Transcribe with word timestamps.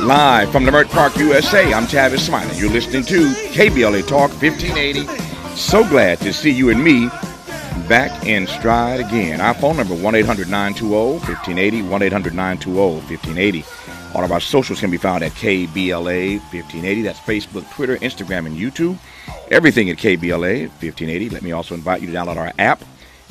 Live 0.00 0.52
from 0.52 0.64
Leimert 0.64 0.88
Park, 0.90 1.16
USA, 1.16 1.74
I'm 1.74 1.84
Tavis 1.84 2.20
Smiley. 2.20 2.56
You're 2.56 2.70
listening 2.70 3.02
to 3.04 3.30
KBLA 3.50 4.06
Talk 4.06 4.30
1580. 4.40 5.04
So 5.56 5.86
glad 5.86 6.20
to 6.20 6.32
see 6.32 6.50
you 6.50 6.70
and 6.70 6.82
me 6.82 7.08
back 7.88 8.24
in 8.24 8.46
stride 8.46 9.00
again. 9.00 9.40
Our 9.40 9.54
phone 9.54 9.76
number 9.76 9.96
1-800-920-1580, 9.96 11.82
1-800-920-1580. 11.82 14.14
All 14.14 14.24
of 14.24 14.30
our 14.30 14.40
socials 14.40 14.78
can 14.78 14.90
be 14.90 14.98
found 14.98 15.24
at 15.24 15.32
KBLA 15.32 16.38
1580. 16.38 17.02
That's 17.02 17.18
Facebook, 17.18 17.68
Twitter, 17.72 17.96
Instagram, 17.96 18.46
and 18.46 18.56
YouTube. 18.56 18.96
Everything 19.50 19.90
at 19.90 19.98
KBLA 19.98 20.68
1580. 20.68 21.30
Let 21.30 21.42
me 21.42 21.50
also 21.50 21.74
invite 21.74 22.02
you 22.02 22.06
to 22.06 22.16
download 22.16 22.36
our 22.36 22.52
app 22.60 22.84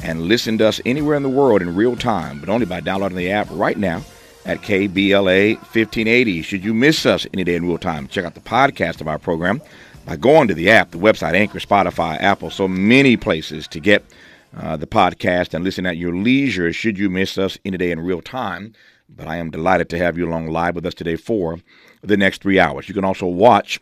and 0.04 0.23
listen 0.23 0.57
to 0.57 0.68
us 0.68 0.81
anywhere 0.86 1.15
in 1.15 1.23
the 1.23 1.29
world 1.29 1.61
in 1.61 1.75
real 1.75 1.95
time, 1.95 2.41
but 2.41 2.49
only 2.49 2.65
by 2.65 2.81
downloading 2.81 3.18
the 3.18 3.31
app 3.31 3.47
right 3.52 3.77
now 3.77 4.04
at 4.48 4.61
KBLA 4.61 5.55
1580. 5.57 6.41
Should 6.41 6.63
you 6.63 6.73
miss 6.73 7.05
us 7.05 7.27
any 7.34 7.44
day 7.44 7.55
in 7.55 7.66
real 7.66 7.77
time, 7.77 8.08
check 8.08 8.23
out 8.23 8.34
the 8.34 8.40
podcast 8.40 9.02
of 9.02 9.08
our 9.08 9.20
program 9.20 9.62
by 10.05 10.16
going 10.16 10.48
to 10.48 10.53
the 10.53 10.70
app, 10.70 10.91
the 10.91 10.98
website, 10.98 11.34
Anchor, 11.34 11.59
Spotify, 11.59 12.20
Apple, 12.22 12.49
so 12.49 12.66
many 12.66 13.17
places 13.17 13.67
to 13.67 13.81
get 13.81 14.05
uh, 14.55 14.77
the 14.77 14.88
podcast 14.88 15.53
and 15.53 15.66
listen 15.66 15.86
at 15.86 15.98
your 15.98 16.16
leisure 16.16 16.72
should 16.72 16.98
you 16.98 17.09
miss 17.09 17.38
us 17.38 17.58
any 17.66 17.77
day 17.77 17.91
in 17.91 17.99
real 17.99 18.22
time. 18.22 18.73
But 19.09 19.27
I 19.27 19.36
am 19.36 19.52
delighted 19.52 19.89
to 19.89 19.98
have 19.98 20.17
you 20.17 20.25
along 20.25 20.48
live 20.48 20.75
with 20.75 20.86
us 20.86 20.94
today 20.94 21.17
for 21.17 21.59
the 22.02 22.16
next 22.16 22.41
three 22.41 22.58
hours. 22.58 22.88
You 22.88 22.95
can 22.95 23.05
also 23.05 23.25
watch 23.25 23.81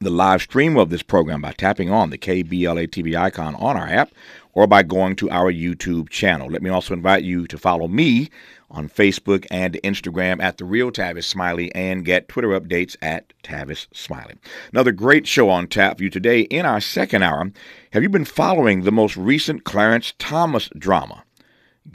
the 0.00 0.10
live 0.10 0.42
stream 0.42 0.76
of 0.76 0.90
this 0.90 1.02
program 1.02 1.42
by 1.42 1.52
tapping 1.52 1.90
on 1.90 2.10
the 2.10 2.18
KBLA 2.18 2.88
TV 2.88 3.16
icon 3.16 3.56
on 3.56 3.76
our 3.76 3.88
app 3.88 4.10
or 4.54 4.66
by 4.66 4.82
going 4.82 5.16
to 5.16 5.30
our 5.30 5.52
YouTube 5.52 6.08
channel. 6.08 6.48
Let 6.48 6.62
me 6.62 6.70
also 6.70 6.94
invite 6.94 7.24
you 7.24 7.46
to 7.48 7.58
follow 7.58 7.88
me 7.88 8.30
on 8.72 8.88
Facebook 8.88 9.46
and 9.50 9.78
Instagram 9.84 10.42
at 10.42 10.56
The 10.56 10.64
Real 10.64 10.90
Tavis 10.90 11.24
Smiley 11.24 11.72
and 11.74 12.04
get 12.04 12.28
Twitter 12.28 12.48
updates 12.48 12.96
at 13.00 13.32
Tavis 13.42 13.86
Smiley. 13.92 14.34
Another 14.72 14.90
great 14.92 15.26
show 15.26 15.48
on 15.50 15.68
tap 15.68 15.98
for 15.98 16.04
you 16.04 16.10
today. 16.10 16.40
In 16.40 16.66
our 16.66 16.80
second 16.80 17.22
hour, 17.22 17.52
have 17.92 18.02
you 18.02 18.08
been 18.08 18.24
following 18.24 18.82
the 18.82 18.90
most 18.90 19.16
recent 19.16 19.64
Clarence 19.64 20.14
Thomas 20.18 20.68
drama? 20.76 21.22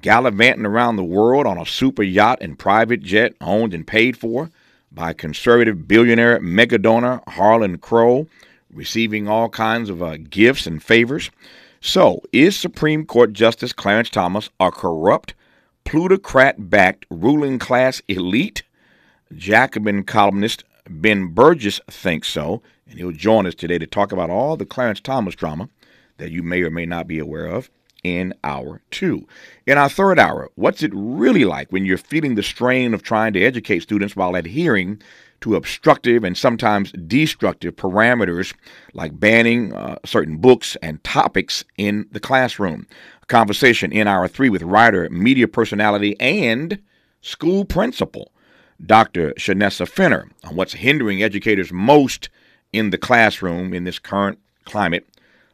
Gallivanting 0.01 0.65
around 0.65 0.95
the 0.95 1.03
world 1.03 1.47
on 1.47 1.57
a 1.57 1.65
super 1.65 2.03
yacht 2.03 2.37
and 2.41 2.59
private 2.59 3.01
jet 3.01 3.33
owned 3.41 3.73
and 3.73 3.85
paid 3.87 4.15
for 4.15 4.49
by 4.91 5.13
conservative 5.13 5.87
billionaire 5.87 6.39
mega 6.39 6.77
donor 6.77 7.21
Harlan 7.27 7.77
Crow, 7.77 8.27
receiving 8.71 9.27
all 9.27 9.49
kinds 9.49 9.89
of 9.89 10.03
uh, 10.03 10.17
gifts 10.29 10.67
and 10.67 10.81
favors. 10.83 11.29
So, 11.79 12.21
is 12.33 12.55
Supreme 12.57 13.05
Court 13.05 13.33
Justice 13.33 13.71
Clarence 13.71 14.09
Thomas 14.09 14.49
a 14.59 14.71
corrupt, 14.71 15.33
plutocrat 15.87 16.69
backed 16.69 17.05
ruling 17.09 17.57
class 17.57 18.01
elite? 18.09 18.63
Jacobin 19.33 20.03
columnist 20.03 20.65
Ben 20.89 21.33
Burgis 21.33 21.79
thinks 21.89 22.27
so, 22.27 22.61
and 22.89 22.99
he'll 22.99 23.13
join 23.13 23.45
us 23.47 23.55
today 23.55 23.77
to 23.77 23.87
talk 23.87 24.11
about 24.11 24.29
all 24.29 24.57
the 24.57 24.65
Clarence 24.65 24.99
Thomas 24.99 25.33
drama 25.33 25.69
that 26.17 26.29
you 26.29 26.43
may 26.43 26.61
or 26.61 26.69
may 26.69 26.85
not 26.85 27.07
be 27.07 27.19
aware 27.19 27.45
of 27.45 27.69
in 28.03 28.33
hour 28.43 28.81
two. 28.91 29.25
In 29.65 29.77
our 29.77 29.87
third 29.87 30.19
hour, 30.19 30.49
what's 30.55 30.83
it 30.83 30.91
really 30.93 31.45
like 31.45 31.71
when 31.71 31.85
you're 31.85 31.97
feeling 31.97 32.35
the 32.35 32.43
strain 32.43 32.93
of 32.93 33.01
trying 33.01 33.31
to 33.33 33.41
educate 33.41 33.79
students 33.79 34.13
while 34.13 34.35
adhering 34.35 35.01
to 35.41 35.55
obstructive 35.55 36.23
and 36.23 36.37
sometimes 36.37 36.91
destructive 36.91 37.75
parameters 37.75 38.53
like 38.93 39.19
banning 39.19 39.73
uh, 39.73 39.97
certain 40.05 40.37
books 40.37 40.75
and 40.81 41.03
topics 41.03 41.63
in 41.77 42.07
the 42.11 42.19
classroom? 42.19 42.87
A 43.23 43.25
conversation 43.25 43.91
in 43.91 44.07
hour 44.07 44.27
three 44.27 44.49
with 44.49 44.63
writer, 44.63 45.09
media 45.09 45.47
personality, 45.47 46.19
and 46.19 46.79
school 47.21 47.65
principal. 47.65 48.31
Dr. 48.85 49.33
Shanessa 49.33 49.87
Fenner 49.87 50.29
on 50.43 50.55
what's 50.55 50.73
hindering 50.73 51.23
educators 51.23 51.71
most 51.71 52.29
in 52.71 52.91
the 52.91 52.97
classroom 52.97 53.73
in 53.73 53.83
this 53.85 53.99
current 53.99 54.39
climate 54.65 55.07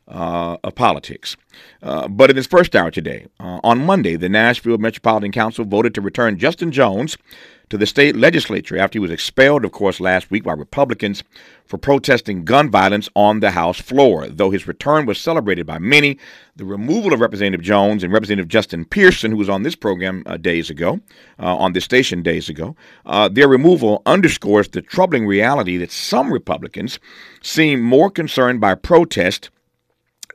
uh, 0.08 0.58
of 0.64 0.76
politics. 0.76 1.38
Uh, 1.82 2.08
but 2.08 2.30
in 2.30 2.36
his 2.36 2.48
first 2.48 2.76
hour 2.76 2.92
today, 2.92 3.26
uh, 3.40 3.60
on 3.64 3.86
Monday, 3.86 4.16
the 4.16 4.30
Nashville 4.30 4.78
Metropolitan 4.78 5.32
Council 5.32 5.66
voted 5.66 5.96
to 5.96 6.02
return 6.02 6.38
Justin 6.38 6.72
Jones 6.72 7.18
to 7.74 7.78
the 7.80 7.88
state 7.88 8.16
legislature 8.16 8.78
after 8.78 8.98
he 8.98 9.00
was 9.00 9.10
expelled, 9.10 9.66
of 9.66 9.72
course, 9.72 10.00
last 10.00 10.30
week 10.30 10.44
by 10.44 10.54
Republicans 10.54 11.24
for 11.66 11.80
protesting 11.80 12.46
gun 12.46 12.70
violence 12.70 13.10
on 13.16 13.40
the 13.40 13.50
House 13.50 13.82
floor. 13.82 14.28
Though 14.28 14.52
his 14.52 14.68
return 14.68 15.08
was 15.08 15.18
celebrated 15.18 15.66
by 15.66 15.80
many, 15.80 16.20
the 16.56 16.66
removal 16.66 17.14
of 17.14 17.20
Representative 17.20 17.66
Jones 17.66 18.04
and 18.04 18.14
Representative 18.14 18.48
Justin 18.48 18.86
Pearson, 18.86 19.32
who 19.32 19.38
was 19.38 19.50
on 19.50 19.64
this 19.64 19.76
program 19.76 20.22
uh, 20.28 20.38
days 20.38 20.70
ago, 20.70 21.00
uh, 21.40 21.56
on 21.56 21.74
this 21.74 21.84
station 21.84 22.22
days 22.22 22.48
ago, 22.48 22.76
uh, 23.08 23.28
their 23.28 23.48
removal 23.48 24.04
underscores 24.06 24.68
the 24.68 24.84
troubling 24.84 25.26
reality 25.26 25.76
that 25.78 25.92
some 25.92 26.32
Republicans 26.32 27.00
seem 27.42 27.82
more 27.82 28.12
concerned 28.12 28.62
by 28.62 28.76
protest 28.76 29.50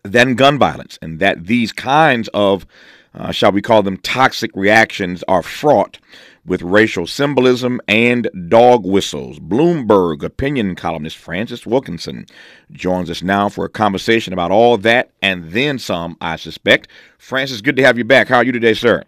than 0.02 0.34
gun 0.34 0.58
violence, 0.58 0.98
and 1.00 1.20
that 1.20 1.46
these 1.46 1.70
kinds 1.70 2.28
of, 2.34 2.66
uh, 3.14 3.30
shall 3.30 3.52
we 3.52 3.62
call 3.62 3.84
them, 3.84 3.96
toxic 3.96 4.50
reactions 4.56 5.22
are 5.28 5.44
fraught 5.44 6.00
with 6.48 6.62
racial 6.62 7.06
symbolism 7.06 7.80
and 7.86 8.28
dog 8.48 8.84
whistles. 8.84 9.38
Bloomberg 9.38 10.22
opinion 10.22 10.74
columnist 10.74 11.16
Francis 11.16 11.66
Wilkinson 11.66 12.26
joins 12.72 13.10
us 13.10 13.22
now 13.22 13.48
for 13.48 13.64
a 13.64 13.70
conversation 13.70 14.32
about 14.32 14.50
all 14.50 14.78
that 14.78 15.10
and 15.22 15.52
then 15.52 15.78
some, 15.78 16.16
I 16.20 16.36
suspect. 16.36 16.88
Francis, 17.18 17.60
good 17.60 17.76
to 17.76 17.84
have 17.84 17.98
you 17.98 18.04
back. 18.04 18.28
How 18.28 18.38
are 18.38 18.44
you 18.44 18.52
today, 18.52 18.74
sir? 18.74 19.04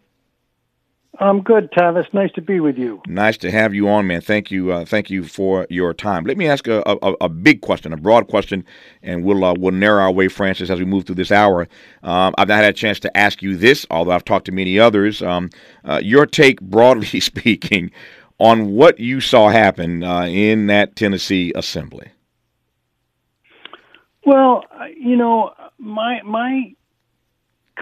I'm 1.20 1.42
good, 1.42 1.70
Tavis. 1.72 2.12
Nice 2.14 2.32
to 2.32 2.40
be 2.40 2.60
with 2.60 2.78
you. 2.78 3.02
Nice 3.06 3.36
to 3.38 3.50
have 3.50 3.74
you 3.74 3.90
on, 3.90 4.06
man. 4.06 4.22
Thank 4.22 4.50
you. 4.50 4.72
Uh, 4.72 4.86
thank 4.86 5.10
you 5.10 5.22
for 5.22 5.66
your 5.68 5.92
time. 5.92 6.24
Let 6.24 6.38
me 6.38 6.48
ask 6.48 6.66
a, 6.66 6.82
a, 6.86 7.12
a 7.20 7.28
big 7.28 7.60
question, 7.60 7.92
a 7.92 7.98
broad 7.98 8.28
question, 8.28 8.64
and 9.02 9.22
we'll 9.22 9.44
uh, 9.44 9.54
we'll 9.58 9.74
narrow 9.74 10.04
our 10.04 10.10
way, 10.10 10.28
Francis, 10.28 10.70
as 10.70 10.78
we 10.78 10.86
move 10.86 11.04
through 11.04 11.16
this 11.16 11.30
hour. 11.30 11.68
Um, 12.02 12.34
I've 12.38 12.48
not 12.48 12.62
had 12.62 12.70
a 12.70 12.72
chance 12.72 12.98
to 13.00 13.14
ask 13.14 13.42
you 13.42 13.54
this, 13.54 13.86
although 13.90 14.12
I've 14.12 14.24
talked 14.24 14.46
to 14.46 14.52
many 14.52 14.78
others. 14.78 15.20
Um, 15.20 15.50
uh, 15.84 16.00
your 16.02 16.24
take, 16.24 16.58
broadly 16.62 17.20
speaking, 17.20 17.90
on 18.38 18.72
what 18.72 18.98
you 18.98 19.20
saw 19.20 19.50
happen 19.50 20.02
uh, 20.02 20.22
in 20.22 20.68
that 20.68 20.96
Tennessee 20.96 21.52
assembly. 21.54 22.08
Well, 24.24 24.64
you 24.96 25.16
know, 25.16 25.52
my 25.76 26.22
my 26.24 26.74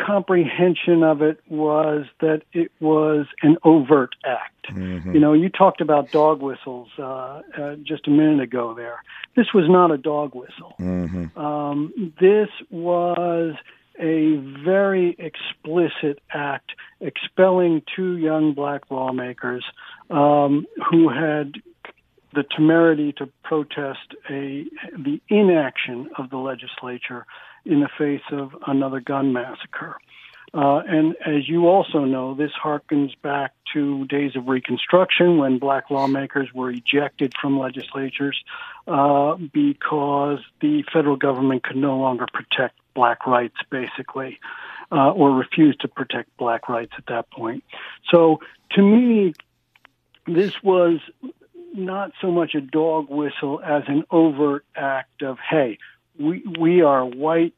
comprehension 0.07 1.03
of 1.03 1.23
it 1.23 1.41
was 1.49 2.07
that 2.21 2.43
it 2.53 2.71
was 2.81 3.27
an 3.43 3.57
overt 3.65 4.15
act. 4.25 4.69
Mm-hmm. 4.71 5.15
You 5.15 5.21
know, 5.21 5.33
you 5.33 5.49
talked 5.49 5.81
about 5.81 6.11
dog 6.11 6.43
whistles 6.43 6.89
uh, 6.99 7.43
uh, 7.59 7.77
just 7.83 8.07
a 8.07 8.11
minute 8.11 8.41
ago 8.41 8.75
there. 8.75 9.03
This 9.37 9.53
was 9.55 9.65
not 9.69 9.91
a 9.91 9.99
dog 9.99 10.35
whistle. 10.35 10.75
Mm-hmm. 10.79 11.39
Um, 11.39 12.13
this 12.21 12.49
was 12.71 13.55
a 13.99 14.37
very 14.65 15.17
explicit 15.19 16.21
act 16.31 16.73
expelling 17.01 17.83
two 17.95 18.17
young 18.17 18.55
black 18.55 18.91
lawmakers 18.91 19.65
um, 20.11 20.67
who 20.91 21.09
had 21.09 21.55
the 22.39 22.45
temerity 22.45 23.13
to 23.13 23.29
protest 23.43 24.15
a 24.31 24.65
the 24.97 25.21
inaction 25.29 26.09
of 26.17 26.31
the 26.31 26.37
legislature 26.37 27.27
in 27.65 27.81
the 27.81 27.89
face 27.99 28.23
of 28.31 28.55
another 28.69 29.01
gun 29.01 29.33
massacre. 29.33 29.97
Uh, 30.55 30.79
and 30.87 31.17
as 31.27 31.49
you 31.49 31.67
also 31.67 32.05
know, 32.05 32.35
this 32.35 32.53
harkens 32.53 33.11
back 33.23 33.53
to 33.75 34.07
days 34.07 34.37
of 34.37 34.47
Reconstruction 34.47 35.39
when 35.39 35.59
black 35.59 35.91
lawmakers 35.91 36.49
were 36.55 36.71
ejected 36.71 37.35
from 37.43 37.59
legislatures 37.59 38.39
uh, 38.87 39.35
because 39.53 40.39
the 40.61 40.85
federal 40.93 41.17
government 41.17 41.65
could 41.65 41.77
no 41.77 41.99
longer 41.99 42.27
protect 42.33 42.77
black 42.95 43.27
rights, 43.27 43.57
basically, 43.69 44.39
uh, 44.93 45.11
or 45.11 45.33
refused 45.33 45.81
to 45.81 45.89
protect 45.89 46.35
black 46.37 46.69
rights 46.69 46.93
at 46.97 47.07
that 47.07 47.29
point. 47.33 47.65
So 48.13 48.39
to 48.71 48.81
me, 48.81 49.35
this 50.27 50.63
was 50.63 51.01
not 51.75 52.13
so 52.21 52.31
much 52.31 52.55
a 52.55 52.61
dog 52.61 53.09
whistle 53.09 53.61
as 53.65 53.83
an 53.89 54.05
overt 54.11 54.65
act 54.75 55.23
of, 55.23 55.39
hey, 55.39 55.79
we 56.19 56.43
we 56.59 56.83
are 56.83 57.05
white 57.05 57.55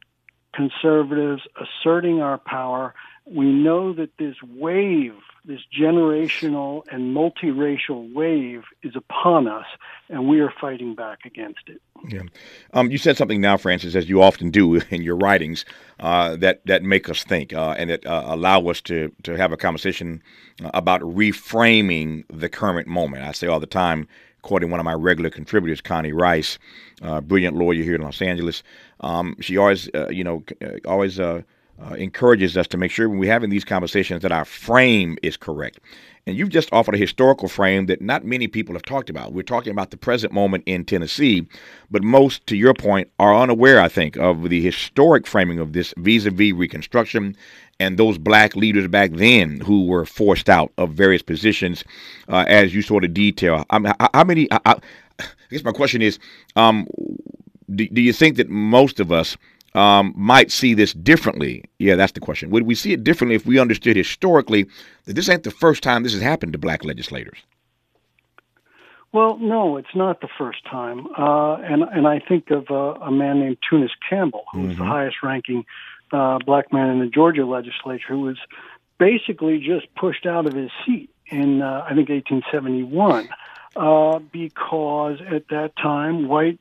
conservatives 0.55 1.43
asserting 1.57 2.21
our 2.21 2.39
power. 2.39 2.95
We 3.25 3.47
know 3.47 3.93
that 3.95 4.11
this 4.19 4.35
wave, 4.43 5.15
this 5.45 5.61
generational 5.77 6.83
and 6.91 7.17
multiracial 7.17 8.13
wave, 8.13 8.63
is 8.83 8.95
upon 8.97 9.49
us, 9.49 9.67
and 10.09 10.29
we 10.29 10.41
are 10.41 10.53
fighting 10.61 10.95
back 10.95 11.21
against 11.25 11.69
it. 11.69 11.81
Yeah, 12.09 12.23
um, 12.73 12.91
you 12.91 12.99
said 12.99 13.17
something 13.17 13.41
now, 13.41 13.57
Francis, 13.57 13.95
as 13.95 14.09
you 14.09 14.23
often 14.23 14.51
do 14.51 14.75
in 14.91 15.03
your 15.03 15.17
writings, 15.17 15.65
uh, 15.99 16.37
that 16.37 16.65
that 16.67 16.83
make 16.83 17.09
us 17.09 17.25
think 17.25 17.53
uh, 17.53 17.75
and 17.79 17.91
that 17.91 18.07
uh, 18.07 18.25
allow 18.27 18.67
us 18.69 18.81
to 18.83 19.13
to 19.25 19.37
have 19.37 19.53
a 19.53 19.57
conversation 19.57 20.23
about 20.75 21.01
reframing 21.03 22.25
the 22.29 22.49
current 22.49 22.87
moment. 22.87 23.25
I 23.25 23.33
say 23.33 23.47
all 23.47 23.61
the 23.61 23.67
time 23.67 24.07
quoting 24.43 24.71
one 24.71 24.81
of 24.81 24.85
my 24.85 24.95
regular 24.95 25.31
contributors, 25.31 25.81
Connie 25.81 26.13
Rice, 26.13 26.59
uh, 27.03 27.21
brilliant 27.21 27.57
lawyer 27.57 27.83
here 27.83 27.95
in 27.95 28.03
Los 28.03 28.23
Angeles. 28.23 28.63
Um, 29.01 29.37
she 29.41 29.57
always, 29.57 29.89
uh, 29.95 30.09
you 30.11 30.25
know, 30.25 30.43
uh, 30.63 30.77
always 30.87 31.19
uh, 31.83 31.95
encourages 31.95 32.57
us 32.57 32.67
to 32.69 32.77
make 32.77 32.91
sure 32.91 33.09
when 33.09 33.19
we're 33.19 33.33
having 33.33 33.51
these 33.51 33.65
conversations 33.65 34.23
that 34.23 34.33
our 34.33 34.45
frame 34.45 35.17
is 35.23 35.37
correct. 35.37 35.81
And 36.27 36.37
you've 36.37 36.51
just 36.51 36.73
offered 36.73 36.95
a 36.95 36.99
historical 36.99 37.49
frame 37.49 37.87
that 37.87 38.03
not 38.03 38.25
many 38.25 38.47
people 38.47 38.75
have 38.75 38.83
talked 38.83 39.09
about. 39.09 39.33
We're 39.33 39.43
talking 39.43 39.73
about 39.73 39.91
the 39.91 39.97
present 39.97 40.33
moment 40.33 40.65
in 40.67 40.85
Tennessee, 40.85 41.47
but 41.91 42.03
most, 42.03 42.47
to 42.49 42.57
your 42.57 42.75
point, 42.75 43.11
are 43.19 43.35
unaware, 43.35 43.81
I 43.81 43.89
think, 43.89 44.17
of 44.17 44.49
the 44.51 44.61
historic 44.61 45.27
framing 45.27 45.59
of 45.59 45.73
this 45.73 45.95
vis 45.97 46.27
a 46.27 46.31
vis 46.31 46.53
Reconstruction 46.53 47.37
and 47.81 47.97
those 47.97 48.19
black 48.19 48.55
leaders 48.55 48.87
back 48.89 49.13
then 49.13 49.61
who 49.61 49.87
were 49.87 50.05
forced 50.05 50.51
out 50.51 50.71
of 50.77 50.91
various 50.91 51.23
positions, 51.23 51.83
uh, 52.29 52.45
as 52.47 52.75
you 52.75 52.83
sort 52.83 53.05
of 53.05 53.15
detail. 53.15 53.65
I 53.71 53.79
mean, 53.79 53.93
how 54.15 54.25
many? 54.25 54.53
I, 54.53 54.61
I, 54.67 54.77
guess 55.51 55.65
my 55.65 55.73
question 55.73 56.03
is 56.03 56.19
um, 56.57 56.87
do, 57.75 57.89
do 57.89 58.03
you 58.03 58.13
think 58.13 58.37
that 58.37 58.51
most 58.51 59.01
of 59.01 59.11
us 59.11 59.37
um, 59.75 60.13
might 60.17 60.51
see 60.51 60.75
this 60.75 60.93
differently? 60.93 61.65
Yeah, 61.79 61.97
that's 61.97 62.13
the 62.13 62.21
question. 62.21 62.51
Would 62.51 62.65
we 62.65 62.75
see 62.75 62.93
it 62.93 63.05
differently 63.05 63.37
if 63.37 63.47
we 63.47 63.59
understood 63.59 63.97
historically 63.97 64.67
that 65.05 65.15
this 65.15 65.29
ain't 65.29 65.45
the 65.45 65.51
first 65.51 65.83
time 65.83 66.03
this 66.03 66.13
has 66.13 66.23
happened 66.23 66.53
to 66.53 66.59
black 66.59 66.85
legislators? 66.85 67.39
Well, 69.13 69.39
no, 69.39 69.77
it's 69.77 69.95
not 69.95 70.21
the 70.21 70.29
first 70.39 70.65
time, 70.67 71.09
uh, 71.19 71.55
and 71.57 71.83
and 71.83 72.07
I 72.07 72.21
think 72.21 72.51
of 72.51 72.71
uh, 72.71 72.95
a 73.01 73.11
man 73.11 73.41
named 73.41 73.59
Tunis 73.69 73.91
Campbell, 74.09 74.45
who 74.53 74.61
was 74.61 74.71
mm-hmm. 74.71 74.85
the 74.85 74.89
highest-ranking 74.89 75.65
uh, 76.13 76.39
black 76.47 76.73
man 76.73 76.91
in 76.91 77.01
the 77.01 77.09
Georgia 77.09 77.45
legislature, 77.45 78.07
who 78.09 78.21
was 78.21 78.39
basically 78.99 79.59
just 79.59 79.93
pushed 79.97 80.27
out 80.27 80.47
of 80.47 80.55
his 80.55 80.71
seat 80.87 81.11
in 81.27 81.63
uh, 81.63 81.85
I 81.85 81.95
think 81.95 82.09
1871 82.09 83.29
uh, 83.77 84.19
because 84.33 85.19
at 85.29 85.49
that 85.49 85.77
time 85.77 86.29
white 86.29 86.59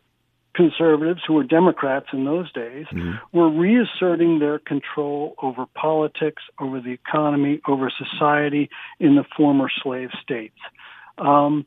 conservatives, 0.59 1.21
who 1.25 1.35
were 1.35 1.44
Democrats 1.44 2.07
in 2.11 2.25
those 2.25 2.51
days, 2.51 2.85
mm-hmm. 2.91 3.13
were 3.31 3.50
reasserting 3.50 4.39
their 4.39 4.59
control 4.59 5.35
over 5.41 5.65
politics, 5.73 6.44
over 6.59 6.81
the 6.81 6.91
economy, 6.91 7.61
over 7.65 7.89
society 7.89 8.69
in 9.00 9.15
the 9.15 9.23
former 9.38 9.69
slave 9.81 10.09
states. 10.21 10.59
Um, 11.17 11.65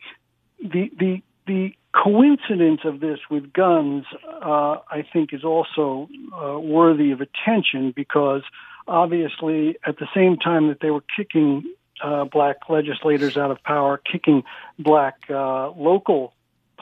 the 0.60 0.90
the 0.98 1.22
the 1.46 1.74
coincidence 1.92 2.82
of 2.84 3.00
this 3.00 3.18
with 3.30 3.52
guns, 3.52 4.04
uh, 4.44 4.76
I 4.98 5.04
think, 5.10 5.32
is 5.32 5.42
also 5.42 6.08
uh, 6.34 6.58
worthy 6.58 7.12
of 7.12 7.20
attention 7.22 7.92
because 7.96 8.42
obviously, 8.86 9.76
at 9.86 9.96
the 9.98 10.08
same 10.14 10.36
time 10.36 10.68
that 10.68 10.80
they 10.80 10.90
were 10.90 11.04
kicking 11.16 11.64
uh, 12.04 12.24
black 12.24 12.56
legislators 12.68 13.38
out 13.38 13.50
of 13.50 13.62
power, 13.62 13.96
kicking 13.96 14.42
black 14.78 15.16
uh, 15.30 15.70
local 15.70 16.34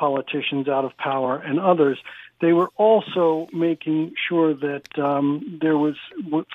politicians 0.04 0.66
out 0.66 0.84
of 0.84 0.96
power 0.96 1.36
and 1.36 1.60
others, 1.60 1.98
they 2.40 2.52
were 2.52 2.70
also 2.76 3.46
making 3.52 4.12
sure 4.28 4.54
that 4.54 4.86
um, 4.98 5.58
there 5.60 5.76
was 5.76 5.96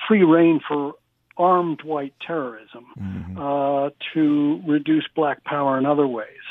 free 0.07 0.24
rein 0.24 0.59
for 0.68 0.95
armed 1.38 1.81
white 1.83 2.13
terrorism 2.25 2.86
mm-hmm. 3.00 3.38
uh, 3.38 3.89
to 4.13 4.62
reduce 4.65 5.06
black 5.15 5.44
power 5.44 5.77
in 5.77 5.86
other 5.86 6.07
ways. 6.07 6.45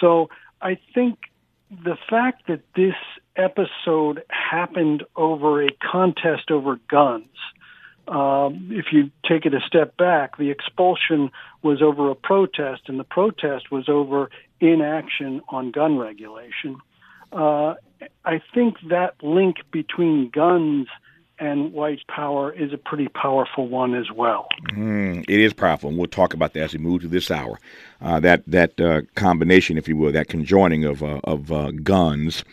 So 0.00 0.30
I 0.62 0.78
think 0.94 1.18
the 1.70 1.98
fact 2.08 2.46
that 2.46 2.62
this 2.74 2.94
episode 3.36 4.22
happened 4.30 5.04
over 5.16 5.62
a 5.62 5.68
contest 5.92 6.50
over 6.50 6.78
guns. 6.90 7.26
Um, 8.08 8.70
if 8.72 8.86
you 8.90 9.10
take 9.28 9.44
it 9.44 9.52
a 9.52 9.60
step 9.66 9.96
back, 9.98 10.38
the 10.38 10.50
expulsion 10.50 11.30
was 11.62 11.82
over 11.82 12.10
a 12.10 12.14
protest, 12.14 12.82
and 12.88 12.98
the 12.98 13.04
protest 13.04 13.70
was 13.70 13.86
over 13.88 14.30
inaction 14.60 15.40
on 15.48 15.70
gun 15.70 15.98
regulation. 15.98 16.78
Uh, 17.32 17.74
I 18.24 18.40
think 18.54 18.76
that 18.88 19.14
link 19.22 19.56
between 19.70 20.30
guns 20.30 20.88
and 21.38 21.72
white 21.72 22.00
power 22.08 22.52
is 22.52 22.72
a 22.72 22.78
pretty 22.78 23.08
powerful 23.08 23.68
one 23.68 23.94
as 23.94 24.10
well. 24.10 24.48
Mm, 24.72 25.24
it 25.28 25.40
is 25.40 25.52
powerful, 25.52 25.88
and 25.88 25.98
we'll 25.98 26.08
talk 26.08 26.34
about 26.34 26.52
that 26.54 26.62
as 26.62 26.72
we 26.72 26.78
move 26.78 27.02
to 27.02 27.08
this 27.08 27.30
hour. 27.30 27.58
Uh, 28.00 28.20
that 28.20 28.42
that 28.46 28.80
uh, 28.80 29.02
combination, 29.14 29.78
if 29.78 29.88
you 29.88 29.96
will, 29.96 30.12
that 30.12 30.28
conjoining 30.28 30.84
of 30.84 31.02
uh, 31.02 31.20
of 31.24 31.52
uh, 31.52 31.70
guns 31.82 32.44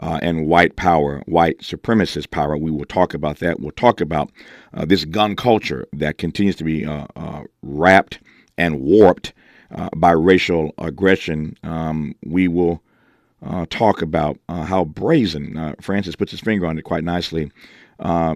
uh, 0.00 0.18
and 0.22 0.46
white 0.46 0.76
power, 0.76 1.22
white 1.26 1.58
supremacist 1.60 2.30
power. 2.30 2.56
We 2.56 2.70
will 2.70 2.84
talk 2.84 3.14
about 3.14 3.38
that. 3.38 3.60
We'll 3.60 3.72
talk 3.72 4.00
about 4.00 4.30
uh, 4.74 4.84
this 4.84 5.04
gun 5.04 5.36
culture 5.36 5.86
that 5.92 6.18
continues 6.18 6.56
to 6.56 6.64
be 6.64 6.86
wrapped 7.62 8.18
and 8.58 8.80
warped 8.80 9.32
by 9.96 10.12
racial 10.12 10.74
aggression. 10.78 11.56
Um, 11.62 12.14
we 12.24 12.48
will. 12.48 12.82
talk 13.68 14.02
about 14.02 14.38
how 14.48 14.84
brazen 14.84 15.74
Francis 15.80 16.16
puts 16.16 16.30
his 16.30 16.40
finger 16.40 16.66
on 16.66 16.78
it 16.78 16.82
quite 16.82 17.04
nicely 17.04 17.50
uh, 17.98 18.34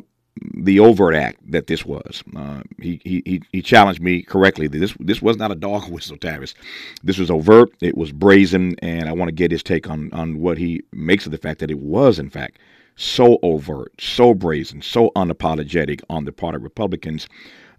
the 0.55 0.79
overt 0.79 1.15
act 1.15 1.39
that 1.51 1.67
this 1.67 1.85
was. 1.85 2.23
Uh, 2.37 2.63
he, 2.81 3.01
he 3.05 3.43
he 3.53 3.61
challenged 3.63 4.01
me 4.01 4.23
correctly 4.23 4.69
this 4.69 4.95
this 5.01 5.21
was 5.21 5.37
not 5.37 5.51
a 5.51 5.57
dog 5.57 5.89
whistle, 5.91 6.17
Tavis. 6.17 6.55
This 7.03 7.19
was 7.19 7.31
overt. 7.31 7.71
It 7.81 7.97
was 7.97 8.13
brazen, 8.13 8.77
and 8.81 9.09
I 9.09 9.13
want 9.13 9.29
to 9.29 9.35
get 9.35 9.51
his 9.51 9.63
take 9.63 9.89
on 9.91 10.11
on 10.13 10.41
what 10.41 10.59
he 10.59 10.83
makes 10.93 11.27
of 11.27 11.33
the 11.33 11.39
fact 11.39 11.61
that 11.61 11.71
it 11.71 11.81
was, 11.81 12.19
in 12.19 12.31
fact, 12.31 12.59
so 12.97 13.39
overt, 13.43 13.93
so 14.01 14.35
brazen, 14.35 14.83
so 14.83 15.11
unapologetic 15.17 16.03
on 16.09 16.25
the 16.25 16.33
part 16.33 16.55
of 16.55 16.63
Republicans. 16.63 17.29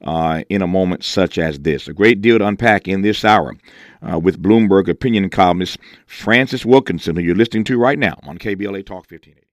Uh, 0.02 0.44
in 0.48 0.62
a 0.62 0.68
moment 0.68 1.04
such 1.04 1.38
as 1.38 1.60
this. 1.60 1.90
A 1.90 1.94
great 1.94 2.22
deal 2.22 2.40
to 2.40 2.48
unpack 2.48 2.88
in 2.88 3.02
this 3.02 3.26
hour 3.26 3.54
uh, 4.02 4.18
with 4.18 4.42
Bloomberg 4.42 4.88
opinion 4.88 5.30
columnist 5.30 5.78
Francis 6.08 6.66
Wilkinson, 6.66 7.18
who 7.18 7.22
you're 7.22 7.36
listening 7.36 7.66
to 7.66 7.78
right 7.78 8.00
now 8.00 8.18
on 8.24 8.38
KBLA 8.38 8.86
Talk 8.86 9.06
1580. 9.12 9.46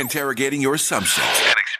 Interrogating 0.00 0.62
your 0.62 0.72
assumptions 0.72 1.26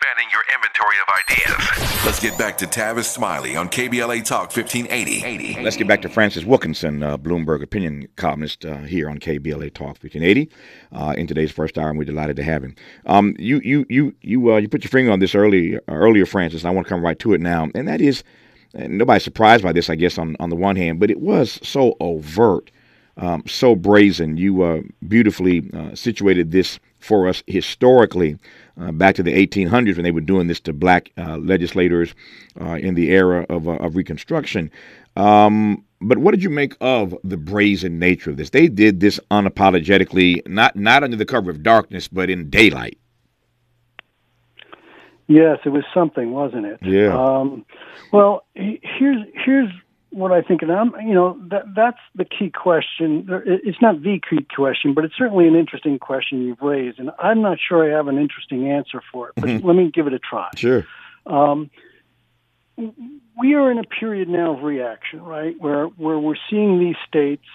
expanding 0.00 0.30
your 0.32 0.42
inventory 0.54 0.96
of 1.02 1.08
ideas. 1.28 2.04
Let's 2.06 2.20
get 2.20 2.38
back 2.38 2.56
to 2.58 2.66
Tavis 2.66 3.04
Smiley 3.04 3.56
on 3.56 3.68
KBLA 3.68 4.24
Talk 4.24 4.54
1580. 4.54 5.62
Let's 5.62 5.76
get 5.76 5.86
back 5.88 6.00
to 6.02 6.08
Francis 6.08 6.44
Wilkinson, 6.44 7.02
uh, 7.02 7.18
Bloomberg 7.18 7.62
opinion 7.62 8.08
columnist 8.16 8.64
uh, 8.64 8.78
here 8.78 9.10
on 9.10 9.18
KBLA 9.18 9.74
Talk 9.74 9.98
1580 10.02 10.50
uh, 10.92 11.14
in 11.18 11.26
today's 11.26 11.52
first 11.52 11.76
hour, 11.76 11.90
and 11.90 11.98
we're 11.98 12.04
delighted 12.04 12.36
to 12.36 12.42
have 12.42 12.62
him. 12.62 12.74
Um, 13.06 13.34
you 13.38 13.60
you 13.62 13.84
you 13.90 14.14
you 14.22 14.52
uh, 14.52 14.56
you 14.56 14.68
put 14.68 14.84
your 14.84 14.90
finger 14.90 15.12
on 15.12 15.18
this 15.18 15.34
early 15.34 15.78
earlier, 15.88 16.24
Francis, 16.24 16.62
and 16.62 16.70
I 16.70 16.74
want 16.74 16.86
to 16.86 16.88
come 16.88 17.04
right 17.04 17.18
to 17.18 17.34
it 17.34 17.40
now, 17.40 17.68
and 17.74 17.86
that 17.86 18.00
is, 18.00 18.24
and 18.72 18.96
nobody's 18.96 19.24
surprised 19.24 19.62
by 19.62 19.72
this, 19.72 19.90
I 19.90 19.96
guess, 19.96 20.16
on 20.16 20.34
on 20.40 20.48
the 20.48 20.56
one 20.56 20.76
hand, 20.76 20.98
but 20.98 21.10
it 21.10 21.20
was 21.20 21.60
so 21.62 21.96
overt, 22.00 22.70
um, 23.18 23.42
so 23.46 23.74
brazen. 23.74 24.38
You 24.38 24.62
uh, 24.62 24.80
beautifully 25.08 25.68
uh, 25.74 25.94
situated 25.94 26.52
this 26.52 26.80
for 27.00 27.28
us 27.28 27.42
historically 27.46 28.38
uh, 28.80 28.92
back 28.92 29.14
to 29.16 29.22
the 29.22 29.46
1800s 29.46 29.96
when 29.96 30.04
they 30.04 30.10
were 30.10 30.20
doing 30.20 30.46
this 30.46 30.60
to 30.60 30.72
black 30.72 31.10
uh, 31.18 31.36
legislators 31.38 32.14
uh, 32.60 32.74
in 32.74 32.94
the 32.94 33.10
era 33.10 33.46
of, 33.48 33.68
uh, 33.68 33.72
of 33.72 33.96
Reconstruction. 33.96 34.70
Um, 35.16 35.84
but 36.00 36.18
what 36.18 36.30
did 36.30 36.42
you 36.42 36.50
make 36.50 36.74
of 36.80 37.14
the 37.22 37.36
brazen 37.36 37.98
nature 37.98 38.30
of 38.30 38.36
this? 38.36 38.50
They 38.50 38.68
did 38.68 39.00
this 39.00 39.20
unapologetically, 39.30 40.46
not 40.48 40.76
not 40.76 41.04
under 41.04 41.16
the 41.16 41.26
cover 41.26 41.50
of 41.50 41.62
darkness, 41.62 42.08
but 42.08 42.30
in 42.30 42.48
daylight. 42.48 42.98
Yes, 45.26 45.58
it 45.64 45.68
was 45.68 45.84
something, 45.92 46.32
wasn't 46.32 46.66
it? 46.66 46.78
Yeah. 46.82 47.16
Um, 47.16 47.66
well, 48.12 48.46
here's 48.54 49.26
here's 49.44 49.70
what 50.10 50.32
I 50.32 50.42
think, 50.42 50.62
and 50.62 50.72
I'm, 50.72 50.92
you 51.06 51.14
know, 51.14 51.40
that 51.50 51.74
that's 51.74 51.98
the 52.14 52.24
key 52.24 52.50
question. 52.50 53.26
It's 53.46 53.80
not 53.80 54.02
the 54.02 54.20
key 54.28 54.46
question, 54.54 54.92
but 54.94 55.04
it's 55.04 55.16
certainly 55.16 55.46
an 55.46 55.54
interesting 55.54 55.98
question 55.98 56.42
you've 56.42 56.60
raised, 56.60 56.98
and 56.98 57.10
I'm 57.18 57.42
not 57.42 57.58
sure 57.60 57.90
I 57.90 57.96
have 57.96 58.08
an 58.08 58.18
interesting 58.18 58.70
answer 58.70 59.00
for 59.12 59.28
it. 59.28 59.34
But 59.36 59.44
mm-hmm. 59.44 59.66
let 59.66 59.76
me 59.76 59.90
give 59.90 60.06
it 60.06 60.12
a 60.12 60.18
try. 60.18 60.50
Sure. 60.56 60.84
Um, 61.26 61.70
we 62.76 63.54
are 63.54 63.70
in 63.70 63.78
a 63.78 63.84
period 63.84 64.28
now 64.28 64.54
of 64.54 64.62
reaction, 64.62 65.22
right, 65.22 65.58
where 65.58 65.86
where 65.86 66.18
we're 66.18 66.34
seeing 66.48 66.80
these 66.80 66.96
states 67.06 67.46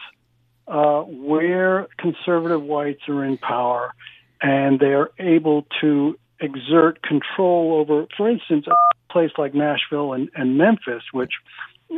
uh, 0.67 1.01
where 1.01 1.87
conservative 1.97 2.63
whites 2.63 3.01
are 3.07 3.23
in 3.23 3.37
power, 3.37 3.93
and 4.41 4.79
they 4.79 4.93
are 4.93 5.11
able 5.19 5.65
to 5.81 6.17
exert 6.39 7.01
control 7.01 7.79
over, 7.79 8.07
for 8.15 8.29
instance, 8.29 8.65
a 8.67 8.75
place 9.11 9.31
like 9.37 9.53
Nashville 9.53 10.13
and, 10.13 10.29
and 10.35 10.57
Memphis, 10.57 11.03
which 11.11 11.31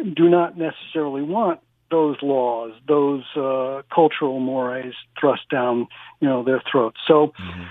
do 0.04 0.30
not 0.30 0.58
necessarily 0.58 1.22
want 1.22 1.60
those 1.89 2.18
laws, 2.22 2.74
those 2.88 3.24
uh, 3.36 3.82
cultural 3.94 4.39
mores 4.39 4.94
thrust 5.20 5.50
down, 5.50 5.88
you 6.20 6.27
know, 6.27 6.44
their 6.44 6.62
throats. 6.70 6.98
So, 7.08 7.34
mm-hmm. 7.39 7.63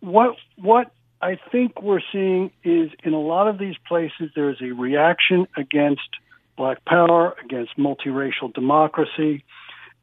what 0.00 0.36
what 0.56 0.90
I 1.22 1.38
think 1.50 1.82
we're 1.82 2.00
seeing 2.12 2.50
is 2.64 2.90
in 3.02 3.12
a 3.12 3.20
lot 3.20 3.48
of 3.48 3.58
these 3.58 3.76
places 3.86 4.30
there 4.34 4.50
is 4.50 4.60
a 4.60 4.72
reaction 4.72 5.46
against 5.56 6.08
black 6.56 6.84
power, 6.84 7.36
against 7.44 7.76
multiracial 7.76 8.52
democracy, 8.52 9.44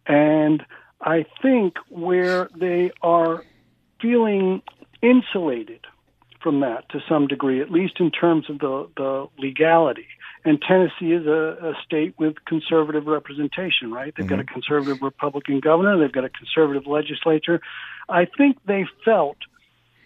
and 0.05 0.65
I 1.01 1.25
think 1.41 1.75
where 1.89 2.49
they 2.55 2.91
are 3.01 3.43
feeling 4.01 4.61
insulated 5.01 5.81
from 6.41 6.61
that 6.61 6.87
to 6.89 6.99
some 7.09 7.27
degree, 7.27 7.61
at 7.61 7.71
least 7.71 7.99
in 7.99 8.11
terms 8.11 8.49
of 8.49 8.59
the, 8.59 8.87
the 8.95 9.27
legality 9.37 10.07
and 10.45 10.61
Tennessee 10.61 11.11
is 11.11 11.25
a, 11.25 11.57
a 11.61 11.73
state 11.83 12.13
with 12.19 12.35
conservative 12.45 13.07
representation, 13.07 13.91
right? 13.91 14.13
They've 14.15 14.25
mm-hmm. 14.25 14.35
got 14.35 14.39
a 14.39 14.43
mm-hmm. 14.43 14.53
conservative 14.53 15.01
Republican 15.01 15.59
governor, 15.59 15.97
they've 15.97 16.11
got 16.11 16.23
a 16.23 16.29
conservative 16.29 16.85
legislature. 16.87 17.59
I 18.07 18.25
think 18.37 18.57
they 18.65 18.85
felt 19.03 19.37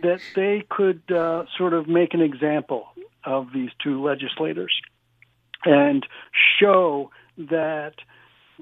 that 0.01 0.22
they 0.34 0.63
could 0.69 1.01
uh, 1.12 1.43
sort 1.58 1.74
of 1.74 1.88
make 1.88 2.13
an 2.13 2.22
example 2.22 2.88
of 3.25 3.48
these 3.53 3.69
two 3.84 4.01
legislators 4.01 4.74
and 5.65 6.05
show 6.60 7.12
that 7.38 7.96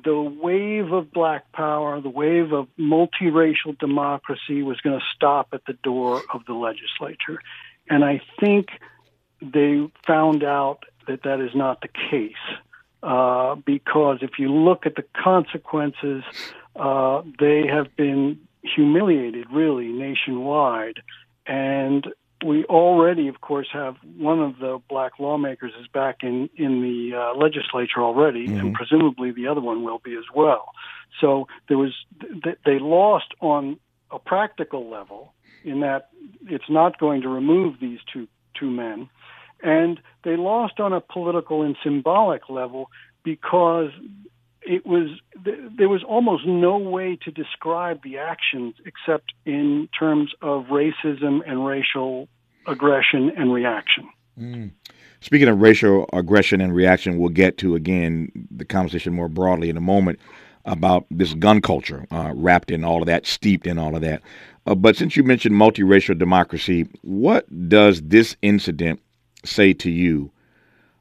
the 0.04 0.20
wave 0.20 0.92
of 0.92 1.12
black 1.12 1.52
power, 1.52 2.02
the 2.02 2.10
wave 2.10 2.54
of 2.54 2.68
multiracial 2.80 3.78
democracy 3.80 4.64
was 4.64 4.80
going 4.82 5.00
to 5.00 5.06
stop 5.16 5.50
at 5.54 5.62
the 5.66 5.74
door 5.74 6.22
of 6.34 6.46
the 6.46 6.54
legislature. 6.54 7.40
And 7.90 8.04
I 8.04 8.22
think 8.40 8.68
they 9.42 9.90
found 10.06 10.44
out 10.44 10.84
that 11.08 11.24
that 11.24 11.40
is 11.40 11.56
not 11.56 11.82
the 11.82 11.88
case. 11.88 12.34
Uh, 13.04 13.56
because 13.56 14.20
if 14.22 14.40
you 14.40 14.52
look 14.52 14.86
at 14.86 14.96
the 14.96 15.04
consequences, 15.24 16.24
uh, 16.76 17.22
they 17.40 17.66
have 17.68 17.96
been 17.96 18.40
humiliated 18.64 19.46
really 19.52 19.88
nationwide. 19.88 21.02
And 21.46 22.08
we 22.46 22.66
already, 22.66 23.28
of 23.28 23.42
course, 23.42 23.68
have 23.72 23.96
one 24.18 24.40
of 24.40 24.60
the 24.60 24.80
black 24.90 25.14
lawmakers 25.20 25.74
is 25.80 25.88
back 25.88 26.18
in 26.22 26.50
in 26.56 26.82
the 26.82 27.18
uh, 27.18 27.36
legislature 27.36 28.02
already, 28.02 28.48
mm-hmm. 28.48 28.60
and 28.60 28.74
presumably 28.74 29.32
the 29.32 29.48
other 29.48 29.62
one 29.62 29.84
will 29.84 30.00
be 30.00 30.16
as 30.16 30.26
well. 30.36 30.72
So 31.20 31.48
there 31.68 31.78
was 31.78 31.94
they 32.66 32.80
lost 32.80 33.34
on 33.40 33.80
a 34.12 34.20
practical 34.20 34.90
level 34.90 35.34
in 35.64 35.80
that 35.82 36.10
it's 36.46 36.70
not 36.70 37.00
going 37.00 37.22
to 37.22 37.30
remove 37.30 37.80
these 37.80 38.00
two 38.12 38.28
two 38.54 38.70
men, 38.70 39.10
and 39.62 40.00
they 40.24 40.36
lost 40.36 40.80
on 40.80 40.94
a 40.94 41.02
political 41.02 41.64
and 41.64 41.76
symbolic 41.84 42.50
level 42.50 42.90
because 43.24 43.92
it 44.62 44.86
was 44.86 45.10
there 45.78 45.90
was 45.90 46.04
almost 46.04 46.46
no 46.46 46.78
way 46.78 47.18
to 47.24 47.32
describe 47.32 48.04
the 48.04 48.18
actions 48.18 48.76
except 48.86 49.34
in 49.46 49.88
terms 49.98 50.32
of 50.42 50.66
racism 50.66 51.40
and 51.46 51.66
racial 51.66 52.28
aggression 52.68 53.32
and 53.38 53.54
reaction. 53.54 54.10
Mm. 54.38 54.72
Speaking 55.22 55.48
of 55.48 55.60
racial 55.60 56.08
aggression 56.14 56.62
and 56.62 56.76
reaction, 56.76 57.18
we'll 57.18 57.30
get 57.30 57.58
to 57.60 57.76
again 57.76 58.32
the 58.52 58.66
conversation 58.66 59.14
more 59.14 59.30
broadly 59.30 59.70
in 59.70 59.78
a 59.78 59.82
moment 59.82 60.20
about 60.66 61.06
this 61.10 61.34
gun 61.34 61.62
culture 61.62 62.06
uh, 62.12 62.34
wrapped 62.36 62.70
in 62.70 62.84
all 62.84 63.02
of 63.02 63.08
that, 63.08 63.26
steeped 63.26 63.66
in 63.66 63.80
all 63.80 63.96
of 63.96 64.02
that. 64.02 64.22
Uh, 64.66 64.76
but 64.76 64.98
since 64.98 65.16
you 65.16 65.24
mentioned 65.24 65.56
multiracial 65.56 66.18
democracy, 66.18 66.88
what 67.02 67.48
does 67.70 68.02
this 68.02 68.36
incident 68.42 69.00
say 69.48 69.74
to 69.74 69.90
you 69.90 70.32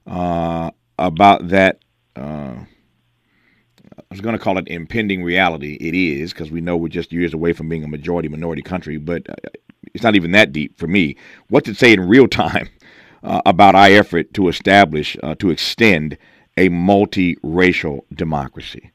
uh, 0.06 0.70
about 0.98 1.48
that? 1.48 1.80
Uh, 2.14 2.64
I 3.98 4.02
was 4.10 4.20
going 4.20 4.36
to 4.36 4.42
call 4.42 4.58
it 4.58 4.68
impending 4.68 5.22
reality. 5.22 5.74
It 5.80 5.94
is 5.94 6.32
because 6.32 6.50
we 6.50 6.60
know 6.60 6.76
we're 6.76 6.88
just 6.88 7.12
years 7.12 7.34
away 7.34 7.52
from 7.52 7.68
being 7.68 7.84
a 7.84 7.88
majority 7.88 8.28
minority 8.28 8.62
country, 8.62 8.98
but 8.98 9.28
uh, 9.28 9.34
it's 9.94 10.04
not 10.04 10.14
even 10.14 10.32
that 10.32 10.52
deep 10.52 10.78
for 10.78 10.86
me. 10.86 11.16
What 11.48 11.64
to 11.64 11.74
say 11.74 11.92
in 11.92 12.08
real 12.08 12.28
time 12.44 12.68
uh, 13.22 13.42
about 13.46 13.74
our 13.74 13.88
effort 13.88 14.32
to 14.34 14.48
establish, 14.48 15.16
uh, 15.22 15.34
to 15.36 15.50
extend 15.50 16.16
a 16.56 16.68
multiracial 16.68 18.02
democracy? 18.14 18.92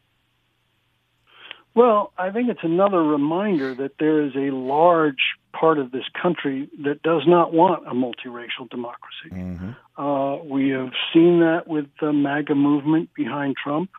Well, 1.74 2.12
I 2.18 2.32
think 2.32 2.50
it's 2.50 2.64
another 2.64 3.02
reminder 3.02 3.74
that 3.76 3.98
there 3.98 4.22
is 4.26 4.36
a 4.36 4.54
large 4.54 5.38
part 5.52 5.80
of 5.80 5.92
this 5.92 6.06
country 6.22 6.70
that 6.84 7.02
does 7.02 7.24
not 7.28 7.54
want 7.54 7.88
a 7.88 7.92
multiracial 7.92 8.70
democracy. 8.70 9.30
Mm-hmm. 9.32 10.02
Uh, 10.02 10.38
we 10.38 10.70
have 10.70 10.92
seen 11.14 11.40
that 11.42 11.68
with 11.68 11.88
the 12.00 12.14
MAGA 12.14 12.56
movement 12.56 13.10
behind 13.14 13.56
Trump. 13.62 13.90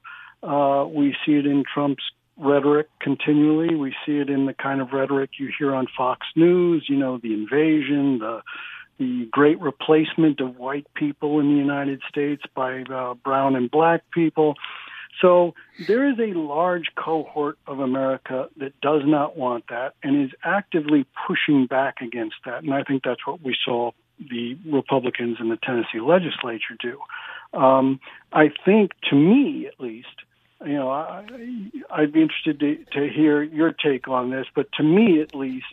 Uh, 0.43 0.85
we 0.89 1.15
see 1.25 1.33
it 1.33 1.47
in 1.47 1.65
Trump's 1.73 2.03
rhetoric 2.37 2.89
continually. 3.01 3.75
We 3.75 3.95
see 4.05 4.19
it 4.19 4.29
in 4.29 4.47
the 4.47 4.55
kind 4.55 4.81
of 4.81 4.93
rhetoric 4.93 5.31
you 5.39 5.51
hear 5.57 5.75
on 5.75 5.87
Fox 5.97 6.27
News, 6.35 6.87
you 6.89 6.97
know, 6.97 7.19
the 7.19 7.33
invasion, 7.33 8.19
the 8.19 8.43
the 8.99 9.27
great 9.33 9.61
replacement 9.61 10.41
of 10.41 10.57
white 10.59 10.87
people 10.95 11.41
in 11.41 11.49
the 11.49 11.59
United 11.59 12.03
States 12.09 12.43
by 12.55 12.83
uh, 12.83 13.15
brown 13.15 13.57
and 13.57 13.71
black 13.71 14.03
people. 14.13 14.55
So 15.23 15.55
there 15.87 16.07
is 16.11 16.19
a 16.19 16.37
large 16.37 16.91
cohort 16.97 17.57
of 17.67 17.79
America 17.79 18.49
that 18.59 18.79
does 18.81 19.03
not 19.07 19.37
want 19.37 19.65
that 19.71 19.95
and 20.03 20.25
is 20.25 20.33
actively 20.45 21.07
pushing 21.27 21.67
back 21.67 22.03
against 22.03 22.37
that. 22.45 22.65
And 22.65 22.75
I 22.75 22.83
think 22.83 23.05
that's 23.05 23.25
what 23.27 23.41
we 23.41 23.57
saw 23.65 23.93
the 24.19 24.59
Republicans 24.67 25.39
in 25.41 25.49
the 25.49 25.57
Tennessee 25.57 26.01
legislature 26.01 26.77
do. 26.81 26.99
Um, 27.59 28.01
I 28.33 28.51
think, 28.65 28.93
to 29.11 29.17
me 29.17 29.67
at 29.67 29.81
least, 29.81 30.09
you 30.65 30.75
know, 30.75 30.91
I, 30.91 31.25
I'd 31.91 32.13
be 32.13 32.23
interested 32.23 32.61
to, 32.61 32.85
to 32.93 33.09
hear 33.09 33.43
your 33.43 33.73
take 33.73 34.09
on 34.09 34.31
this, 34.31 34.47
but 34.55 34.71
to 34.73 34.83
me 34.83 35.21
at 35.21 35.35
least, 35.35 35.67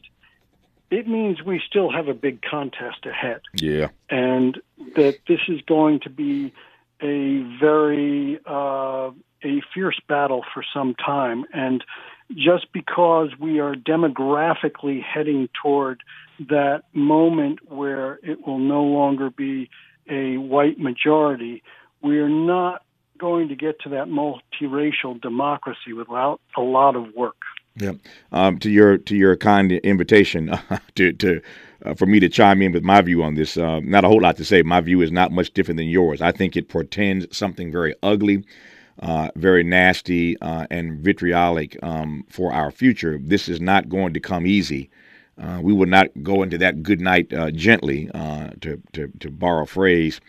it 0.91 1.07
means 1.07 1.43
we 1.43 1.61
still 1.67 1.91
have 1.91 2.07
a 2.07 2.13
big 2.13 2.41
contest 2.41 3.05
ahead. 3.05 3.41
Yeah. 3.53 3.89
And 4.09 4.59
that 4.95 5.19
this 5.27 5.41
is 5.47 5.61
going 5.61 6.01
to 6.01 6.09
be 6.09 6.53
a 7.01 7.41
very 7.59 8.39
uh, 8.45 9.11
a 9.43 9.61
fierce 9.73 9.99
battle 10.07 10.43
for 10.53 10.63
some 10.73 10.95
time. 10.95 11.45
And 11.53 11.83
just 12.35 12.71
because 12.73 13.29
we 13.39 13.59
are 13.59 13.75
demographically 13.75 15.01
heading 15.03 15.49
toward 15.61 16.03
that 16.49 16.83
moment 16.93 17.59
where 17.71 18.19
it 18.23 18.45
will 18.45 18.59
no 18.59 18.83
longer 18.83 19.29
be 19.29 19.69
a 20.09 20.37
white 20.37 20.79
majority, 20.79 21.63
we 22.01 22.19
are 22.19 22.29
not 22.29 22.83
going 23.17 23.49
to 23.49 23.55
get 23.55 23.79
to 23.81 23.89
that 23.89 24.07
multiracial 24.07 25.19
democracy 25.21 25.93
without 25.93 26.39
a 26.55 26.61
lot 26.61 26.95
of 26.95 27.13
work. 27.13 27.35
Yeah. 27.75 27.93
Um, 28.31 28.59
to 28.59 28.69
your 28.69 28.97
to 28.97 29.15
your 29.15 29.35
kind 29.37 29.71
invitation 29.71 30.51
to 30.95 31.13
to 31.13 31.41
uh, 31.85 31.93
for 31.93 32.05
me 32.05 32.19
to 32.19 32.29
chime 32.29 32.61
in 32.61 32.71
with 32.71 32.83
my 32.83 33.01
view 33.01 33.23
on 33.23 33.35
this. 33.35 33.57
Uh, 33.57 33.79
not 33.81 34.03
a 34.03 34.07
whole 34.07 34.21
lot 34.21 34.37
to 34.37 34.45
say. 34.45 34.61
My 34.61 34.81
view 34.81 35.01
is 35.01 35.11
not 35.11 35.31
much 35.31 35.53
different 35.53 35.77
than 35.77 35.87
yours. 35.87 36.21
I 36.21 36.31
think 36.31 36.57
it 36.57 36.69
portends 36.69 37.25
something 37.35 37.71
very 37.71 37.95
ugly, 38.03 38.43
uh, 38.99 39.29
very 39.35 39.63
nasty, 39.63 40.39
uh, 40.41 40.67
and 40.69 40.99
vitriolic 40.99 41.77
um, 41.83 42.23
for 42.29 42.51
our 42.51 42.71
future. 42.71 43.19
This 43.21 43.47
is 43.49 43.61
not 43.61 43.89
going 43.89 44.13
to 44.13 44.19
come 44.19 44.45
easy. 44.45 44.89
Uh, 45.41 45.59
we 45.61 45.71
will 45.71 45.87
not 45.87 46.07
go 46.21 46.43
into 46.43 46.57
that 46.57 46.83
good 46.83 46.99
night 46.99 47.29
gently, 47.53 48.07
to, 48.59 48.81
to 48.91 49.07
to 49.19 49.31
borrow 49.31 49.63
a 49.63 49.65
phrase. 49.65 50.19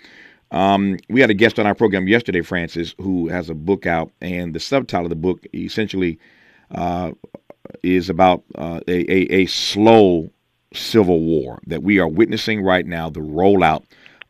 Um, 0.52 0.98
we 1.08 1.20
had 1.20 1.30
a 1.30 1.34
guest 1.34 1.58
on 1.58 1.66
our 1.66 1.74
program 1.74 2.08
yesterday, 2.08 2.42
Francis, 2.42 2.94
who 2.98 3.28
has 3.28 3.50
a 3.50 3.54
book 3.54 3.86
out, 3.86 4.10
and 4.20 4.54
the 4.54 4.60
subtitle 4.60 5.06
of 5.06 5.10
the 5.10 5.16
book 5.16 5.44
essentially 5.54 6.18
uh, 6.72 7.12
is 7.82 8.10
about 8.10 8.42
uh, 8.56 8.80
a, 8.88 9.12
a, 9.12 9.42
a, 9.42 9.46
slow 9.46 10.30
civil 10.72 11.20
war 11.20 11.60
that 11.66 11.82
we 11.82 11.98
are 11.98 12.08
witnessing 12.08 12.62
right 12.62 12.86
now, 12.86 13.10
the 13.10 13.20
rollout 13.20 13.84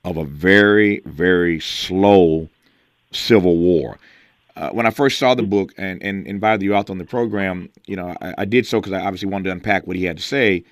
of 0.05 0.17
a 0.17 0.25
very, 0.25 1.01
very 1.07 1.61
slow 1.61 2.49
civil 3.13 3.57
war. 3.57 3.99
Uh, 4.57 4.71
when 4.71 4.87
I 4.87 4.91
first 4.91 5.19
saw 5.19 5.35
the 5.35 5.43
book 5.43 5.73
and, 5.77 6.03
and 6.03 6.27
invited 6.27 6.63
you 6.63 6.75
out 6.75 6.91
on 6.91 6.99
the 6.99 7.05
program, 7.05 7.71
you 7.87 7.97
know, 7.97 8.17
I, 8.21 8.35
I 8.39 8.45
did 8.45 8.67
so 8.67 8.81
because 8.81 8.93
I 8.93 9.01
obviously 9.01 9.29
wanted 9.29 9.45
to 9.45 9.53
unpack 9.53 9.87
what 9.87 9.97
he 9.97 10.05
had 10.05 10.17
to 10.17 10.23
say. 10.23 10.65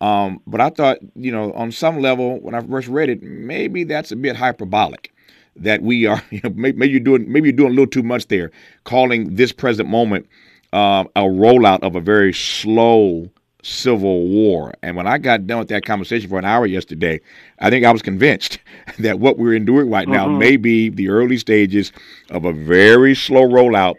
Um, 0.00 0.40
but 0.46 0.60
I 0.60 0.70
thought, 0.70 0.98
you 1.14 1.32
know, 1.32 1.52
on 1.52 1.72
some 1.72 2.00
level, 2.00 2.40
when 2.40 2.54
I 2.54 2.60
first 2.60 2.88
read 2.88 3.08
it, 3.08 3.22
maybe 3.22 3.84
that's 3.84 4.12
a 4.12 4.16
bit 4.16 4.36
hyperbolic. 4.36 5.12
That 5.56 5.82
we 5.82 6.06
are, 6.06 6.20
you 6.30 6.40
know, 6.42 6.50
maybe, 6.50 6.78
maybe 6.78 6.92
you're 6.92 7.00
doing, 7.00 7.30
maybe 7.30 7.48
you're 7.48 7.56
doing 7.56 7.70
a 7.70 7.74
little 7.74 7.86
too 7.86 8.02
much 8.02 8.28
there, 8.28 8.50
calling 8.84 9.34
this 9.34 9.52
present 9.52 9.88
moment 9.88 10.26
uh, 10.72 11.04
a 11.14 11.22
rollout 11.22 11.82
of 11.82 11.94
a 11.94 12.00
very 12.00 12.32
slow 12.32 13.30
civil 13.64 14.26
war. 14.26 14.72
And 14.82 14.96
when 14.96 15.06
I 15.06 15.18
got 15.18 15.46
done 15.46 15.58
with 15.58 15.68
that 15.68 15.84
conversation 15.84 16.28
for 16.28 16.38
an 16.38 16.44
hour 16.44 16.66
yesterday, 16.66 17.20
I 17.60 17.70
think 17.70 17.84
I 17.84 17.90
was 17.90 18.02
convinced 18.02 18.58
that 18.98 19.18
what 19.18 19.38
we're 19.38 19.54
enduring 19.54 19.90
right 19.90 20.08
now 20.08 20.26
mm-hmm. 20.26 20.38
may 20.38 20.56
be 20.56 20.90
the 20.90 21.08
early 21.08 21.38
stages 21.38 21.92
of 22.30 22.44
a 22.44 22.52
very 22.52 23.14
slow 23.14 23.42
rollout 23.42 23.96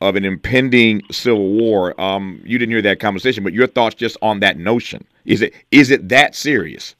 of 0.00 0.14
an 0.14 0.24
impending 0.24 1.02
civil 1.10 1.52
war. 1.52 2.00
Um, 2.00 2.40
you 2.44 2.58
didn't 2.58 2.72
hear 2.72 2.82
that 2.82 3.00
conversation, 3.00 3.42
but 3.42 3.52
your 3.52 3.66
thoughts 3.66 3.96
just 3.96 4.16
on 4.22 4.40
that 4.40 4.56
notion. 4.56 5.04
Is 5.24 5.42
it 5.42 5.52
is 5.70 5.90
it 5.90 6.08
that 6.08 6.34
serious? 6.34 6.94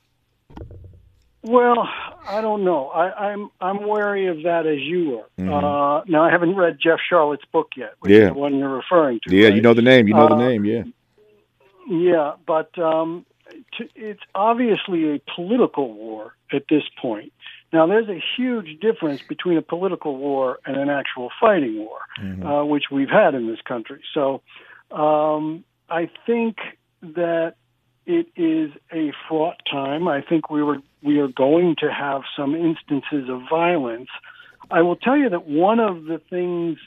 Well, 1.42 1.88
I 2.28 2.40
don't 2.40 2.64
know. 2.64 2.88
I, 2.88 3.32
am 3.32 3.50
I'm, 3.60 3.78
I'm 3.78 3.88
wary 3.88 4.26
of 4.26 4.42
that 4.42 4.66
as 4.66 4.80
you 4.80 5.20
are. 5.20 5.26
Mm-hmm. 5.38 5.52
Uh, 5.54 6.04
now, 6.06 6.24
I 6.24 6.30
haven't 6.30 6.56
read 6.56 6.78
Jeff 6.82 6.98
Sharlet's 7.08 7.44
book 7.52 7.68
yet, 7.76 7.94
which 8.00 8.10
yeah. 8.10 8.26
is 8.26 8.28
the 8.28 8.34
one 8.34 8.56
you're 8.58 8.68
referring 8.68 9.20
to. 9.26 9.34
Yeah, 9.34 9.46
right? 9.46 9.54
you 9.54 9.62
know 9.62 9.72
the 9.72 9.82
name. 9.82 10.08
You 10.08 10.14
know 10.14 10.26
uh, 10.26 10.36
the 10.36 10.36
name. 10.36 10.64
Yeah. 10.64 10.82
Yeah, 11.88 12.34
but 12.46 12.78
um, 12.78 13.24
to, 13.78 13.88
it's 13.94 14.20
obviously 14.34 15.14
a 15.14 15.20
political 15.34 15.92
war 15.92 16.34
at 16.52 16.64
this 16.68 16.82
point. 17.00 17.32
Now, 17.72 17.86
there's 17.86 18.08
a 18.08 18.22
huge 18.36 18.80
difference 18.80 19.22
between 19.22 19.58
a 19.58 19.62
political 19.62 20.16
war 20.16 20.58
and 20.64 20.76
an 20.76 20.88
actual 20.88 21.30
fighting 21.40 21.78
war, 21.78 21.98
mm-hmm. 22.20 22.46
uh, 22.46 22.64
which 22.64 22.84
we've 22.90 23.10
had 23.10 23.34
in 23.34 23.46
this 23.46 23.60
country. 23.62 24.02
So, 24.14 24.42
um, 24.90 25.64
I 25.88 26.10
think 26.26 26.58
that 27.02 27.54
it 28.06 28.26
is 28.36 28.70
a 28.92 29.12
fraught 29.28 29.56
time. 29.70 30.08
I 30.08 30.22
think 30.22 30.50
we 30.50 30.62
were 30.62 30.78
we 31.02 31.18
are 31.20 31.28
going 31.28 31.76
to 31.80 31.92
have 31.92 32.22
some 32.36 32.54
instances 32.54 33.28
of 33.28 33.42
violence. 33.48 34.08
I 34.70 34.82
will 34.82 34.96
tell 34.96 35.16
you 35.16 35.28
that 35.30 35.46
one 35.46 35.78
of 35.78 36.04
the 36.04 36.20
things 36.30 36.78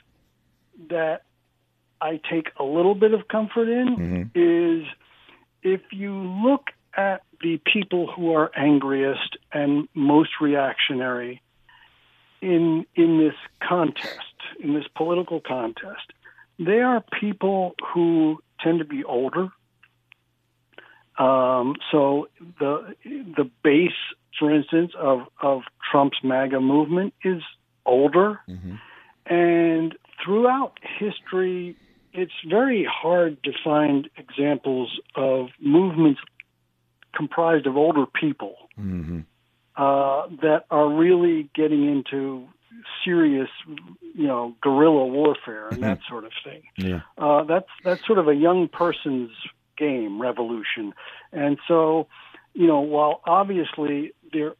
that 0.89 1.24
I 2.01 2.20
take 2.29 2.50
a 2.60 2.63
little 2.63 2.96
bit 2.96 3.13
of 3.13 3.27
comfort 3.27 3.70
in 3.70 3.96
mm-hmm. 3.96 4.22
is 4.36 4.88
if 5.63 5.81
you 5.91 6.13
look 6.17 6.72
at 6.96 7.22
the 7.41 7.60
people 7.72 8.12
who 8.12 8.34
are 8.34 8.51
angriest 8.55 9.38
and 9.53 9.88
most 9.93 10.29
reactionary 10.41 11.41
in 12.41 12.86
in 12.96 13.20
this 13.20 13.36
contest, 13.67 14.36
in 14.60 14.74
this 14.74 14.86
political 14.96 15.39
contest. 15.39 16.13
They 16.60 16.81
are 16.81 17.03
people 17.20 17.75
who 17.93 18.41
tend 18.60 18.79
to 18.79 18.86
be 18.86 19.03
older. 19.03 19.50
Um, 21.17 21.75
so 21.91 22.29
the 22.60 22.96
the 23.05 23.50
base, 23.63 23.91
for 24.38 24.53
instance, 24.53 24.93
of 24.98 25.27
of 25.41 25.62
Trump's 25.89 26.17
MAGA 26.24 26.60
movement 26.60 27.13
is 27.24 27.41
older, 27.86 28.39
mm-hmm. 28.50 28.75
and 29.25 29.96
throughout 30.24 30.79
history, 31.00 31.75
it's 32.13 32.34
very 32.48 32.88
hard 32.89 33.44
to 33.44 33.51
find 33.63 34.10
examples 34.18 35.00
of 35.15 35.50
movements 35.60 36.20
comprised 37.13 37.68
of 37.68 37.77
older 37.77 38.06
people 38.06 38.56
mm-hmm. 38.80 39.20
uh, 39.75 40.27
that 40.41 40.65
are 40.70 40.89
really 40.89 41.50
getting 41.53 41.89
into 41.89 42.48
serious, 43.03 43.50
you 44.15 44.27
know, 44.27 44.56
guerrilla 44.62 45.06
warfare 45.06 45.68
and 45.70 45.84
that 45.84 46.00
mm-hmm. 46.00 46.10
sort 46.10 46.25
of 46.25 46.32
thing. 46.44 46.62
Yeah. 46.77 47.01
Uh, 47.18 47.44
that's 47.44 47.70
that's 47.84 48.06
sort 48.06 48.20
of 48.20 48.27
a 48.27 48.36
young 48.36 48.68
person's 48.68 49.32
game, 49.77 50.22
revolution, 50.22 50.94
and 51.32 51.58
so, 51.68 52.08
you 52.53 52.68
know, 52.68 52.82
while 52.82 53.22
obviously 53.25 54.13
there 54.32 54.56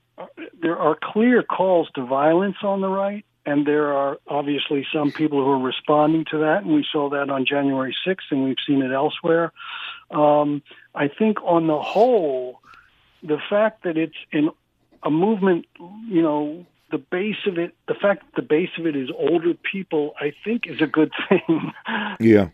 there 0.62 0.77
are 0.77 0.98
clear 1.01 1.43
calls 1.43 1.89
to 1.96 2.05
violence 2.05 2.58
on 2.63 2.81
the 2.81 2.89
right, 2.89 3.25
and 3.45 3.65
there 3.65 3.93
are 3.93 4.17
obviously 4.27 4.86
some 4.93 5.12
people 5.12 5.43
who 5.43 5.51
are 5.51 5.60
responding 5.60 6.25
to 6.31 6.39
that, 6.39 6.63
and 6.63 6.74
we 6.74 6.86
saw 6.91 7.10
that 7.10 7.29
on 7.29 7.45
January 7.45 7.95
6th, 8.07 8.31
and 8.31 8.43
we've 8.43 8.57
seen 8.65 8.81
it 8.81 8.91
elsewhere. 8.91 9.51
Um, 10.12 10.62
I 10.93 11.07
think 11.07 11.41
on 11.43 11.67
the 11.67 11.81
whole, 11.81 12.60
the 13.24 13.39
fact 13.50 13.83
that 13.83 13.98
it's 13.98 14.15
in 14.31 14.50
a 15.03 15.10
movement, 15.10 15.65
you 16.07 16.21
know, 16.21 16.65
the 16.91 16.98
base 16.98 17.48
of 17.48 17.57
it, 17.57 17.74
the 17.88 17.95
fact 17.95 18.24
that 18.25 18.41
the 18.41 18.48
base 18.48 18.69
of 18.77 18.86
it 18.86 18.95
is 18.95 19.10
older 19.17 19.53
people, 19.53 20.13
I 20.19 20.33
think 20.43 20.67
is 20.67 20.81
a 20.81 20.88
good 20.88 21.12
thing. 21.29 21.71
Yeah. 22.19 22.50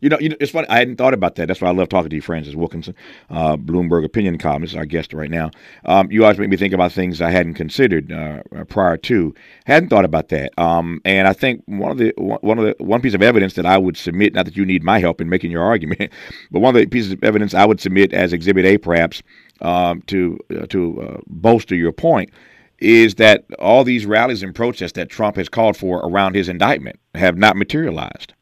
You 0.00 0.08
know, 0.08 0.18
you 0.18 0.30
know, 0.30 0.36
it's 0.40 0.52
funny. 0.52 0.68
I 0.68 0.78
hadn't 0.78 0.96
thought 0.96 1.14
about 1.14 1.34
that. 1.36 1.46
That's 1.48 1.60
why 1.60 1.68
I 1.68 1.72
love 1.72 1.88
talking 1.88 2.10
to 2.10 2.16
you, 2.16 2.22
Francis 2.22 2.54
Wilkinson, 2.54 2.94
uh, 3.28 3.56
Bloomberg 3.56 4.04
opinion 4.04 4.38
columnist, 4.38 4.74
our 4.76 4.86
guest 4.86 5.12
right 5.12 5.30
now. 5.30 5.50
Um, 5.84 6.10
you 6.10 6.24
always 6.24 6.38
make 6.38 6.48
me 6.48 6.56
think 6.56 6.72
about 6.72 6.92
things 6.92 7.20
I 7.20 7.30
hadn't 7.30 7.54
considered 7.54 8.10
uh, 8.10 8.42
prior 8.64 8.96
to. 8.96 9.34
Hadn't 9.66 9.90
thought 9.90 10.04
about 10.04 10.28
that. 10.28 10.58
Um, 10.58 11.00
and 11.04 11.28
I 11.28 11.32
think 11.32 11.62
one 11.66 11.90
of 11.90 11.98
the 11.98 12.12
one 12.16 12.58
of 12.58 12.64
the 12.64 12.82
one 12.82 13.00
piece 13.00 13.14
of 13.14 13.22
evidence 13.22 13.54
that 13.54 13.66
I 13.66 13.78
would 13.78 13.96
submit, 13.96 14.34
not 14.34 14.46
that 14.46 14.56
you 14.56 14.64
need 14.64 14.82
my 14.82 14.98
help 14.98 15.20
in 15.20 15.28
making 15.28 15.50
your 15.50 15.62
argument, 15.62 16.10
but 16.50 16.60
one 16.60 16.74
of 16.74 16.80
the 16.80 16.86
pieces 16.86 17.12
of 17.12 17.22
evidence 17.22 17.54
I 17.54 17.66
would 17.66 17.80
submit 17.80 18.12
as 18.12 18.32
Exhibit 18.32 18.64
A, 18.64 18.78
perhaps, 18.78 19.22
um, 19.60 20.02
to 20.02 20.38
uh, 20.58 20.66
to 20.66 21.02
uh, 21.02 21.20
bolster 21.26 21.74
your 21.74 21.92
point 21.92 22.30
is 22.78 23.16
that 23.16 23.44
all 23.58 23.84
these 23.84 24.06
rallies 24.06 24.42
and 24.42 24.54
protests 24.54 24.92
that 24.92 25.10
Trump 25.10 25.36
has 25.36 25.48
called 25.48 25.76
for 25.76 25.98
around 25.98 26.34
his 26.34 26.48
indictment 26.48 26.98
have 27.14 27.36
not 27.36 27.56
materialized. 27.56 28.32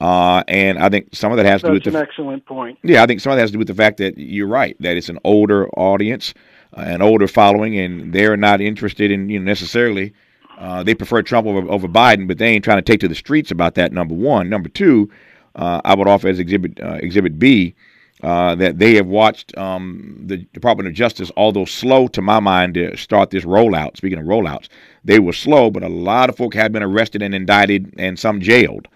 Uh, 0.00 0.42
and 0.48 0.78
I 0.78 0.88
think 0.88 1.14
some 1.14 1.30
of 1.30 1.36
that 1.36 1.44
has 1.44 1.60
That's 1.60 1.62
to 1.62 1.68
do 1.68 1.74
with 1.74 1.86
an 1.88 1.92
the, 1.92 1.98
excellent 2.00 2.46
point. 2.46 2.78
Yeah, 2.82 3.02
I 3.02 3.06
think 3.06 3.20
some 3.20 3.32
of 3.32 3.36
that 3.36 3.42
has 3.42 3.50
to 3.50 3.54
do 3.54 3.58
with 3.58 3.68
the 3.68 3.74
fact 3.74 3.98
that 3.98 4.16
you're 4.16 4.46
right 4.46 4.74
that 4.80 4.96
it's 4.96 5.10
an 5.10 5.18
older 5.24 5.68
audience, 5.70 6.32
uh, 6.76 6.80
an 6.80 7.02
older 7.02 7.28
following, 7.28 7.78
and 7.78 8.12
they're 8.12 8.36
not 8.36 8.60
interested 8.60 9.10
in 9.10 9.28
you 9.28 9.38
know 9.38 9.44
necessarily. 9.44 10.14
Uh, 10.58 10.82
they 10.82 10.94
prefer 10.94 11.22
Trump 11.22 11.46
over, 11.46 11.70
over 11.70 11.88
Biden, 11.88 12.28
but 12.28 12.38
they 12.38 12.48
ain't 12.48 12.64
trying 12.64 12.78
to 12.78 12.82
take 12.82 13.00
to 13.00 13.08
the 13.08 13.14
streets 13.14 13.50
about 13.50 13.74
that. 13.76 13.92
Number 13.92 14.14
one, 14.14 14.50
number 14.50 14.68
two, 14.68 15.10
uh, 15.54 15.80
I 15.84 15.94
would 15.94 16.06
offer 16.06 16.28
as 16.28 16.38
exhibit 16.38 16.80
uh, 16.80 16.98
exhibit 17.02 17.38
B 17.38 17.74
uh, 18.22 18.54
that 18.54 18.78
they 18.78 18.94
have 18.94 19.06
watched 19.06 19.56
um, 19.56 20.22
the 20.26 20.38
Department 20.38 20.88
of 20.88 20.94
Justice, 20.94 21.30
although 21.36 21.64
slow 21.64 22.08
to 22.08 22.22
my 22.22 22.40
mind 22.40 22.74
to 22.74 22.96
start 22.96 23.30
this 23.30 23.44
rollout. 23.44 23.96
Speaking 23.96 24.18
of 24.18 24.24
rollouts, 24.24 24.68
they 25.04 25.18
were 25.18 25.32
slow, 25.32 25.70
but 25.70 25.82
a 25.82 25.88
lot 25.88 26.28
of 26.28 26.36
folk 26.36 26.54
have 26.54 26.72
been 26.72 26.82
arrested 26.82 27.22
and 27.22 27.34
indicted, 27.34 27.92
and 27.98 28.18
some 28.18 28.40
jailed. 28.40 28.88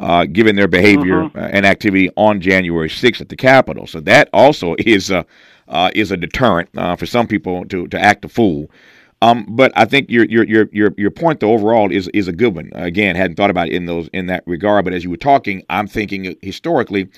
Uh, 0.00 0.24
given 0.24 0.56
their 0.56 0.66
behavior 0.66 1.24
uh-huh. 1.24 1.50
and 1.52 1.66
activity 1.66 2.08
on 2.16 2.40
January 2.40 2.88
6th 2.88 3.20
at 3.20 3.28
the 3.28 3.36
Capitol. 3.36 3.86
So 3.86 4.00
that 4.00 4.30
also 4.32 4.74
is 4.78 5.10
a 5.10 5.26
uh, 5.68 5.90
is 5.94 6.10
a 6.10 6.16
deterrent 6.16 6.70
uh, 6.74 6.96
for 6.96 7.04
some 7.04 7.26
people 7.26 7.66
to 7.66 7.86
to 7.88 8.00
act 8.00 8.24
a 8.24 8.28
fool. 8.28 8.70
Um, 9.20 9.44
but 9.50 9.72
I 9.76 9.84
think 9.84 10.10
your 10.10 10.24
your 10.24 10.44
your 10.44 10.68
your 10.72 10.94
your 10.96 11.10
point 11.10 11.40
though 11.40 11.52
overall 11.52 11.92
is 11.92 12.08
is 12.14 12.28
a 12.28 12.32
good 12.32 12.54
one. 12.54 12.70
Again, 12.74 13.14
hadn't 13.14 13.36
thought 13.36 13.50
about 13.50 13.68
it 13.68 13.74
in 13.74 13.84
those 13.84 14.08
in 14.14 14.24
that 14.28 14.42
regard. 14.46 14.86
But 14.86 14.94
as 14.94 15.04
you 15.04 15.10
were 15.10 15.18
talking, 15.18 15.64
I'm 15.68 15.86
thinking 15.86 16.34
historically 16.40 17.10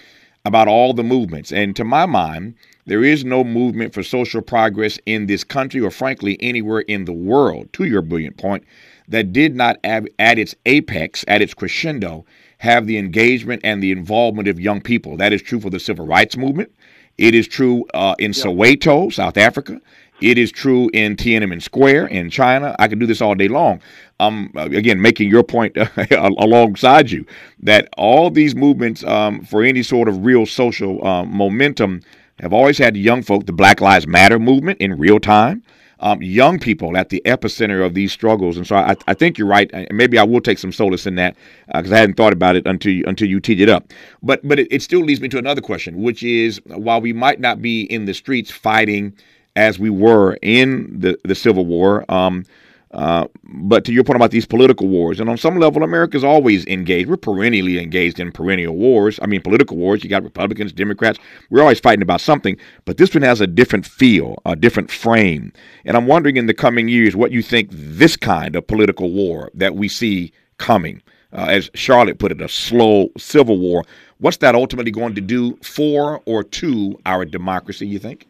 about 0.44 0.68
all 0.68 0.92
the 0.92 1.04
movements. 1.04 1.52
And 1.52 1.76
to 1.76 1.84
my 1.84 2.06
mind, 2.06 2.54
there 2.86 3.04
is 3.04 3.24
no 3.24 3.44
movement 3.44 3.94
for 3.94 4.02
social 4.02 4.42
progress 4.42 4.98
in 5.06 5.26
this 5.26 5.44
country 5.44 5.80
or, 5.80 5.90
frankly, 5.90 6.36
anywhere 6.40 6.80
in 6.80 7.04
the 7.04 7.12
world, 7.12 7.72
to 7.74 7.84
your 7.84 8.02
brilliant 8.02 8.38
point, 8.38 8.64
that 9.08 9.32
did 9.32 9.54
not, 9.54 9.78
at 9.84 10.08
its 10.18 10.54
apex, 10.66 11.24
at 11.28 11.42
its 11.42 11.54
crescendo, 11.54 12.24
have 12.62 12.86
the 12.86 12.96
engagement 12.96 13.60
and 13.64 13.82
the 13.82 13.90
involvement 13.90 14.46
of 14.46 14.60
young 14.60 14.80
people. 14.80 15.16
That 15.16 15.32
is 15.32 15.42
true 15.42 15.58
for 15.58 15.68
the 15.68 15.80
civil 15.80 16.06
rights 16.06 16.36
movement. 16.36 16.72
It 17.18 17.34
is 17.34 17.48
true 17.48 17.84
uh, 17.92 18.14
in 18.20 18.30
Soweto, 18.30 19.12
South 19.12 19.36
Africa. 19.36 19.80
It 20.20 20.38
is 20.38 20.52
true 20.52 20.88
in 20.92 21.16
Tiananmen 21.16 21.60
Square 21.60 22.06
in 22.06 22.30
China. 22.30 22.76
I 22.78 22.86
could 22.86 23.00
do 23.00 23.06
this 23.06 23.20
all 23.20 23.34
day 23.34 23.48
long. 23.48 23.80
Um, 24.20 24.52
again, 24.54 25.02
making 25.02 25.28
your 25.28 25.42
point 25.42 25.76
alongside 26.12 27.10
you 27.10 27.26
that 27.58 27.88
all 27.98 28.30
these 28.30 28.54
movements 28.54 29.02
um, 29.02 29.42
for 29.42 29.64
any 29.64 29.82
sort 29.82 30.06
of 30.08 30.24
real 30.24 30.46
social 30.46 31.04
um, 31.04 31.36
momentum 31.36 32.02
have 32.38 32.52
always 32.52 32.78
had 32.78 32.96
young 32.96 33.24
folk, 33.24 33.46
the 33.46 33.52
Black 33.52 33.80
Lives 33.80 34.06
Matter 34.06 34.38
movement 34.38 34.80
in 34.80 34.96
real 34.96 35.18
time. 35.18 35.64
Um, 36.02 36.20
young 36.20 36.58
people 36.58 36.96
at 36.96 37.10
the 37.10 37.22
epicenter 37.24 37.86
of 37.86 37.94
these 37.94 38.12
struggles. 38.12 38.56
And 38.56 38.66
so 38.66 38.74
I, 38.74 38.96
I 39.06 39.14
think 39.14 39.38
you're 39.38 39.46
right. 39.46 39.70
Maybe 39.92 40.18
I 40.18 40.24
will 40.24 40.40
take 40.40 40.58
some 40.58 40.72
solace 40.72 41.06
in 41.06 41.14
that 41.14 41.36
because 41.68 41.92
uh, 41.92 41.94
I 41.94 41.98
hadn't 41.98 42.16
thought 42.16 42.32
about 42.32 42.56
it 42.56 42.66
until 42.66 42.92
you, 42.92 43.04
until 43.06 43.28
you 43.28 43.38
teed 43.38 43.60
it 43.60 43.68
up. 43.68 43.92
But 44.20 44.40
but 44.46 44.58
it, 44.58 44.68
it, 44.70 44.82
still 44.82 45.00
leads 45.00 45.20
me 45.20 45.28
to 45.28 45.38
another 45.38 45.60
question, 45.60 46.02
which 46.02 46.24
is 46.24 46.60
while 46.66 47.00
we 47.00 47.12
might 47.12 47.38
not 47.38 47.62
be 47.62 47.82
in 47.82 48.06
the 48.06 48.14
streets 48.14 48.50
fighting 48.50 49.16
as 49.56 49.78
we 49.78 49.90
were 49.90 50.38
in 50.42 50.98
the, 50.98 51.18
the 51.24 51.34
Civil 51.34 51.66
War. 51.66 52.04
Um, 52.10 52.44
uh, 52.92 53.26
but 53.42 53.84
to 53.86 53.92
your 53.92 54.04
point 54.04 54.16
about 54.16 54.32
these 54.32 54.44
political 54.44 54.86
wars, 54.86 55.18
and 55.18 55.30
on 55.30 55.38
some 55.38 55.58
level, 55.58 55.82
America's 55.82 56.24
always 56.24 56.66
engaged. 56.66 57.08
We're 57.08 57.16
perennially 57.16 57.78
engaged 57.78 58.20
in 58.20 58.30
perennial 58.32 58.76
wars. 58.76 59.18
I 59.22 59.26
mean, 59.26 59.40
political 59.40 59.78
wars. 59.78 60.04
You 60.04 60.10
got 60.10 60.22
Republicans, 60.22 60.72
Democrats. 60.72 61.18
We're 61.48 61.62
always 61.62 61.80
fighting 61.80 62.02
about 62.02 62.20
something. 62.20 62.56
But 62.84 62.98
this 62.98 63.14
one 63.14 63.22
has 63.22 63.40
a 63.40 63.46
different 63.46 63.86
feel, 63.86 64.36
a 64.44 64.56
different 64.56 64.90
frame. 64.90 65.52
And 65.86 65.96
I'm 65.96 66.06
wondering 66.06 66.36
in 66.36 66.46
the 66.46 66.54
coming 66.54 66.88
years 66.88 67.16
what 67.16 67.32
you 67.32 67.40
think 67.40 67.70
this 67.72 68.14
kind 68.14 68.54
of 68.54 68.66
political 68.66 69.10
war 69.10 69.50
that 69.54 69.74
we 69.74 69.88
see 69.88 70.32
coming, 70.58 71.02
uh, 71.32 71.46
as 71.48 71.70
Sharlet 71.70 72.18
put 72.18 72.30
it, 72.30 72.42
a 72.42 72.48
slow 72.48 73.08
civil 73.16 73.58
war. 73.58 73.84
What's 74.18 74.36
that 74.38 74.54
ultimately 74.54 74.92
going 74.92 75.14
to 75.14 75.22
do 75.22 75.56
for 75.62 76.20
or 76.26 76.44
to 76.44 77.00
our 77.06 77.24
democracy? 77.24 77.86
You 77.86 77.98
think? 77.98 78.26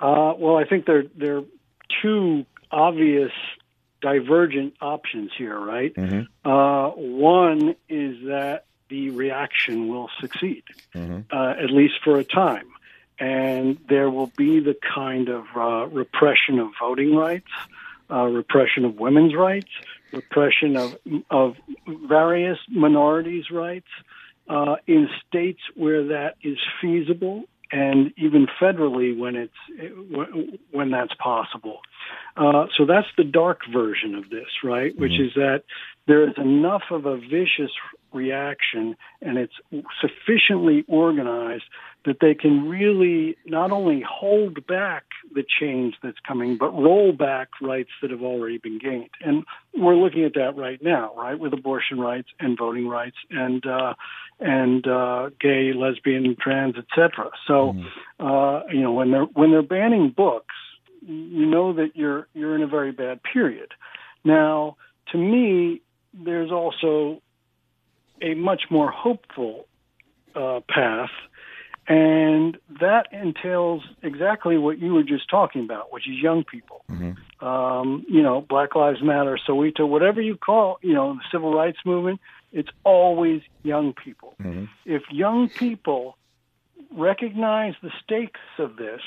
Uh, 0.00 0.32
well, 0.38 0.56
I 0.56 0.64
think 0.64 0.86
there 0.86 1.04
are 1.36 1.44
two 2.02 2.46
obvious 2.70 3.32
divergent 4.00 4.74
options 4.80 5.30
here, 5.36 5.58
right? 5.58 5.94
Mm-hmm. 5.94 6.48
Uh, 6.50 6.90
one 6.90 7.74
is 7.88 8.26
that 8.26 8.64
the 8.88 9.10
reaction 9.10 9.88
will 9.88 10.10
succeed, 10.20 10.62
mm-hmm. 10.94 11.20
uh, 11.30 11.50
at 11.62 11.70
least 11.70 11.94
for 12.02 12.18
a 12.18 12.24
time, 12.24 12.68
and 13.18 13.78
there 13.88 14.08
will 14.08 14.32
be 14.36 14.60
the 14.60 14.76
kind 14.94 15.28
of 15.28 15.44
uh, 15.54 15.86
repression 15.86 16.58
of 16.58 16.70
voting 16.80 17.14
rights, 17.14 17.50
uh, 18.10 18.24
repression 18.24 18.84
of 18.84 18.98
women's 18.98 19.34
rights, 19.34 19.68
repression 20.12 20.76
of 20.76 20.96
of 21.30 21.56
various 21.86 22.58
minorities' 22.70 23.50
rights 23.50 23.88
uh, 24.48 24.76
in 24.86 25.08
states 25.26 25.60
where 25.74 26.04
that 26.04 26.36
is 26.42 26.58
feasible 26.80 27.44
and 27.70 28.12
even 28.16 28.46
federally 28.60 29.16
when 29.16 29.36
it's 29.36 29.52
when 30.70 30.90
that's 30.90 31.14
possible. 31.14 31.80
Uh, 32.36 32.66
so 32.76 32.86
that's 32.86 33.08
the 33.16 33.24
dark 33.24 33.60
version 33.72 34.14
of 34.14 34.30
this, 34.30 34.46
right? 34.64 34.92
Mm-hmm. 34.92 35.02
Which 35.02 35.20
is 35.20 35.34
that 35.34 35.64
there 36.06 36.26
is 36.28 36.34
enough 36.38 36.84
of 36.90 37.04
a 37.04 37.16
vicious 37.16 37.72
reaction, 38.12 38.96
and 39.20 39.36
it's 39.36 39.52
sufficiently 40.00 40.84
organized 40.88 41.64
that 42.04 42.18
they 42.20 42.34
can 42.34 42.68
really 42.68 43.36
not 43.44 43.70
only 43.70 44.02
hold 44.08 44.66
back 44.66 45.04
the 45.34 45.44
change 45.60 45.94
that's 46.02 46.18
coming, 46.26 46.56
but 46.58 46.70
roll 46.70 47.12
back 47.12 47.48
rights 47.60 47.90
that 48.02 48.10
have 48.10 48.22
already 48.22 48.58
been 48.58 48.78
gained. 48.78 49.10
And 49.20 49.44
we're 49.74 49.96
looking 49.96 50.24
at 50.24 50.34
that 50.34 50.56
right 50.56 50.82
now, 50.82 51.14
right, 51.16 51.38
with 51.38 51.52
abortion 51.52 51.98
rights 51.98 52.28
and 52.40 52.56
voting 52.58 52.88
rights 52.88 53.16
and 53.30 53.64
uh, 53.66 53.94
and 54.40 54.86
uh, 54.86 55.30
gay, 55.40 55.72
lesbian, 55.74 56.36
trans, 56.40 56.76
etc. 56.76 57.30
So, 57.46 57.74
mm-hmm. 57.74 58.26
uh, 58.26 58.66
you 58.72 58.82
know, 58.82 58.92
when 58.92 59.10
they're 59.10 59.24
when 59.24 59.50
they're 59.50 59.62
banning 59.62 60.10
books, 60.16 60.54
you 61.02 61.46
know 61.46 61.72
that 61.74 61.90
you're 61.94 62.28
you're 62.34 62.54
in 62.54 62.62
a 62.62 62.68
very 62.68 62.92
bad 62.92 63.20
period. 63.22 63.72
Now, 64.24 64.76
to 65.12 65.18
me, 65.18 65.82
there's 66.12 66.50
also 66.50 67.22
a 68.20 68.34
much 68.34 68.62
more 68.70 68.90
hopeful 68.90 69.66
uh, 70.34 70.60
path 70.68 71.10
And 71.88 72.58
that 72.80 73.06
entails 73.12 73.82
exactly 74.02 74.58
what 74.58 74.78
you 74.78 74.92
were 74.92 75.02
just 75.02 75.28
talking 75.30 75.64
about, 75.64 75.90
which 75.90 76.06
is 76.06 76.16
young 76.20 76.44
people. 76.44 76.84
Mm-hmm. 76.90 77.44
Um, 77.46 78.04
you 78.06 78.22
know, 78.22 78.42
Black 78.42 78.74
Lives 78.74 79.02
Matter, 79.02 79.38
Soweto, 79.48 79.88
whatever 79.88 80.20
you 80.20 80.36
call, 80.36 80.78
you 80.82 80.92
know, 80.92 81.14
the 81.14 81.20
civil 81.32 81.54
rights 81.54 81.78
movement, 81.86 82.20
it's 82.52 82.68
always 82.84 83.40
young 83.62 83.94
people. 83.94 84.34
Mm-hmm. 84.40 84.64
If 84.84 85.02
young 85.10 85.48
people 85.48 86.18
recognize 86.90 87.74
the 87.82 87.90
stakes 88.02 88.40
of 88.58 88.76
this 88.76 89.00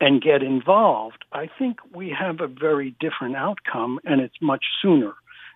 and 0.00 0.22
get 0.22 0.42
involved, 0.42 1.24
I 1.32 1.50
think 1.58 1.78
we 1.92 2.10
have 2.18 2.40
a 2.40 2.46
very 2.46 2.94
different 2.98 3.36
outcome, 3.36 4.00
and 4.04 4.20
it's 4.20 4.36
much 4.40 4.64
sooner 4.80 5.12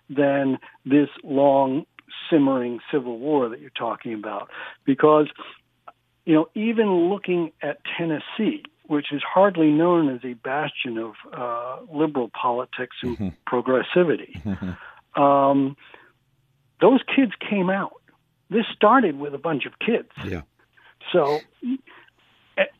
than 0.09 0.59
this 0.85 1.09
long 1.23 1.85
simmering 2.29 2.79
civil 2.91 3.17
war 3.17 3.49
that 3.49 3.61
you're 3.61 3.71
talking 3.71 4.13
about. 4.13 4.49
Because, 4.85 5.27
you 6.25 6.33
know, 6.33 6.49
even 6.55 7.09
looking 7.09 7.51
at 7.61 7.79
Tennessee, 7.97 8.63
which 8.85 9.07
is 9.11 9.21
hardly 9.21 9.71
known 9.71 10.13
as 10.13 10.21
a 10.23 10.33
bastion 10.33 10.97
of 10.97 11.13
uh, 11.31 11.77
liberal 11.93 12.29
politics 12.29 12.95
and 13.01 13.17
mm-hmm. 13.17 13.29
progressivity, 13.47 14.75
um, 15.19 15.75
those 16.81 17.01
kids 17.15 17.31
came 17.49 17.69
out. 17.69 18.01
This 18.49 18.65
started 18.75 19.17
with 19.17 19.33
a 19.33 19.37
bunch 19.37 19.65
of 19.65 19.73
kids. 19.79 20.09
Yeah. 20.25 20.41
So, 21.11 21.39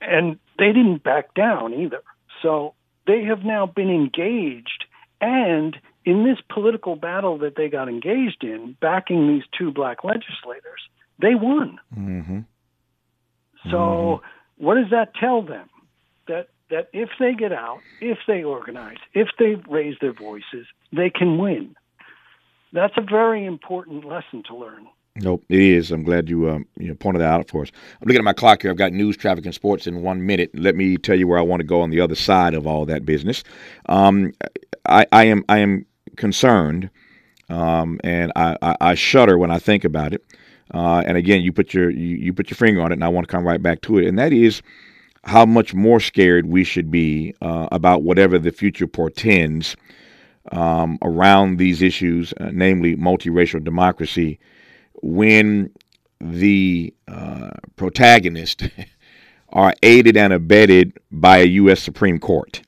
and 0.02 0.40
they 0.60 0.68
didn't 0.68 1.04
back 1.04 1.34
down 1.34 1.74
either. 1.74 2.02
So 2.42 2.76
they 3.08 3.24
have 3.24 3.44
now 3.44 3.66
been 3.66 3.90
engaged 3.90 4.86
and 5.24 5.78
in 6.06 6.26
this 6.26 6.38
political 6.54 6.98
battle 6.98 7.38
that 7.40 7.56
they 7.56 7.70
got 7.70 7.88
engaged 7.88 8.44
in, 8.44 8.76
backing 8.82 9.28
these 9.28 9.44
two 9.58 9.72
black 9.72 10.04
legislators, 10.04 10.82
they 11.20 11.34
won. 11.34 11.80
Mm-hmm. 11.98 12.40
So, 13.66 13.78
mm-hmm. 13.78 14.66
what 14.66 14.76
does 14.76 14.90
that 14.92 15.14
tell 15.16 15.42
them? 15.42 15.70
That 16.28 16.48
that 16.70 16.90
if 16.94 17.10
they 17.20 17.34
get 17.34 17.52
out, 17.52 17.80
if 18.02 18.20
they 18.28 18.44
organize, 18.44 18.98
if 19.14 19.30
they 19.38 19.56
raise 19.70 19.96
their 20.02 20.14
voices, 20.14 20.66
they 20.92 21.10
can 21.10 21.38
win. 21.38 21.76
That's 22.72 22.94
a 22.98 23.02
very 23.02 23.46
important 23.46 24.06
lesson 24.06 24.44
to 24.48 24.56
learn. 24.56 24.88
Nope, 25.16 25.44
it 25.48 25.60
is. 25.60 25.92
I'm 25.92 26.04
glad 26.04 26.28
you 26.28 26.50
um, 26.50 26.66
you 26.76 26.88
know, 26.88 26.96
pointed 26.96 27.22
that 27.22 27.32
out 27.32 27.48
for 27.48 27.62
us. 27.62 27.72
I'm 28.02 28.08
looking 28.08 28.18
at 28.18 28.24
my 28.24 28.34
clock 28.34 28.64
here. 28.64 28.72
I've 28.72 28.78
got 28.78 28.94
news, 28.94 29.16
traffic, 29.16 29.46
and 29.46 29.54
sports 29.54 29.86
in 29.86 30.02
one 30.02 30.26
minute. 30.26 30.50
Let 30.56 30.76
me 30.76 30.98
tell 30.98 31.18
you 31.18 31.28
where 31.28 31.38
I 31.38 31.44
want 31.44 31.60
to 31.60 31.66
go 31.66 31.82
on 31.82 31.92
the 31.92 32.02
other 32.02 32.16
side 32.16 32.56
of 32.56 32.66
all 32.66 32.86
that 32.88 33.06
business. 33.06 33.44
Um, 33.88 34.34
I, 34.88 35.06
I 35.12 35.26
am 35.26 35.46
I 35.48 35.60
am 35.60 35.86
concerned, 36.16 36.90
um, 37.50 38.00
and 38.04 38.32
I, 38.36 38.58
I, 38.64 38.76
I, 38.82 38.96
shudder 38.96 39.38
when 39.38 39.52
I 39.52 39.60
think 39.60 39.84
about 39.84 40.14
it. 40.14 40.24
Uh, 40.74 41.04
and 41.06 41.18
again, 41.18 41.42
you 41.42 41.52
put 41.52 41.74
your 41.74 41.90
you, 41.90 42.18
you 42.18 42.34
put 42.34 42.50
your 42.50 42.56
finger 42.58 42.82
on 42.82 42.92
it, 42.92 42.96
and 42.96 43.04
I 43.04 43.08
want 43.10 43.28
to 43.28 43.32
come 43.32 43.46
right 43.46 43.62
back 43.62 43.82
to 43.82 44.00
it, 44.00 44.08
and 44.08 44.18
that 44.18 44.34
is 44.34 44.62
how 45.26 45.46
much 45.46 45.74
more 45.74 46.00
scared 46.00 46.48
we 46.48 46.64
should 46.64 46.92
be 46.92 47.34
uh, 47.42 47.68
about 47.72 48.04
whatever 48.04 48.38
the 48.38 48.52
future 48.52 48.88
portends 48.88 49.76
um, 50.52 50.98
around 51.02 51.58
these 51.58 51.82
issues, 51.82 52.34
uh, 52.40 52.50
namely 52.52 52.96
multiracial 52.96 53.64
democracy, 53.64 54.40
when 55.02 55.70
the 56.20 56.94
uh, 57.08 57.52
protagonists 57.76 58.68
are 59.50 59.74
aided 59.84 60.18
and 60.18 60.34
abetted 60.34 60.98
by 61.12 61.38
a 61.38 61.46
U.S. 61.46 61.82
Supreme 61.82 62.20
Court. 62.20 62.62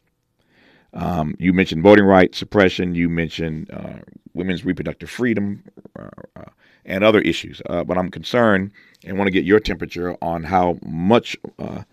Um, 0.94 1.36
you 1.39 1.52
mentioned 1.52 1.84
voting 1.84 2.06
rights 2.06 2.38
suppression. 2.38 2.96
You 2.96 3.10
mentioned 3.10 3.70
uh, 3.72 4.00
women's 4.34 4.63
reproductive 4.63 5.10
freedom 5.10 5.63
uh, 6.00 6.44
and 6.86 7.04
other 7.04 7.21
issues. 7.21 7.62
Uh, 7.69 7.84
but 7.84 7.98
I'm 7.98 8.10
concerned 8.10 8.71
and 9.04 9.17
want 9.17 9.28
to 9.28 9.32
get 9.32 9.43
your 9.43 9.60
temperature 9.60 10.15
on 10.21 10.43
how 10.43 10.78
much 10.86 11.38
uh, 11.60 11.84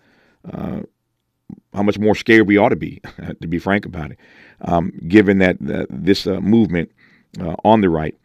uh, 0.51 0.81
how 1.73 1.83
much 1.83 1.99
more 1.99 2.15
scared 2.15 2.47
we 2.47 2.57
ought 2.57 2.69
to 2.69 2.75
be, 2.75 3.01
to 3.41 3.47
be 3.47 3.59
frank 3.59 3.85
about 3.85 4.11
it, 4.11 4.19
um, 4.61 4.91
given 5.07 5.37
that 5.39 5.57
this 5.89 6.25
movement 6.25 6.91
on 7.63 7.81
the 7.81 7.89
right, 7.89 8.15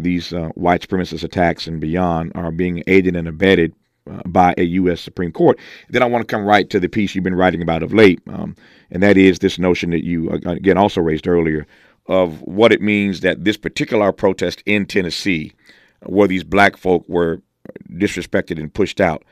these 0.00 0.30
white 0.54 0.80
supremacist 0.80 1.22
attacks 1.22 1.66
and 1.66 1.80
beyond, 1.80 2.32
are 2.34 2.50
being 2.50 2.82
aided 2.86 3.14
and 3.14 3.28
abetted 3.28 3.72
uh, 4.08 4.22
by 4.24 4.54
a 4.56 4.62
U.S. 4.62 5.00
Supreme 5.00 5.32
Court. 5.32 5.58
Then 5.88 6.00
I 6.00 6.06
want 6.06 6.22
to 6.22 6.32
come 6.32 6.44
right 6.44 6.70
to 6.70 6.78
the 6.78 6.88
piece 6.88 7.14
you've 7.14 7.24
been 7.24 7.34
writing 7.34 7.60
about 7.60 7.82
of 7.82 7.92
late, 7.92 8.20
um, 8.28 8.54
and 8.90 9.02
that 9.02 9.16
is 9.16 9.40
this 9.40 9.58
notion 9.58 9.90
that 9.90 10.04
you, 10.04 10.30
uh, 10.30 10.50
again, 10.50 10.78
also 10.78 11.00
raised 11.00 11.26
earlier 11.26 11.66
of 12.06 12.40
what 12.42 12.72
it 12.72 12.80
means 12.80 13.20
that 13.20 13.44
this 13.44 13.56
particular 13.56 14.12
protest 14.12 14.62
in 14.64 14.86
Tennessee, 14.86 15.52
where 16.04 16.28
these 16.28 16.44
black 16.44 16.76
folk 16.76 17.08
were 17.08 17.42
disrespected 17.92 18.58
and 18.60 18.72
pushed 18.72 19.00
out, 19.00 19.24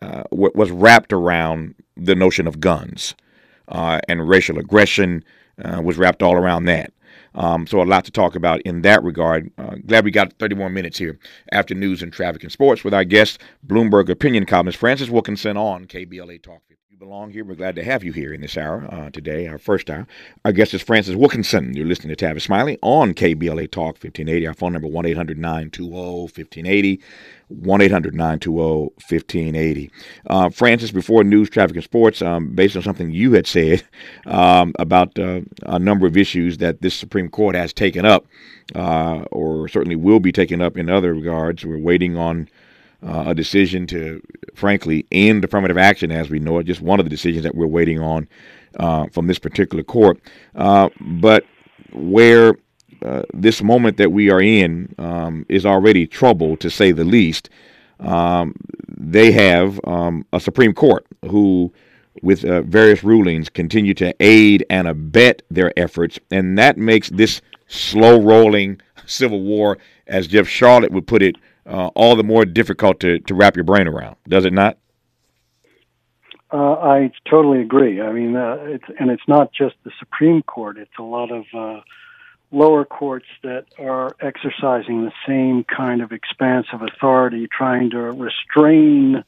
uh, 0.00 0.24
was 0.30 0.70
wrapped 0.70 1.12
around 1.12 1.74
the 1.96 2.14
notion 2.14 2.46
of 2.46 2.60
guns 2.60 3.14
uh, 3.68 4.00
and 4.08 4.28
racial 4.28 4.58
aggression 4.58 5.24
uh, 5.64 5.80
was 5.82 5.98
wrapped 5.98 6.22
all 6.22 6.34
around 6.34 6.64
that. 6.64 6.92
Um, 7.34 7.66
so 7.66 7.82
a 7.82 7.84
lot 7.84 8.04
to 8.04 8.10
talk 8.10 8.34
about 8.34 8.60
in 8.62 8.82
that 8.82 9.02
regard. 9.02 9.50
Uh, 9.58 9.76
glad 9.86 10.04
we 10.04 10.10
got 10.10 10.32
30 10.34 10.54
more 10.56 10.70
minutes 10.70 10.98
here 10.98 11.18
after 11.50 11.74
news 11.74 12.02
and 12.02 12.12
traffic 12.12 12.42
and 12.42 12.52
sports 12.52 12.84
with 12.84 12.94
our 12.94 13.04
guest, 13.04 13.40
Bloomberg 13.66 14.08
opinion 14.08 14.46
columnist 14.46 14.78
Francis 14.78 15.08
Wilkinson 15.08 15.56
on 15.56 15.86
KBLA 15.86 16.42
Talk 16.42 16.62
If 16.68 16.78
you 16.90 16.98
belong 16.98 17.30
here. 17.30 17.44
We're 17.44 17.54
glad 17.54 17.76
to 17.76 17.84
have 17.84 18.04
you 18.04 18.12
here 18.12 18.32
in 18.32 18.40
this 18.40 18.56
hour 18.56 18.86
uh, 18.92 19.10
today, 19.10 19.46
our 19.46 19.58
first 19.58 19.90
hour. 19.90 20.06
Our 20.44 20.52
guest 20.52 20.74
is 20.74 20.82
Francis 20.82 21.16
Wilkinson. 21.16 21.74
You're 21.74 21.86
listening 21.86 22.14
to 22.14 22.24
Tavis 22.24 22.42
Smiley 22.42 22.78
on 22.82 23.14
KBLA 23.14 23.70
Talk 23.70 24.02
1580. 24.02 24.46
Our 24.46 24.54
phone 24.54 24.72
number 24.72 24.88
1 24.88 25.06
800 25.06 25.38
920 25.38 25.90
1580. 25.90 27.00
1 27.52 27.80
800 27.80 28.14
920 28.14 28.58
1580. 28.58 29.90
Uh, 30.28 30.48
Francis, 30.50 30.90
before 30.90 31.24
news, 31.24 31.50
traffic, 31.50 31.76
and 31.76 31.84
sports, 31.84 32.22
um, 32.22 32.54
based 32.54 32.76
on 32.76 32.82
something 32.82 33.10
you 33.10 33.32
had 33.32 33.46
said 33.46 33.82
um, 34.26 34.72
about 34.78 35.18
uh, 35.18 35.40
a 35.64 35.78
number 35.78 36.06
of 36.06 36.16
issues 36.16 36.58
that 36.58 36.82
this 36.82 36.94
Supreme 36.94 37.28
Court 37.28 37.54
has 37.54 37.72
taken 37.72 38.04
up, 38.04 38.26
uh, 38.74 39.24
or 39.30 39.68
certainly 39.68 39.96
will 39.96 40.20
be 40.20 40.32
taken 40.32 40.60
up 40.62 40.76
in 40.76 40.88
other 40.88 41.14
regards, 41.14 41.64
we're 41.64 41.78
waiting 41.78 42.16
on 42.16 42.48
uh, 43.04 43.24
a 43.28 43.34
decision 43.34 43.86
to, 43.88 44.22
frankly, 44.54 45.04
end 45.10 45.44
affirmative 45.44 45.78
action 45.78 46.12
as 46.12 46.30
we 46.30 46.38
know 46.38 46.58
it. 46.58 46.64
Just 46.64 46.80
one 46.80 47.00
of 47.00 47.06
the 47.06 47.10
decisions 47.10 47.42
that 47.42 47.54
we're 47.54 47.66
waiting 47.66 47.98
on 47.98 48.28
uh, 48.78 49.06
from 49.12 49.26
this 49.26 49.38
particular 49.38 49.82
court. 49.82 50.20
Uh, 50.54 50.88
but 51.00 51.44
where 51.92 52.54
uh, 53.04 53.22
this 53.34 53.62
moment 53.62 53.96
that 53.96 54.12
we 54.12 54.30
are 54.30 54.40
in 54.40 54.94
um, 54.98 55.46
is 55.48 55.66
already 55.66 56.06
trouble, 56.06 56.56
to 56.58 56.70
say 56.70 56.92
the 56.92 57.04
least, 57.04 57.50
um, 58.00 58.54
they 58.88 59.32
have 59.32 59.80
um, 59.84 60.26
a 60.32 60.40
Supreme 60.40 60.74
Court 60.74 61.06
who, 61.28 61.72
with 62.22 62.44
uh, 62.44 62.62
various 62.62 63.04
rulings, 63.04 63.48
continue 63.48 63.94
to 63.94 64.14
aid 64.20 64.64
and 64.70 64.88
abet 64.88 65.42
their 65.50 65.72
efforts. 65.78 66.18
And 66.30 66.58
that 66.58 66.76
makes 66.76 67.10
this 67.10 67.40
slow 67.68 68.20
rolling 68.20 68.80
civil 69.06 69.40
war, 69.40 69.78
as 70.06 70.26
Jeff 70.26 70.46
Sharlet 70.46 70.90
would 70.90 71.06
put 71.06 71.22
it, 71.22 71.36
uh, 71.66 71.88
all 71.94 72.16
the 72.16 72.24
more 72.24 72.44
difficult 72.44 73.00
to, 73.00 73.20
to 73.20 73.34
wrap 73.34 73.56
your 73.56 73.64
brain 73.64 73.86
around, 73.86 74.16
does 74.28 74.44
it 74.44 74.52
not? 74.52 74.78
Uh, 76.52 76.74
I 76.74 77.10
totally 77.30 77.62
agree. 77.62 78.02
I 78.02 78.12
mean, 78.12 78.36
uh, 78.36 78.58
it's 78.60 78.84
and 79.00 79.10
it's 79.10 79.22
not 79.26 79.52
just 79.54 79.74
the 79.84 79.90
Supreme 79.98 80.42
Court; 80.42 80.76
it's 80.76 80.98
a 80.98 81.02
lot 81.02 81.30
of 81.30 81.44
uh, 81.56 81.80
lower 82.52 82.84
courts 82.84 83.26
that 83.42 83.64
are 83.78 84.14
exercising 84.20 85.04
the 85.04 85.12
same 85.26 85.64
kind 85.64 86.02
of 86.02 86.12
expansive 86.12 86.82
authority, 86.82 87.48
trying 87.50 87.90
to 87.90 87.98
restrain 87.98 89.24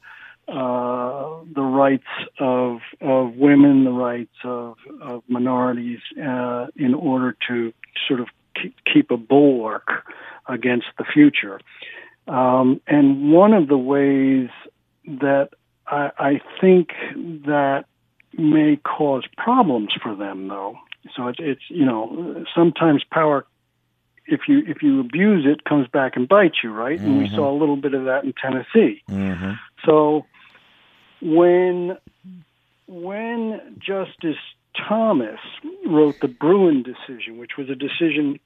uh, 0.47 1.29
the 1.53 1.61
rights 1.61 2.03
of 2.39 2.79
of 3.01 3.35
women, 3.35 3.83
the 3.83 3.91
rights 3.91 4.35
of 4.43 4.77
of 5.01 5.23
minorities, 5.27 5.99
uh, 6.23 6.67
in 6.75 6.93
order 6.93 7.35
to 7.47 7.73
sort 8.07 8.19
of 8.19 8.27
keep 8.93 9.11
a 9.11 9.17
bulwark 9.17 10.05
against 10.47 10.87
the 10.97 11.03
future. 11.03 11.59
Um, 12.27 12.79
and 12.87 13.31
one 13.31 13.53
of 13.53 13.67
the 13.67 13.77
ways 13.77 14.49
that 15.05 15.49
I, 15.87 16.11
I 16.17 16.41
think 16.61 16.89
that 17.45 17.85
may 18.37 18.77
cause 18.77 19.23
problems 19.37 19.89
for 20.01 20.15
them, 20.15 20.47
though. 20.47 20.77
So 21.15 21.27
it's, 21.27 21.39
it's 21.41 21.61
you 21.69 21.85
know 21.85 22.45
sometimes 22.55 23.03
power, 23.11 23.45
if 24.25 24.41
you 24.47 24.63
if 24.67 24.81
you 24.81 24.99
abuse 24.99 25.45
it, 25.45 25.63
comes 25.63 25.87
back 25.87 26.15
and 26.15 26.27
bites 26.27 26.57
you, 26.63 26.71
right? 26.71 26.97
Mm-hmm. 26.97 27.05
And 27.05 27.17
we 27.19 27.25
mm-hmm. 27.25 27.35
saw 27.35 27.51
a 27.51 27.57
little 27.57 27.77
bit 27.77 27.93
of 27.93 28.05
that 28.05 28.23
in 28.23 28.33
Tennessee. 28.33 29.03
Mm-hmm. 29.09 29.51
So 29.85 30.25
when 31.21 31.97
when 32.87 33.77
Justice 33.79 34.37
Thomas 34.87 35.39
wrote 35.85 36.19
the 36.21 36.27
Bruen 36.27 36.83
decision, 36.83 37.37
which 37.37 37.51
was 37.57 37.69
a 37.69 37.75
decision 37.75 38.39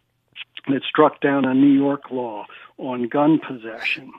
that 0.68 0.84
struck 0.84 1.22
down 1.22 1.46
a 1.46 1.54
New 1.54 1.72
York 1.72 2.12
law 2.12 2.46
on 2.78 3.08
gun 3.08 3.40
possession. 3.40 4.12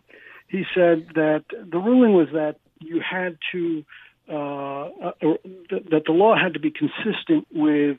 He 0.48 0.64
said 0.74 1.08
that 1.14 1.44
the 1.50 1.78
ruling 1.78 2.14
was 2.14 2.28
that 2.32 2.56
you 2.80 3.00
had 3.00 3.38
to 3.52 3.84
uh, 4.28 4.32
uh, 4.32 5.12
that 5.90 6.02
the 6.06 6.12
law 6.12 6.36
had 6.36 6.54
to 6.54 6.60
be 6.60 6.70
consistent 6.70 7.46
with 7.52 7.98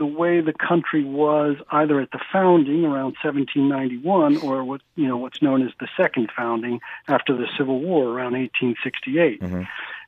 the 0.00 0.06
way 0.06 0.40
the 0.40 0.54
country 0.54 1.04
was 1.04 1.56
either 1.70 2.00
at 2.00 2.10
the 2.10 2.18
founding 2.32 2.84
around 2.86 3.14
1791 3.22 4.38
or 4.38 4.64
what 4.64 4.80
you 4.96 5.06
know 5.06 5.18
what's 5.18 5.42
known 5.42 5.62
as 5.62 5.72
the 5.78 5.88
second 5.94 6.30
founding 6.34 6.80
after 7.06 7.36
the 7.36 7.46
Civil 7.56 7.80
War 7.80 8.08
around 8.08 8.32
1868. 8.32 9.40
Mm-hmm. 9.42 9.62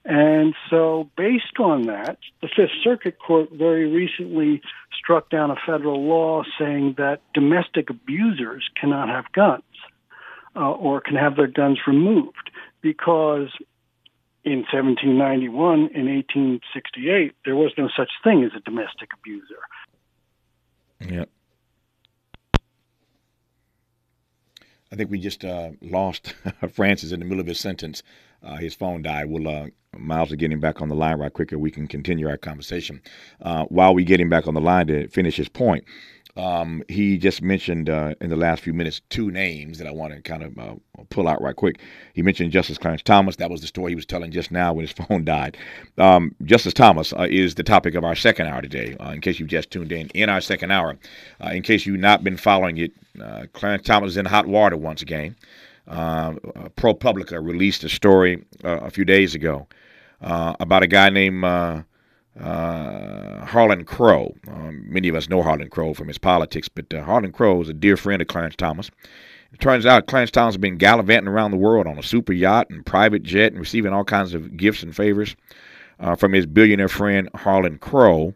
And 0.05 0.55
so, 0.71 1.11
based 1.17 1.61
on 1.61 1.87
that, 1.87 2.17
the 2.41 2.49
Fifth 2.49 2.73
Circuit 2.83 3.19
Court 3.25 3.51
very 3.53 3.87
recently 3.87 4.63
struck 4.99 5.29
down 5.29 5.51
a 5.51 5.57
federal 5.67 6.03
law 6.03 6.43
saying 6.59 6.95
that 6.97 7.21
domestic 7.35 7.91
abusers 7.91 8.69
cannot 8.81 9.09
have 9.09 9.31
guns 9.33 9.63
uh, 10.57 10.71
or 10.71 11.03
can 11.03 11.17
have 11.17 11.37
their 11.37 11.47
guns 11.47 11.79
removed 11.87 12.51
because 12.81 13.51
in 14.45 14.65
1791 14.73 15.91
and 15.95 16.09
1868 16.09 17.35
there 17.45 17.55
was 17.55 17.73
no 17.79 17.89
such 17.97 18.11
thing 18.25 18.43
as 18.43 18.51
a 18.57 18.61
domestic 18.61 19.11
abuser. 19.15 19.63
Yeah. 21.09 21.25
I 24.93 24.97
think 24.97 25.11
we 25.11 25.19
just 25.19 25.45
uh, 25.45 25.71
lost 25.81 26.35
Francis 26.73 27.13
in 27.13 27.21
the 27.21 27.25
middle 27.25 27.41
of 27.41 27.47
his 27.47 27.59
sentence. 27.59 28.03
Uh, 28.43 28.57
his 28.57 28.75
phone 28.75 29.03
died. 29.03 29.27
We'll 29.29 29.49
uh, 29.49 29.67
Miles 29.97 30.31
will 30.31 30.37
get 30.37 30.53
him 30.53 30.61
back 30.61 30.81
on 30.81 30.89
the 30.89 30.95
line 30.95 31.19
right 31.19 31.33
quicker. 31.33 31.59
We 31.59 31.71
can 31.71 31.87
continue 31.87 32.29
our 32.29 32.39
conversation. 32.39 33.03
Uh, 33.41 33.65
while 33.65 33.95
we 33.95 34.05
get 34.05 34.21
him 34.21 34.31
back 34.31 34.47
on 34.47 34.55
the 34.55 34.61
line 34.61 34.87
to 34.87 35.07
finish 35.09 35.37
his 35.37 35.49
point, 35.49 35.85
um, 36.37 36.83
he 36.89 37.19
just 37.19 37.43
mentioned 37.43 37.91
uh, 37.91 38.15
in 38.21 38.31
the 38.31 38.37
last 38.37 38.63
few 38.63 38.73
minutes 38.73 39.03
two 39.11 39.31
names 39.31 39.79
that 39.79 39.87
I 39.87 39.91
want 39.91 40.15
to 40.15 40.23
kind 40.23 40.43
of 40.43 40.59
uh, 40.59 40.75
pull 41.11 41.29
out 41.29 41.43
right 41.43 41.55
quick. 41.55 41.79
He 42.15 42.23
mentioned 42.23 42.53
Justice 42.53 42.79
Clarence 42.79 43.03
Thomas. 43.03 43.37
That 43.37 43.51
was 43.51 43.61
the 43.61 43.67
story 43.67 43.93
he 43.93 43.97
was 43.97 44.07
telling 44.07 44.31
just 44.31 44.51
now 44.51 44.73
when 44.73 44.87
his 44.87 44.93
phone 45.07 45.25
died. 45.25 45.59
Um, 45.99 46.35
Justice 46.45 46.73
Thomas 46.73 47.13
uh, 47.13 47.27
is 47.29 47.55
the 47.55 47.63
topic 47.63 47.95
of 47.95 48.05
our 48.05 48.15
second 48.15 48.47
hour 48.47 48.63
today. 48.63 48.97
Uh, 48.99 49.11
in 49.11 49.21
case 49.21 49.39
you've 49.39 49.51
just 49.51 49.71
tuned 49.71 49.93
in, 49.93 50.09
in 50.09 50.31
our 50.31 50.41
second 50.41 50.71
hour, 50.71 50.97
uh, 51.45 51.51
in 51.51 51.63
case 51.63 51.85
you've 51.85 52.01
not 52.01 52.25
been 52.25 52.39
following 52.39 52.79
it, 52.79 52.93
uh, 53.21 53.45
Clarence 53.53 53.87
Thomas 53.87 54.13
is 54.13 54.17
in 54.17 54.25
hot 54.25 54.47
water 54.47 54.77
once 54.77 55.03
again. 55.03 55.37
ProPublica 55.87 57.45
released 57.45 57.85
a 57.85 57.89
story 57.89 58.43
a 58.63 58.89
few 58.89 59.05
days 59.05 59.35
ago 59.35 59.67
about 60.21 60.83
a 60.83 60.87
guy 60.87 61.11
named 61.11 61.45
uh, 62.41 63.45
Harlan 63.45 63.85
Crow. 63.85 64.35
Um, 64.49 64.85
many 64.87 65.09
of 65.09 65.15
us 65.15 65.29
know 65.29 65.43
Harlan 65.43 65.69
Crow 65.69 65.95
from 65.95 66.09
his 66.09 66.19
politics, 66.19 66.69
but 66.69 66.93
uh, 66.93 67.03
Harlan 67.03 67.33
Crow 67.33 67.61
is 67.61 67.69
a 67.69 67.75
dear 67.75 67.97
friend 67.97 68.23
of 68.23 68.29
Clarence 68.29 68.57
Thomas. 68.57 68.91
It 69.53 69.61
turns 69.61 69.85
out 69.85 70.07
Clarence 70.07 70.31
Thomas 70.31 70.55
has 70.55 70.61
been 70.61 70.79
gallivanting 70.79 71.29
around 71.29 71.51
the 71.51 71.59
world 71.59 71.87
on 71.87 71.99
a 71.99 72.03
super 72.03 72.33
yacht 72.33 72.71
and 72.71 72.87
private 72.87 73.23
jet 73.23 73.53
and 73.53 73.61
receiving 73.61 73.93
all 73.93 74.05
kinds 74.05 74.33
of 74.33 74.57
gifts 74.57 74.83
and 74.83 74.97
favors 74.97 75.37
uh, 76.01 76.17
from 76.17 76.33
his 76.33 76.47
billionaire 76.47 76.89
friend 76.89 77.29
Harlan 77.35 77.79
Crow. 77.79 78.35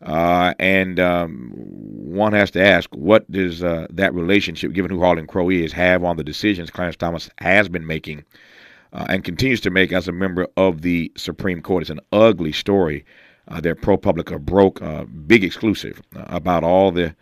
Uh, 0.00 0.52
and 0.58 0.98
um, 1.00 1.50
one 1.54 2.32
has 2.32 2.50
to 2.50 2.62
ask, 2.62 2.90
what 2.94 3.30
does 3.30 3.62
uh, 3.62 3.86
that 3.90 4.14
relationship, 4.14 4.72
given 4.72 4.90
who 4.90 5.00
Harlan 5.00 5.26
Crow 5.26 5.50
is, 5.50 5.72
have 5.72 6.02
on 6.02 6.16
the 6.16 6.24
decisions 6.24 6.70
Clarence 6.70 6.96
Thomas 6.96 7.30
has 7.38 7.68
been 7.68 7.86
making 7.86 8.24
uh, 8.92 9.06
and 9.08 9.24
continues 9.24 9.60
to 9.62 9.70
make 9.70 9.92
as 9.92 10.08
a 10.08 10.12
member 10.12 10.46
of 10.56 10.82
the 10.82 11.12
Supreme 11.16 11.60
Court? 11.60 11.82
It's 11.82 11.90
an 11.90 12.00
ugly 12.12 12.52
story 12.52 13.04
uh, 13.48 13.60
their 13.60 13.74
ProPublica 13.74 14.40
broke 14.40 14.80
uh, 14.82 15.04
big 15.04 15.44
exclusive 15.44 16.02
uh, 16.16 16.24
about 16.28 16.64
all 16.64 16.90
the 16.90 17.14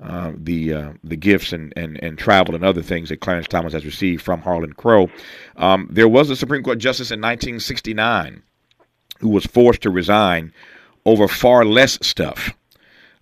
uh, 0.00 0.32
the 0.36 0.72
uh, 0.72 0.92
the 1.02 1.16
gifts 1.16 1.52
and, 1.52 1.72
and, 1.76 2.00
and 2.02 2.18
travel 2.18 2.54
and 2.54 2.64
other 2.64 2.82
things 2.82 3.08
that 3.08 3.20
Clarence 3.20 3.48
Thomas 3.48 3.72
has 3.72 3.84
received 3.84 4.22
from 4.22 4.40
Harlan 4.40 4.72
Crow. 4.72 5.10
Um, 5.56 5.88
there 5.90 6.08
was 6.08 6.30
a 6.30 6.36
Supreme 6.36 6.62
Court 6.62 6.78
justice 6.78 7.10
in 7.10 7.20
1969 7.20 8.42
who 9.18 9.28
was 9.28 9.44
forced 9.44 9.82
to 9.82 9.90
resign 9.90 10.52
over 11.04 11.26
far 11.26 11.64
less 11.64 11.98
stuff. 12.00 12.54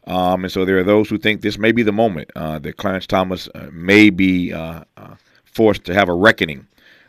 Um, 0.06 0.44
and 0.44 0.52
so 0.52 0.64
there 0.66 0.78
are 0.78 0.84
those 0.84 1.08
who 1.08 1.16
think 1.16 1.40
this 1.40 1.58
may 1.58 1.72
be 1.72 1.82
the 1.82 1.92
moment 1.92 2.30
uh, 2.36 2.58
that 2.58 2.76
Clarence 2.76 3.06
Thomas 3.06 3.48
may 3.72 4.10
be 4.10 4.52
forced 5.44 5.84
to 5.84 5.94
have 5.94 6.10
a 6.10 6.14
reckoning 6.14 6.66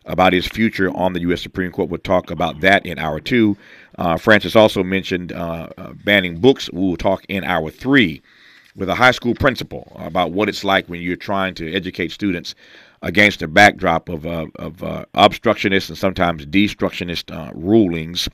about 0.08 0.34
his 0.34 0.48
future 0.48 0.90
on 0.96 1.14
the 1.14 1.22
U.S. 1.22 1.42
Supreme 1.42 1.72
Court. 1.72 1.90
We'll 1.90 2.00
talk 2.00 2.32
about 2.32 2.62
that 2.62 2.86
in 2.86 2.98
hour 2.98 3.20
two. 3.20 3.56
Uh, 3.98 4.18
Francis 4.18 4.56
also 4.56 4.84
mentioned 4.84 5.32
uh, 5.32 5.70
uh, 5.78 5.94
banning 6.04 6.40
books. 6.40 6.72
We 6.72 6.82
will 6.82 6.98
talk 6.98 7.24
in 7.30 7.44
hour 7.44 7.70
three 7.70 8.22
with 8.76 8.90
a 8.90 8.96
high 8.96 9.12
school 9.12 9.34
principal 9.34 9.92
about 9.96 10.32
what 10.32 10.48
it's 10.48 10.64
like 10.64 10.88
when 10.88 11.02
you're 11.02 11.16
trying 11.16 11.56
to 11.56 11.74
educate 11.74 12.12
students 12.12 12.56
against 13.02 13.42
a 13.42 13.48
backdrop 13.48 14.08
of, 14.10 14.26
uh, 14.26 14.46
of 14.56 14.82
uh, 14.84 15.06
obstructionist 15.16 15.90
and 15.90 15.98
sometimes 15.98 16.46
destructionist 16.46 17.36
uh, 17.36 17.52
rulings 17.54 18.30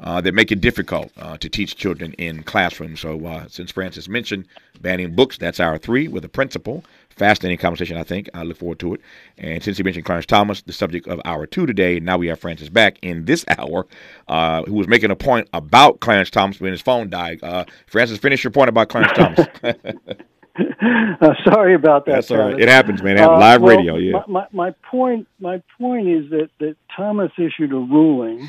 uh, 0.00 0.20
that 0.20 0.32
make 0.32 0.50
it 0.50 0.60
difficult 0.60 1.12
uh, 1.18 1.36
to 1.36 1.48
teach 1.48 1.76
children 1.76 2.12
in 2.14 2.42
classrooms. 2.42 3.00
So, 3.00 3.44
since 3.48 3.70
Francis 3.70 4.08
mentioned 4.08 4.46
banning 4.80 5.14
books, 5.14 5.36
that's 5.36 5.60
our 5.60 5.76
three 5.76 6.08
with 6.08 6.24
a 6.24 6.28
principal. 6.28 6.84
Fascinating 7.20 7.58
conversation, 7.58 7.98
I 7.98 8.02
think. 8.02 8.30
I 8.32 8.44
look 8.44 8.56
forward 8.56 8.78
to 8.78 8.94
it. 8.94 9.02
And 9.36 9.62
since 9.62 9.78
you 9.78 9.84
mentioned 9.84 10.06
Clarence 10.06 10.24
Thomas, 10.24 10.62
the 10.62 10.72
subject 10.72 11.06
of 11.06 11.20
our 11.26 11.44
two 11.44 11.66
today, 11.66 12.00
now 12.00 12.16
we 12.16 12.28
have 12.28 12.40
Francis 12.40 12.70
back 12.70 12.98
in 13.02 13.26
this 13.26 13.44
hour, 13.58 13.86
uh, 14.26 14.62
who 14.62 14.72
was 14.72 14.88
making 14.88 15.10
a 15.10 15.16
point 15.16 15.46
about 15.52 16.00
Clarence 16.00 16.30
Thomas 16.30 16.58
when 16.62 16.72
his 16.72 16.80
phone 16.80 17.10
died. 17.10 17.38
Uh, 17.42 17.66
Francis, 17.86 18.16
finish 18.16 18.42
your 18.42 18.52
point 18.52 18.70
about 18.70 18.88
Clarence 18.88 19.12
Thomas. 19.12 19.46
uh, 21.20 21.34
sorry 21.44 21.74
about 21.74 22.06
that. 22.06 22.12
That's 22.12 22.30
all 22.30 22.38
right. 22.38 22.58
It 22.58 22.70
happens, 22.70 23.02
man. 23.02 23.20
Uh, 23.20 23.32
live 23.32 23.60
well, 23.60 23.76
radio. 23.76 23.96
Yeah. 23.96 24.22
My, 24.26 24.26
my, 24.26 24.46
my, 24.52 24.74
point. 24.90 25.28
My 25.40 25.62
point 25.78 26.08
is 26.08 26.30
that 26.30 26.48
that 26.60 26.76
Thomas 26.96 27.32
issued 27.36 27.72
a 27.72 27.76
ruling 27.76 28.48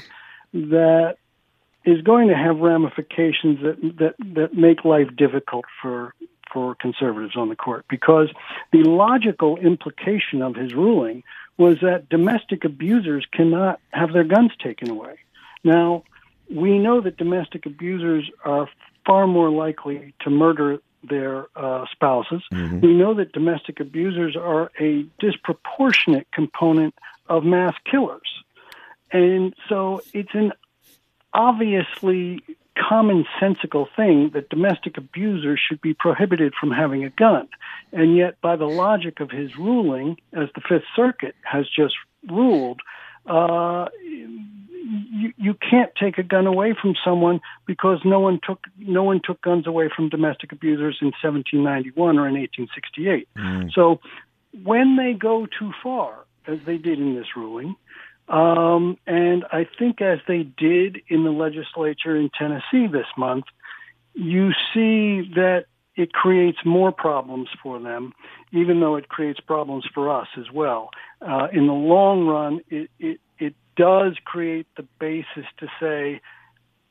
that 0.53 1.17
is 1.83 2.01
going 2.03 2.29
to 2.29 2.35
have 2.35 2.59
ramifications 2.59 3.59
that 3.63 3.95
that 3.99 4.15
that 4.35 4.53
make 4.53 4.85
life 4.85 5.07
difficult 5.17 5.65
for 5.81 6.13
for 6.51 6.75
conservatives 6.75 7.35
on 7.35 7.49
the 7.49 7.55
court 7.55 7.85
because 7.89 8.29
the 8.71 8.83
logical 8.83 9.57
implication 9.57 10.41
of 10.41 10.55
his 10.55 10.73
ruling 10.73 11.23
was 11.57 11.77
that 11.81 12.09
domestic 12.09 12.63
abusers 12.63 13.25
cannot 13.31 13.79
have 13.91 14.13
their 14.13 14.23
guns 14.23 14.51
taken 14.63 14.89
away. 14.89 15.15
Now, 15.63 16.03
we 16.49 16.79
know 16.79 17.01
that 17.01 17.17
domestic 17.17 17.65
abusers 17.65 18.29
are 18.43 18.67
far 19.05 19.27
more 19.27 19.49
likely 19.49 20.13
to 20.21 20.29
murder 20.29 20.79
their 21.03 21.47
uh, 21.55 21.85
spouses. 21.91 22.43
Mm-hmm. 22.53 22.79
We 22.81 22.93
know 22.93 23.13
that 23.15 23.31
domestic 23.31 23.79
abusers 23.79 24.35
are 24.35 24.71
a 24.79 25.05
disproportionate 25.19 26.27
component 26.31 26.93
of 27.27 27.43
mass 27.43 27.73
killers. 27.89 28.21
And 29.11 29.53
so 29.67 30.01
it's 30.13 30.33
an 30.33 30.53
obviously 31.33 32.43
commonsensical 32.77 33.87
thing 33.95 34.31
that 34.33 34.49
domestic 34.49 34.97
abusers 34.97 35.59
should 35.59 35.81
be 35.81 35.93
prohibited 35.93 36.53
from 36.59 36.71
having 36.71 37.03
a 37.03 37.09
gun. 37.09 37.47
And 37.91 38.15
yet, 38.15 38.39
by 38.41 38.55
the 38.55 38.65
logic 38.65 39.19
of 39.19 39.29
his 39.29 39.55
ruling, 39.57 40.17
as 40.33 40.49
the 40.55 40.61
Fifth 40.67 40.85
Circuit 40.95 41.35
has 41.43 41.65
just 41.67 41.95
ruled, 42.29 42.81
uh, 43.25 43.87
you, 44.01 45.33
you 45.37 45.53
can't 45.53 45.91
take 45.99 46.17
a 46.17 46.23
gun 46.23 46.47
away 46.47 46.75
from 46.79 46.95
someone 47.03 47.39
because 47.65 47.99
no 48.03 48.19
one 48.19 48.39
took 48.45 48.59
no 48.77 49.03
one 49.03 49.21
took 49.23 49.41
guns 49.41 49.67
away 49.67 49.89
from 49.95 50.09
domestic 50.09 50.51
abusers 50.51 50.97
in 51.01 51.07
1791 51.07 52.17
or 52.17 52.27
in 52.27 52.35
1868. 52.35 53.27
Mm. 53.37 53.71
So 53.73 53.99
when 54.63 54.97
they 54.97 55.13
go 55.13 55.45
too 55.45 55.71
far, 55.83 56.25
as 56.47 56.59
they 56.65 56.77
did 56.77 56.99
in 56.99 57.15
this 57.15 57.27
ruling, 57.35 57.75
um, 58.31 58.97
and 59.05 59.43
I 59.51 59.67
think 59.77 60.01
as 60.01 60.19
they 60.25 60.43
did 60.43 61.01
in 61.09 61.25
the 61.25 61.31
legislature 61.31 62.15
in 62.15 62.29
Tennessee 62.29 62.87
this 62.87 63.07
month, 63.17 63.45
you 64.13 64.51
see 64.73 65.29
that 65.35 65.65
it 65.97 66.13
creates 66.13 66.59
more 66.65 66.93
problems 66.93 67.49
for 67.61 67.79
them, 67.79 68.13
even 68.53 68.79
though 68.79 68.95
it 68.95 69.09
creates 69.09 69.41
problems 69.41 69.85
for 69.93 70.09
us 70.09 70.27
as 70.37 70.49
well. 70.51 70.91
Uh, 71.21 71.49
in 71.51 71.67
the 71.67 71.73
long 71.73 72.25
run, 72.25 72.61
it, 72.69 72.89
it, 72.99 73.19
it 73.37 73.53
does 73.75 74.15
create 74.23 74.67
the 74.77 74.87
basis 74.97 75.45
to 75.57 75.67
say, 75.79 76.21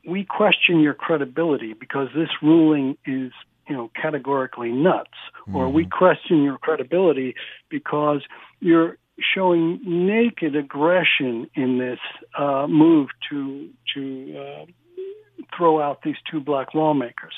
we 0.06 0.24
question 0.24 0.80
your 0.80 0.94
credibility 0.94 1.72
because 1.72 2.08
this 2.14 2.28
ruling 2.42 2.98
is 3.06 3.32
you 3.68 3.76
know 3.76 3.90
categorically 3.94 4.72
nuts 4.72 5.10
mm-hmm. 5.42 5.56
or 5.56 5.68
we 5.68 5.84
mm-hmm. 5.84 5.96
question 5.96 6.42
your 6.42 6.58
credibility 6.58 7.34
because 7.68 8.22
you're 8.60 8.96
showing 9.34 9.80
naked 9.84 10.56
aggression 10.56 11.48
in 11.54 11.78
this 11.78 11.98
uh, 12.38 12.66
move 12.66 13.08
to 13.30 13.68
to 13.94 14.36
uh, 14.38 14.64
throw 15.56 15.80
out 15.80 16.02
these 16.02 16.16
two 16.30 16.40
black 16.40 16.74
lawmakers. 16.74 17.34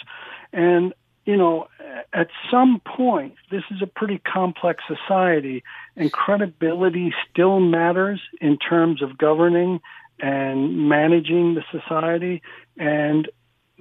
And 0.53 0.95
you 1.25 1.37
know, 1.37 1.68
at 2.12 2.29
some 2.51 2.81
point, 2.85 3.35
this 3.51 3.62
is 3.71 3.81
a 3.81 3.87
pretty 3.87 4.18
complex 4.18 4.83
society, 4.88 5.62
and 5.97 6.12
credibility 6.12 7.14
still 7.31 7.61
matters 7.61 8.21
in 8.40 8.59
terms 8.59 9.03
of 9.03 9.16
governing 9.16 9.81
and 10.18 10.88
managing 10.88 11.55
the 11.55 11.62
society. 11.71 12.42
And 12.77 13.29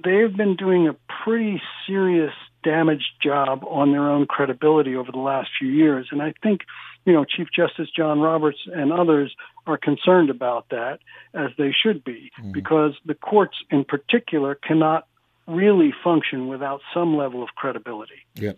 they've 0.04 0.34
been 0.34 0.54
doing 0.54 0.88
a 0.88 0.96
pretty 1.24 1.60
serious 1.86 2.32
damaged 2.62 3.10
job 3.20 3.64
on 3.68 3.90
their 3.90 4.08
own 4.08 4.26
credibility 4.26 4.94
over 4.94 5.10
the 5.10 5.18
last 5.18 5.50
few 5.58 5.68
years. 5.68 6.08
And 6.12 6.22
I 6.22 6.34
think 6.42 6.60
you 7.04 7.12
know, 7.12 7.24
Chief 7.24 7.48
Justice 7.54 7.88
John 7.94 8.20
Roberts 8.20 8.58
and 8.72 8.92
others 8.92 9.34
are 9.66 9.76
concerned 9.76 10.30
about 10.30 10.68
that, 10.70 11.00
as 11.34 11.50
they 11.58 11.72
should 11.72 12.04
be, 12.04 12.30
mm. 12.40 12.52
because 12.52 12.94
the 13.04 13.14
courts 13.14 13.56
in 13.70 13.84
particular 13.84 14.54
cannot 14.54 15.06
really 15.48 15.92
function 16.04 16.46
without 16.46 16.80
some 16.94 17.16
level 17.16 17.42
of 17.42 17.48
credibility. 17.56 18.14
Yeah. 18.34 18.52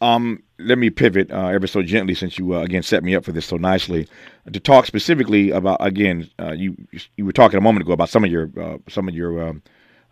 Um, 0.00 0.42
let 0.58 0.78
me 0.78 0.88
pivot 0.88 1.30
uh, 1.30 1.48
ever 1.48 1.66
so 1.66 1.82
gently, 1.82 2.14
since 2.14 2.38
you 2.38 2.54
uh, 2.54 2.60
again 2.60 2.82
set 2.82 3.04
me 3.04 3.14
up 3.14 3.24
for 3.24 3.32
this 3.32 3.46
so 3.46 3.56
nicely, 3.56 4.08
to 4.50 4.60
talk 4.60 4.86
specifically 4.86 5.50
about 5.50 5.84
again. 5.84 6.28
Uh, 6.38 6.52
you 6.52 6.76
you 7.16 7.26
were 7.26 7.32
talking 7.32 7.58
a 7.58 7.60
moment 7.60 7.84
ago 7.84 7.92
about 7.92 8.08
some 8.08 8.24
of 8.24 8.30
your 8.30 8.50
uh, 8.58 8.78
some 8.88 9.08
of 9.08 9.14
your 9.14 9.42
um, 9.42 9.62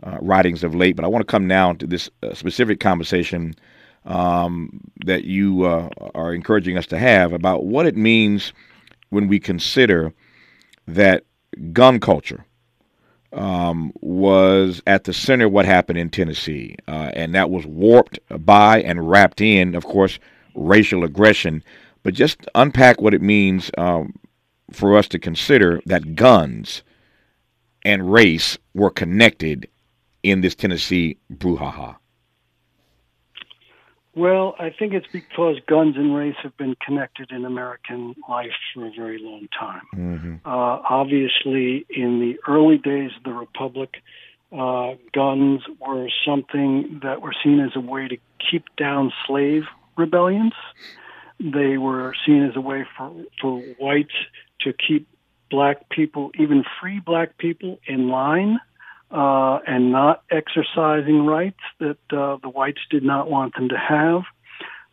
uh, 0.03 0.19
writings 0.21 0.63
of 0.63 0.75
late, 0.75 0.97
but 0.97 1.05
I 1.05 1.09
want 1.09 1.27
to 1.27 1.31
come 1.31 1.47
now 1.47 1.73
to 1.73 1.87
this 1.87 2.11
uh, 2.23 2.35
specific 2.35 2.81
conversation 2.81 3.55
um, 4.05 4.81
that 5.05 5.25
you 5.25 5.65
are 5.65 6.35
encouraging 6.35 6.79
us 6.79 6.87
to 6.87 6.99
have 6.99 7.33
about 7.33 7.65
what 7.65 7.87
it 7.87 7.97
means 7.97 8.53
when 9.11 9.29
we 9.29 9.39
consider 9.39 10.13
that 10.87 11.25
gun 11.73 12.01
culture 12.01 12.45
um, 13.33 13.93
was 14.01 14.83
at 14.87 15.05
the 15.05 15.13
center 15.13 15.47
of 15.47 15.53
what 15.53 15.67
happened 15.67 15.99
in 15.99 16.11
Tennessee, 16.11 16.77
uh, 16.87 17.11
and 17.15 17.35
that 17.35 17.51
was 17.51 17.67
warped 17.67 18.19
by 18.45 18.81
and 18.83 19.09
wrapped 19.09 19.41
in, 19.41 19.75
of 19.75 19.85
course, 19.85 20.19
racial 20.55 21.05
aggression. 21.05 21.63
But 22.03 22.15
just 22.15 22.47
unpack 22.55 23.01
what 23.01 23.15
it 23.15 23.21
means 23.23 23.71
um, 23.77 24.15
for 24.73 24.97
us 24.97 25.09
to 25.09 25.19
consider 25.19 25.81
that 25.87 26.15
guns 26.15 26.83
and 27.83 28.13
race 28.13 28.59
were 28.75 28.91
connected 28.91 29.69
in 30.23 30.41
this 30.41 30.55
Tennessee 30.55 31.19
brouhaha. 31.33 31.97
Well, 34.19 34.57
I 34.59 34.71
think 34.77 34.95
it's 34.95 35.07
because 35.13 35.59
guns 35.69 35.95
and 35.97 36.13
race 36.13 36.35
have 36.43 36.57
been 36.57 36.75
connected 36.85 37.31
in 37.31 37.45
American 37.45 38.17
life 38.29 38.51
for 38.75 38.85
a 38.85 38.91
very 38.91 39.21
long 39.21 39.47
time. 39.57 39.83
Mm-hmm. 39.95 40.35
Uh, 40.45 40.83
obviously, 40.91 41.87
in 41.89 42.19
the 42.19 42.37
early 42.49 42.79
days 42.79 43.13
of 43.17 43.23
the 43.23 43.33
Republic, 43.33 44.03
uh, 44.51 44.95
guns 45.13 45.61
were 45.79 46.09
something 46.27 46.99
that 47.05 47.23
were 47.23 47.33
seen 47.45 47.61
as 47.61 47.77
a 47.77 47.81
way 47.81 48.09
to 48.09 48.17
keep 48.51 48.65
down 48.77 49.13
slave 49.25 49.63
rebellions. 49.97 50.55
They 51.39 51.79
were 51.79 52.13
seen 52.27 52.43
as 52.43 52.57
a 52.57 52.61
way 52.61 52.87
for, 52.97 53.13
for 53.41 53.61
whites 53.79 54.15
to 54.63 54.73
keep 54.73 55.07
black 55.49 55.91
people, 55.91 56.33
even 56.37 56.65
free 56.81 56.99
black 56.99 57.39
people, 57.39 57.79
in 57.87 58.09
line 58.09 58.59
uh, 59.11 59.59
and 59.67 59.91
not 59.91 60.23
exercising 60.31 61.25
rights 61.25 61.61
that 61.81 61.99
uh, 62.11 62.37
the 62.43 62.49
whites 62.49 62.81
did 62.91 63.03
not 63.03 63.31
want 63.31 63.55
them 63.55 63.69
to 63.71 63.79
have. 63.79 64.23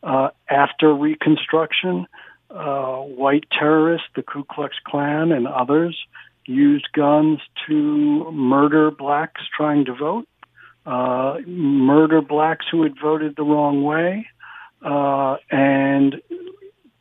Uh, 0.04 0.30
after 0.50 0.94
Reconstruction, 0.94 2.08
uh, 2.50 2.98
white 2.98 3.46
terrorists, 3.52 4.08
the 4.16 4.24
Ku 4.24 4.44
Klux 4.44 4.76
Klan, 4.86 5.32
and 5.32 5.48
others 5.48 5.98
used 6.46 6.88
guns 6.94 7.40
to 7.68 8.32
murder 8.32 8.92
blacks 8.92 9.42
trying 9.56 9.86
to 9.86 9.94
vote, 9.94 10.28
uh, 10.86 11.38
murder 11.48 12.22
blacks 12.22 12.66
who 12.72 12.84
had 12.84 12.94
voted 13.02 13.36
the 13.36 13.44
wrong 13.44 13.84
way, 13.84 14.28
uh, 14.84 15.38
and 15.50 16.22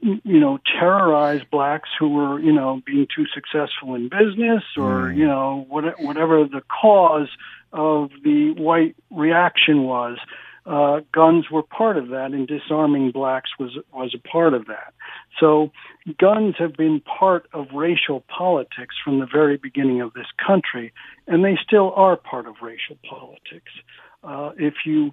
you 0.05 0.39
know, 0.39 0.59
terrorize 0.79 1.41
blacks 1.51 1.89
who 1.99 2.11
were, 2.11 2.39
you 2.39 2.53
know, 2.53 2.83
being 2.85 3.07
too 3.15 3.25
successful 3.33 3.95
in 3.95 4.11
business 4.11 4.63
or, 4.77 5.09
mm. 5.09 5.17
you 5.17 5.27
know, 5.27 5.65
what, 5.69 5.85
whatever 5.99 6.45
the 6.45 6.63
cause 6.69 7.29
of 7.73 8.11
the 8.23 8.53
white 8.57 8.95
reaction 9.11 9.85
was. 9.85 10.19
Uh, 10.67 11.01
guns 11.13 11.51
were 11.51 11.63
part 11.63 11.99
of 11.99 12.09
that, 12.09 12.33
and 12.33 12.49
disarming 12.49 13.11
blacks 13.11 13.51
was 13.59 13.77
was 13.93 14.15
a 14.15 14.29
part 14.29 14.55
of 14.55 14.67
that. 14.67 14.95
So, 15.39 15.71
guns 16.19 16.55
have 16.59 16.73
been 16.73 17.01
part 17.01 17.47
of 17.53 17.67
racial 17.75 18.25
politics 18.29 18.95
from 19.05 19.19
the 19.21 19.27
very 19.27 19.59
beginning 19.59 20.01
of 20.01 20.15
this 20.15 20.29
country, 20.47 20.95
and 21.27 21.45
they 21.45 21.59
still 21.63 21.93
are 21.95 22.17
part 22.17 22.47
of 22.47 22.55
racial 22.63 22.97
politics. 23.07 23.73
Uh, 24.23 24.53
if 24.57 24.87
you 24.87 25.13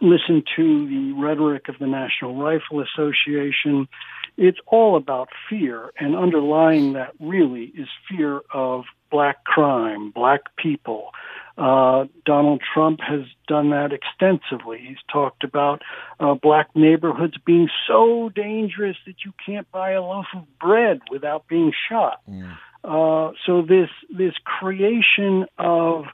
listen 0.00 0.42
to 0.56 0.88
the 0.88 1.12
rhetoric 1.20 1.68
of 1.68 1.78
the 1.78 1.86
National 1.86 2.36
Rifle 2.36 2.82
Association. 2.82 3.88
It's 4.36 4.58
all 4.66 4.96
about 4.96 5.28
fear, 5.48 5.92
and 5.98 6.14
underlying 6.14 6.92
that 6.92 7.12
really 7.18 7.72
is 7.76 7.88
fear 8.08 8.40
of 8.52 8.84
black 9.10 9.44
crime, 9.44 10.10
black 10.10 10.54
people. 10.56 11.10
Uh, 11.56 12.04
Donald 12.26 12.60
Trump 12.74 13.00
has 13.00 13.22
done 13.48 13.70
that 13.70 13.90
extensively. 13.92 14.78
He's 14.86 14.98
talked 15.10 15.42
about 15.42 15.80
uh, 16.20 16.34
black 16.34 16.68
neighborhoods 16.74 17.34
being 17.46 17.70
so 17.88 18.28
dangerous 18.34 18.96
that 19.06 19.24
you 19.24 19.32
can't 19.44 19.70
buy 19.72 19.92
a 19.92 20.02
loaf 20.02 20.26
of 20.34 20.44
bread 20.58 21.00
without 21.10 21.48
being 21.48 21.72
shot. 21.88 22.20
Mm. 22.28 22.58
Uh, 22.84 23.32
so 23.46 23.62
this 23.62 23.88
this 24.10 24.34
creation 24.44 25.46
of 25.58 26.04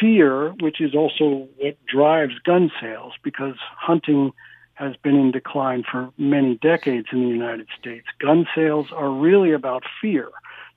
fear, 0.00 0.50
which 0.60 0.80
is 0.80 0.94
also 0.94 1.48
what 1.58 1.76
drives 1.86 2.38
gun 2.44 2.70
sales, 2.80 3.12
because 3.22 3.54
hunting 3.76 4.32
has 4.74 4.96
been 4.96 5.16
in 5.16 5.30
decline 5.30 5.84
for 5.90 6.10
many 6.16 6.56
decades 6.56 7.08
in 7.12 7.22
the 7.22 7.28
United 7.28 7.68
States. 7.78 8.06
Gun 8.18 8.46
sales 8.54 8.86
are 8.92 9.10
really 9.10 9.52
about 9.52 9.82
fear. 10.00 10.30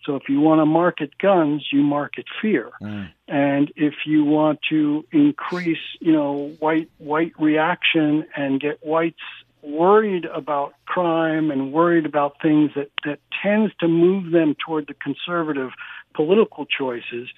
So 0.06 0.17
if 0.17 0.23
you 0.27 0.41
want 0.41 0.60
to 0.60 0.65
market 0.65 1.17
guns, 1.17 1.67
you 1.71 1.82
market 1.82 2.25
fear. 2.41 2.71
Mm. 2.82 3.10
And 3.29 3.71
if 3.77 3.93
you 4.06 4.25
want 4.25 4.60
to 4.69 5.06
increase, 5.13 5.77
you 6.01 6.12
know, 6.12 6.53
white 6.60 6.89
white 6.97 7.32
reaction 7.39 8.25
and 8.36 8.60
get 8.60 8.86
whites 8.86 9.21
worried 9.62 10.25
about 10.25 10.73
crime 10.86 11.49
and 11.49 11.71
worried 11.71 12.06
about 12.06 12.41
things 12.41 12.71
that, 12.75 12.91
that 13.06 13.19
tends 13.41 13.73
to 13.79 13.88
move 13.88 14.32
them 14.32 14.56
toward 14.56 14.88
the 14.88 14.93
conservative 14.95 15.69
political 16.13 16.65
choices, 16.65 17.29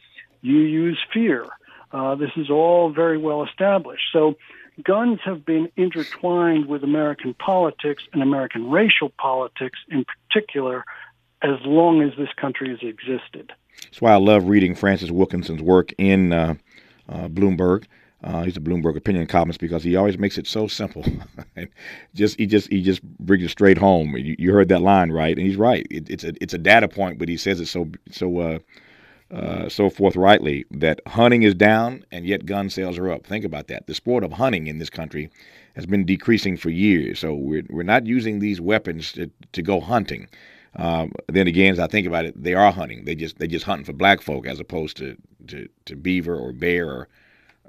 you 0.45 0.59
use 0.59 0.99
fear. 1.11 1.47
Uh, 1.91 2.15
this 2.15 2.31
is 2.35 2.49
all 2.49 2.91
very 2.91 3.17
well 3.17 3.43
established. 3.43 4.03
So 4.13 4.35
guns 4.83 5.19
have 5.23 5.43
been 5.45 5.71
intertwined 5.75 6.67
with 6.67 6.83
American 6.83 7.33
politics 7.33 8.03
and 8.13 8.21
American 8.21 8.69
racial 8.69 9.09
politics 9.09 9.79
in 9.89 10.05
particular 10.05 10.83
as 11.41 11.57
long 11.63 12.01
as 12.01 12.11
this 12.17 12.29
country 12.39 12.69
has 12.69 12.79
existed. 12.81 13.53
That's 13.83 14.01
why 14.01 14.13
I 14.13 14.17
love 14.17 14.47
reading 14.47 14.75
Francis 14.75 15.11
Wilkinson's 15.11 15.61
work 15.61 15.93
in 15.97 16.31
uh, 16.31 16.55
uh, 17.09 17.27
Bloomberg. 17.27 17.85
Uh, 18.23 18.43
he's 18.43 18.57
a 18.57 18.61
Bloomberg 18.61 18.97
opinion 18.97 19.27
columnist 19.27 19.59
because 19.59 19.83
he 19.83 19.95
always 19.95 20.17
makes 20.17 20.37
it 20.37 20.47
so 20.47 20.67
simple. 20.67 21.05
just 22.15 22.37
he 22.37 22.45
just 22.45 22.69
he 22.69 22.81
just 22.81 23.03
brings 23.03 23.43
it 23.43 23.49
straight 23.49 23.77
home. 23.77 24.15
You, 24.17 24.35
you 24.39 24.51
heard 24.51 24.69
that 24.69 24.81
line 24.81 25.11
right, 25.11 25.37
and 25.37 25.45
he's 25.45 25.57
right. 25.57 25.85
It, 25.91 26.09
it's 26.09 26.23
a 26.23 26.33
it's 26.41 26.53
a 26.53 26.57
data 26.57 26.87
point, 26.87 27.19
but 27.19 27.29
he 27.29 27.37
says 27.37 27.59
it 27.59 27.67
so 27.67 27.89
so 28.11 28.59
uh, 29.31 29.67
so 29.69 29.89
forthrightly 29.89 30.65
that 30.71 31.01
hunting 31.07 31.43
is 31.43 31.55
down 31.55 32.05
and 32.11 32.25
yet 32.25 32.45
gun 32.45 32.69
sales 32.69 32.97
are 32.97 33.09
up. 33.09 33.25
Think 33.25 33.43
about 33.43 33.67
that. 33.67 33.87
The 33.87 33.95
sport 33.95 34.23
of 34.23 34.33
hunting 34.33 34.67
in 34.67 34.77
this 34.77 34.89
country 34.89 35.31
has 35.75 35.85
been 35.85 36.05
decreasing 36.05 36.57
for 36.57 36.69
years. 36.69 37.19
So 37.19 37.33
we're 37.33 37.63
we're 37.69 37.83
not 37.83 38.05
using 38.05 38.39
these 38.39 38.61
weapons 38.61 39.11
to 39.13 39.29
to 39.53 39.61
go 39.61 39.79
hunting. 39.79 40.27
Um, 40.77 41.13
then 41.27 41.47
again, 41.47 41.71
as 41.71 41.79
I 41.79 41.87
think 41.87 42.05
about 42.05 42.25
it, 42.25 42.41
they 42.41 42.53
are 42.53 42.71
hunting. 42.71 43.05
They 43.05 43.15
just 43.15 43.39
they 43.39 43.47
just 43.47 43.65
hunting 43.65 43.85
for 43.85 43.93
black 43.93 44.21
folk 44.21 44.45
as 44.45 44.59
opposed 44.59 44.97
to 44.97 45.15
to, 45.47 45.67
to 45.85 45.95
beaver 45.95 46.35
or 46.35 46.51
bear 46.53 46.89
or 46.89 47.07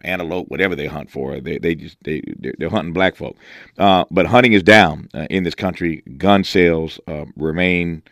antelope, 0.03 0.49
whatever 0.49 0.77
they 0.77 0.87
hunt 0.87 1.11
for. 1.11 1.41
They 1.41 1.59
they 1.59 1.75
just 1.75 1.97
they 2.03 2.23
they're, 2.59 2.69
hunting 2.69 2.93
black 2.93 3.17
folk. 3.17 3.37
Uh, 3.79 4.05
but 4.11 4.27
hunting 4.27 4.53
is 4.53 4.63
down 4.63 5.09
uh, 5.15 5.27
in 5.31 5.45
this 5.45 5.55
country. 5.55 6.03
Gun 6.19 6.45
sales 6.45 7.01
uh, 7.07 7.25
remain 7.37 8.03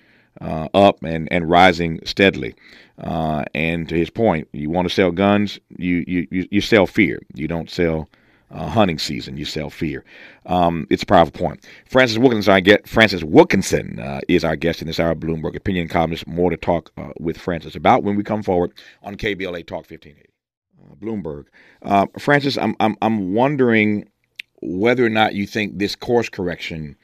uh, 0.40 0.68
up 0.74 1.02
and, 1.02 1.28
and 1.32 1.48
rising 1.48 2.00
steadily. 2.04 2.54
Uh, 2.98 3.44
and 3.54 3.88
to 3.88 3.96
his 3.96 4.10
point, 4.10 4.48
you 4.52 4.70
want 4.70 4.88
to 4.88 4.94
sell 4.94 5.10
guns, 5.10 5.58
you, 5.76 6.04
you, 6.06 6.26
you 6.50 6.60
sell 6.60 6.86
fear. 6.86 7.20
You 7.34 7.48
don't 7.48 7.70
sell 7.70 8.08
uh, 8.50 8.68
hunting 8.68 8.98
season, 8.98 9.36
you 9.36 9.44
sell 9.44 9.68
fear. 9.70 10.04
Um, 10.46 10.86
it's 10.90 11.02
a 11.02 11.06
powerful 11.06 11.32
point. 11.32 11.66
Francis 11.88 12.18
Wilkinson, 12.18 12.52
I 12.52 12.60
get 12.60 12.88
Francis 12.88 13.24
Wilkinson 13.24 13.98
uh, 13.98 14.20
is 14.28 14.44
our 14.44 14.54
guest 14.54 14.80
in 14.80 14.86
this 14.86 15.00
hour. 15.00 15.14
Bloomberg 15.14 15.56
opinion 15.56 15.88
columnist. 15.88 16.26
More 16.26 16.50
to 16.50 16.56
talk 16.56 16.92
uh, 16.96 17.10
with 17.18 17.36
Francis 17.36 17.74
about 17.74 18.04
when 18.04 18.16
we 18.16 18.22
come 18.22 18.42
forward 18.42 18.72
on 19.02 19.16
KBLA 19.16 19.66
Talk 19.66 19.90
1580. 19.90 20.28
Uh, 20.80 20.94
Bloomberg, 20.96 21.46
Francis, 22.20 22.56
I'm 22.58 22.76
I'm 22.78 22.96
I'm 23.02 23.34
wondering 23.34 24.08
whether 24.62 25.04
or 25.04 25.10
not 25.10 25.34
you 25.34 25.46
think 25.46 25.78
this 25.78 25.96
course 25.96 26.28
correction 26.28 26.96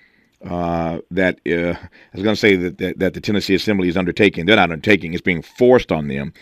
uh, 0.45 1.01
that 1.11 1.39
uh, 1.47 1.75
I 1.79 2.15
was 2.15 2.23
going 2.23 2.35
to 2.35 2.37
say 2.37 2.57
that, 2.57 2.79
that, 2.79 2.99
that 2.99 3.15
the 3.15 3.21
Tennessee 3.21 3.55
Assembly 3.55 3.89
is 3.89 3.97
undertaking. 3.97 4.47
They're 4.47 4.57
not 4.57 4.71
undertaking; 4.71 5.13
it's 5.13 5.23
being 5.23 5.43
forced 5.43 5.93
on 5.93 6.09
them. 6.09 6.33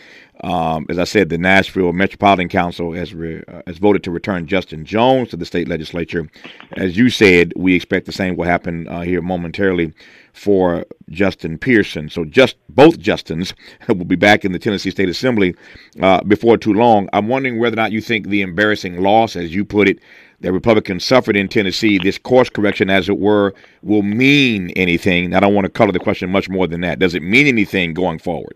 Um, 0.41 0.85
as 0.89 0.97
I 0.97 1.03
said, 1.03 1.27
the 1.27 1.37
Nashville 1.37 1.91
Metropolitan 1.91 2.47
Council 2.47 2.93
has 2.93 3.13
re, 3.13 3.43
uh, 3.47 3.61
has 3.67 3.77
voted 3.77 4.03
to 4.03 4.11
return 4.11 4.47
Justin 4.47 4.85
Jones 4.85 5.29
to 5.29 5.37
the 5.37 5.45
state 5.45 5.67
legislature. 5.67 6.29
As 6.77 6.97
you 6.97 7.09
said, 7.09 7.51
we 7.57 7.75
expect 7.75 8.05
the 8.05 8.13
same 8.13 8.37
will 8.37 8.45
happen 8.45 8.87
uh, 8.87 9.01
here 9.01 9.21
momentarily 9.21 9.93
for 10.31 10.85
Justin 11.09 11.57
Pearson. 11.57 12.09
So 12.09 12.23
just 12.23 12.55
both 12.69 12.99
Justins 12.99 13.53
will 13.89 14.05
be 14.05 14.15
back 14.15 14.45
in 14.45 14.53
the 14.53 14.59
Tennessee 14.59 14.91
State 14.91 15.09
Assembly 15.09 15.55
uh, 16.01 16.23
before 16.23 16.57
too 16.57 16.73
long. 16.73 17.09
I'm 17.11 17.27
wondering 17.27 17.59
whether 17.59 17.73
or 17.73 17.83
not 17.83 17.91
you 17.91 17.99
think 17.99 18.27
the 18.27 18.41
embarrassing 18.41 19.01
loss, 19.01 19.35
as 19.35 19.53
you 19.53 19.65
put 19.65 19.89
it, 19.89 19.99
that 20.41 20.51
Republicans 20.51 21.03
suffered 21.03 21.35
in 21.35 21.47
Tennessee, 21.47 21.99
this 22.01 22.17
course 22.17 22.49
correction, 22.49 22.89
as 22.89 23.09
it 23.09 23.17
were, 23.17 23.53
will 23.81 24.03
mean 24.03 24.71
anything. 24.71 25.33
I 25.35 25.39
don't 25.39 25.53
want 25.53 25.65
to 25.65 25.71
color 25.71 25.91
the 25.91 25.99
question 25.99 26.31
much 26.31 26.49
more 26.49 26.67
than 26.67 26.81
that. 26.81 26.99
Does 26.99 27.15
it 27.15 27.23
mean 27.23 27.47
anything 27.47 27.93
going 27.93 28.19
forward? 28.19 28.55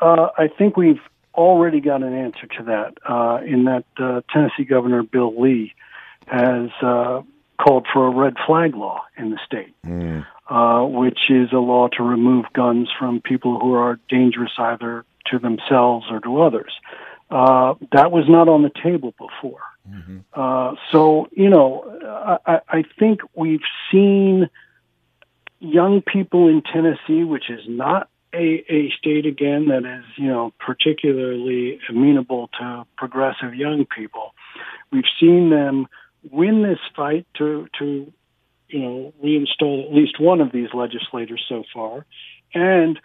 Uh, 0.00 0.28
I 0.38 0.48
think 0.48 0.76
we've 0.76 1.00
already 1.34 1.80
got 1.80 2.02
an 2.02 2.14
answer 2.14 2.46
to 2.58 2.62
that 2.64 2.94
uh, 3.08 3.40
in 3.44 3.64
that 3.64 3.84
uh, 3.98 4.20
Tennessee 4.32 4.64
Governor 4.64 5.02
Bill 5.02 5.40
Lee 5.40 5.74
has 6.26 6.70
uh, 6.82 7.22
called 7.60 7.86
for 7.92 8.06
a 8.06 8.10
red 8.10 8.34
flag 8.46 8.74
law 8.74 9.04
in 9.16 9.30
the 9.30 9.38
state, 9.44 9.74
mm. 9.86 10.26
uh, 10.48 10.86
which 10.86 11.30
is 11.30 11.52
a 11.52 11.58
law 11.58 11.88
to 11.88 12.02
remove 12.02 12.46
guns 12.52 12.88
from 12.98 13.20
people 13.20 13.58
who 13.58 13.74
are 13.74 13.98
dangerous 14.08 14.52
either 14.58 15.04
to 15.26 15.38
themselves 15.38 16.06
or 16.10 16.20
to 16.20 16.40
others. 16.40 16.72
Uh, 17.30 17.74
that 17.92 18.10
was 18.10 18.24
not 18.28 18.48
on 18.48 18.62
the 18.62 18.72
table 18.82 19.14
before. 19.18 19.60
Mm-hmm. 19.88 20.18
Uh, 20.32 20.74
so, 20.92 21.28
you 21.32 21.48
know, 21.48 22.38
I, 22.46 22.60
I 22.68 22.84
think 22.98 23.20
we've 23.34 23.60
seen 23.90 24.48
young 25.58 26.02
people 26.02 26.48
in 26.48 26.62
Tennessee, 26.62 27.24
which 27.24 27.50
is 27.50 27.60
not 27.68 28.08
a, 28.32 28.64
a 28.68 28.90
state 28.98 29.26
again 29.26 29.68
that 29.68 29.84
is, 29.84 30.04
you 30.16 30.28
know, 30.28 30.52
particularly 30.58 31.80
amenable 31.88 32.48
to 32.58 32.86
progressive 32.96 33.54
young 33.54 33.86
people. 33.86 34.34
We've 34.92 35.04
seen 35.18 35.50
them 35.50 35.86
win 36.30 36.62
this 36.62 36.78
fight 36.94 37.26
to 37.38 37.66
to 37.78 38.12
you 38.68 38.78
know 38.78 39.14
reinstall 39.24 39.86
at 39.86 39.94
least 39.94 40.20
one 40.20 40.40
of 40.40 40.52
these 40.52 40.68
legislators 40.74 41.44
so 41.48 41.64
far, 41.72 42.04
and 42.54 43.00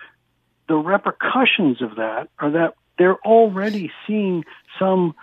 the 0.68 0.76
repercussions 0.76 1.82
of 1.82 1.96
that 1.96 2.28
are 2.40 2.52
that 2.52 2.76
they're 2.98 3.20
already 3.20 3.92
seeing 4.08 4.44
some 4.80 5.16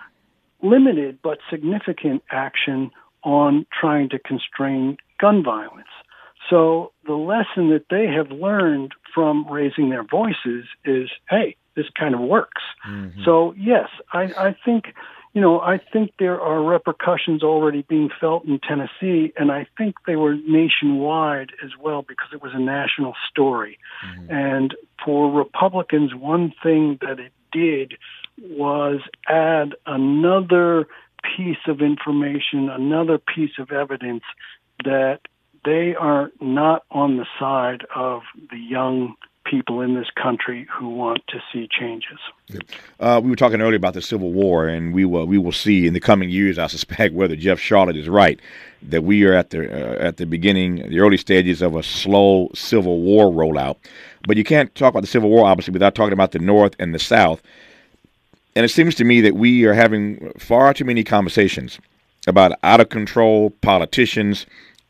limited 0.63 1.19
but 1.21 1.37
significant 1.49 2.23
action 2.31 2.89
on 3.23 3.65
trying 3.79 4.09
to 4.09 4.19
constrain 4.19 4.97
gun 5.19 5.43
violence. 5.43 5.87
So 6.49 6.91
the 7.05 7.13
lesson 7.13 7.69
that 7.69 7.85
they 7.89 8.07
have 8.07 8.31
learned 8.31 8.93
from 9.13 9.47
raising 9.49 9.89
their 9.89 10.03
voices 10.03 10.65
is, 10.83 11.09
hey, 11.29 11.55
this 11.75 11.85
kind 11.97 12.13
of 12.13 12.21
works. 12.21 12.61
Mm-hmm. 12.87 13.23
So 13.23 13.53
yes, 13.57 13.89
I, 14.11 14.23
I 14.37 14.55
think 14.65 14.93
you 15.33 15.41
know, 15.41 15.59
I 15.59 15.79
think 15.79 16.11
there 16.19 16.39
are 16.39 16.63
repercussions 16.63 17.41
already 17.41 17.81
being 17.81 18.09
felt 18.21 18.45
in 18.45 18.59
Tennessee, 18.59 19.33
and 19.35 19.51
I 19.51 19.65
think 19.77 19.95
they 20.05 20.15
were 20.15 20.35
nationwide 20.35 21.53
as 21.63 21.71
well 21.79 22.03
because 22.03 22.27
it 22.31 22.41
was 22.43 22.51
a 22.53 22.59
national 22.59 23.15
story. 23.31 23.79
Mm-hmm. 24.05 24.31
And 24.31 24.75
for 25.03 25.31
Republicans, 25.31 26.13
one 26.13 26.53
thing 26.61 26.99
that 27.01 27.19
it 27.19 27.31
did 27.51 27.95
was 28.41 29.01
add 29.27 29.75
another 29.85 30.87
piece 31.37 31.57
of 31.67 31.81
information, 31.81 32.69
another 32.69 33.17
piece 33.17 33.57
of 33.59 33.71
evidence 33.71 34.23
that 34.83 35.19
they 35.65 35.95
are 35.95 36.29
not 36.41 36.83
on 36.91 37.17
the 37.17 37.25
side 37.39 37.85
of 37.95 38.23
the 38.51 38.57
young 38.57 39.15
people 39.45 39.81
in 39.81 39.93
this 39.93 40.07
country 40.21 40.67
who 40.71 40.89
want 40.89 41.21
to 41.27 41.39
see 41.51 41.67
changes. 41.67 42.19
Uh, 42.99 43.19
we 43.23 43.29
were 43.29 43.35
talking 43.35 43.61
earlier 43.61 43.75
about 43.75 43.93
the 43.93 44.01
Civil 44.01 44.31
War, 44.31 44.67
and 44.67 44.93
we 44.93 45.05
will 45.05 45.25
we 45.25 45.37
will 45.37 45.51
see 45.51 45.85
in 45.85 45.93
the 45.93 45.99
coming 45.99 46.29
years, 46.29 46.57
I 46.57 46.67
suspect, 46.67 47.13
whether 47.13 47.35
Jeff 47.35 47.59
Sharlet 47.59 47.97
is 47.97 48.07
right 48.07 48.39
that 48.83 49.03
we 49.03 49.23
are 49.23 49.33
at 49.33 49.49
the 49.51 49.69
uh, 49.69 50.07
at 50.07 50.17
the 50.17 50.25
beginning, 50.25 50.87
the 50.89 50.99
early 50.99 51.17
stages 51.17 51.61
of 51.61 51.75
a 51.75 51.83
slow 51.83 52.49
Civil 52.53 53.01
War 53.01 53.31
rollout. 53.31 53.77
But 54.27 54.37
you 54.37 54.43
can't 54.43 54.73
talk 54.75 54.91
about 54.91 55.01
the 55.01 55.07
Civil 55.07 55.29
War 55.29 55.45
obviously 55.45 55.71
without 55.71 55.95
talking 55.95 56.13
about 56.13 56.31
the 56.31 56.39
North 56.39 56.75
and 56.79 56.93
the 56.93 56.99
South. 56.99 57.41
And 58.55 58.65
it 58.65 58.69
seems 58.69 58.95
to 58.95 59.03
me 59.03 59.21
that 59.21 59.35
we 59.35 59.65
are 59.65 59.73
having 59.73 60.31
far 60.37 60.73
too 60.73 60.85
many 60.85 61.03
conversations 61.03 61.79
about 62.27 62.57
out 62.63 62.79
of 62.79 62.89
control 62.89 63.49
politicians 63.49 64.45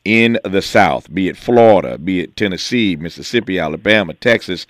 in 0.06 0.38
the 0.44 0.62
South, 0.62 1.14
be 1.14 1.30
it 1.30 1.38
Florida, 1.38 1.98
be 1.98 2.20
it 2.20 2.36
Tennessee, 2.36 2.96
Mississippi, 2.96 3.58
Alabama, 3.58 4.14
Texas, 4.14 4.68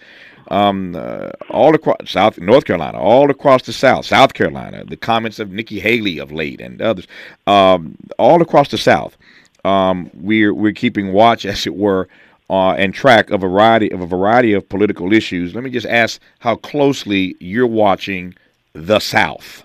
um, 0.49 0.95
uh, 0.95 1.31
all 1.49 1.73
across 1.73 1.97
South 2.05 2.37
North 2.37 2.65
Carolina, 2.65 2.99
all 2.99 3.31
across 3.31 3.63
the 3.63 3.73
South, 3.73 4.05
South 4.05 4.33
Carolina. 4.33 4.83
The 4.85 4.97
comments 4.97 5.39
of 5.39 5.51
Nikki 5.51 5.79
Haley 5.79 6.19
of 6.19 6.31
late 6.31 6.61
and 6.61 6.81
others, 6.81 7.07
um, 7.47 7.95
all 8.19 8.41
across 8.41 8.69
the 8.69 8.77
South. 8.77 9.17
Um, 9.65 10.11
we're 10.13 10.53
we're 10.53 10.73
keeping 10.73 11.13
watch, 11.13 11.45
as 11.47 11.65
it 11.65 11.75
were, 11.75 12.07
uh, 12.49 12.71
and 12.71 12.93
track 12.93 13.31
of 13.31 13.43
a 13.43 13.47
variety 13.47 13.91
of 13.91 14.01
a 14.01 14.07
variety 14.07 14.53
of 14.53 14.67
political 14.69 15.13
issues. 15.13 15.55
Let 15.55 15.63
me 15.63 15.71
just 15.71 15.87
ask 15.87 16.21
how 16.39 16.57
closely 16.57 17.35
you're 17.39 17.65
watching 17.65 18.35
the 18.74 18.99
South. 18.99 19.63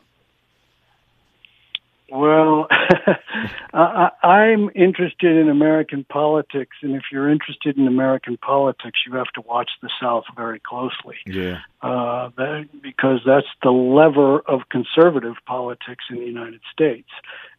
Well, 2.10 2.68
I, 3.74 4.10
I'm 4.22 4.70
interested 4.74 5.36
in 5.36 5.50
American 5.50 6.04
politics, 6.04 6.76
and 6.82 6.94
if 6.94 7.02
you're 7.12 7.28
interested 7.28 7.76
in 7.76 7.86
American 7.86 8.38
politics, 8.38 9.00
you 9.06 9.14
have 9.16 9.30
to 9.34 9.42
watch 9.42 9.70
the 9.82 9.90
South 10.00 10.24
very 10.34 10.58
closely. 10.58 11.16
Yeah. 11.26 11.58
Uh, 11.82 12.30
that, 12.38 12.68
because 12.82 13.20
that's 13.26 13.46
the 13.62 13.70
lever 13.70 14.40
of 14.40 14.62
conservative 14.70 15.34
politics 15.46 16.04
in 16.08 16.16
the 16.16 16.24
United 16.24 16.60
States. 16.72 17.10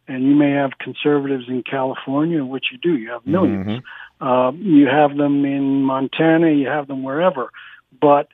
And 0.08 0.24
you 0.24 0.34
may 0.34 0.50
have 0.50 0.72
conservatives 0.80 1.44
in 1.46 1.62
California, 1.62 2.44
which 2.44 2.66
you 2.72 2.78
do. 2.78 2.96
You 2.96 3.10
have 3.10 3.22
1000000s 3.24 3.64
mm-hmm. 3.64 4.26
uh, 4.26 4.50
you 4.52 4.86
have 4.86 5.16
them 5.16 5.44
in 5.44 5.84
Montana. 5.84 6.50
You 6.50 6.66
have 6.66 6.88
them 6.88 7.04
wherever. 7.04 7.52
But 8.00 8.28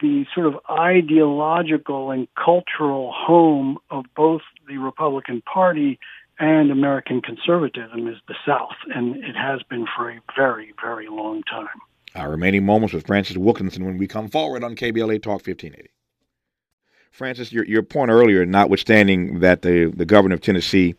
the 0.00 0.26
sort 0.34 0.46
of 0.46 0.56
ideological 0.70 2.10
and 2.10 2.28
cultural 2.34 3.12
home 3.12 3.78
of 3.90 4.04
both 4.16 4.42
the 4.66 4.78
Republican 4.78 5.42
Party 5.42 5.98
and 6.38 6.70
American 6.70 7.20
conservatism 7.20 8.08
is 8.08 8.16
the 8.26 8.34
South, 8.46 8.76
and 8.94 9.16
it 9.16 9.36
has 9.36 9.62
been 9.64 9.86
for 9.94 10.10
a 10.10 10.20
very, 10.34 10.72
very 10.80 11.08
long 11.08 11.42
time. 11.42 11.68
Our 12.14 12.30
remaining 12.30 12.64
moments 12.64 12.94
with 12.94 13.06
Francis 13.06 13.36
Wilkinson 13.36 13.84
when 13.84 13.98
we 13.98 14.08
come 14.08 14.28
forward 14.28 14.64
on 14.64 14.74
KBLA 14.74 15.22
Talk 15.22 15.46
1580. 15.46 15.90
Francis, 17.12 17.52
your, 17.52 17.64
your 17.64 17.82
point 17.82 18.10
earlier, 18.10 18.46
notwithstanding 18.46 19.40
that 19.40 19.62
the, 19.62 19.92
the 19.94 20.06
governor 20.06 20.34
of 20.34 20.40
Tennessee 20.40 20.94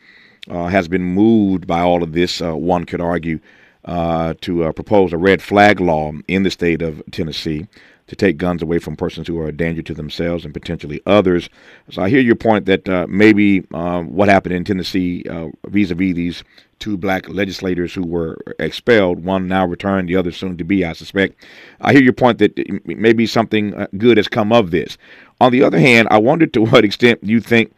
uh, 0.50 0.68
has 0.68 0.88
been 0.88 1.04
moved 1.04 1.66
by 1.66 1.82
all 1.82 2.04
of 2.04 2.14
this, 2.14 2.42
uh, 2.42 2.56
one 2.56 2.86
could 2.86 3.02
argue, 3.02 3.40
uh, 3.86 4.36
to 4.42 4.66
uh, 4.66 4.72
propose 4.72 5.12
a 5.12 5.18
red 5.18 5.42
flag 5.42 5.80
law 5.80 6.12
in 6.28 6.44
the 6.44 6.52
state 6.52 6.82
of 6.82 7.02
Tennessee 7.12 7.68
to 8.12 8.16
take 8.18 8.36
guns 8.36 8.62
away 8.62 8.78
from 8.78 8.98
persons 8.98 9.26
who 9.26 9.40
are 9.40 9.48
a 9.48 9.54
danger 9.54 9.82
to 9.82 9.94
themselves 9.94 10.44
and 10.44 10.54
potentially 10.54 11.00
others. 11.06 11.48
So 11.90 12.02
I 12.02 12.10
hear 12.10 12.20
your 12.20 12.36
point 12.36 12.66
that 12.66 12.90
uh, 12.90 13.08
maybe 13.08 13.66
uh, 13.74 14.02
what 14.02 14.28
happened 14.28 14.54
in 14.54 14.66
Tennessee 14.66 15.24
vis 15.68 15.92
a 15.92 15.96
vis 15.96 16.14
these 16.14 16.44
two 16.78 16.98
black 16.98 17.30
legislators 17.30 17.94
who 17.94 18.06
were 18.06 18.38
expelled, 18.60 19.24
one 19.24 19.48
now 19.48 19.66
returned, 19.66 20.10
the 20.10 20.18
other 20.18 20.34
soon 20.34 20.58
to 20.58 20.66
be, 20.66 20.84
I 20.84 20.92
suspect. 20.92 21.42
I 21.80 21.94
hear 21.94 22.02
your 22.02 22.12
point 22.12 22.40
that 22.40 22.52
maybe 22.86 23.26
something 23.26 23.74
uh, 23.76 23.88
good 23.98 24.18
has 24.18 24.28
come 24.28 24.52
of 24.52 24.72
this. 24.72 24.98
On 25.40 25.54
the 25.54 25.64
other 25.64 25.80
hand, 25.80 26.10
I 26.12 26.18
wonder 26.18 26.48
to 26.48 26.62
what 26.66 26.84
extent 26.84 27.24
you 27.24 27.40
think 27.40 27.74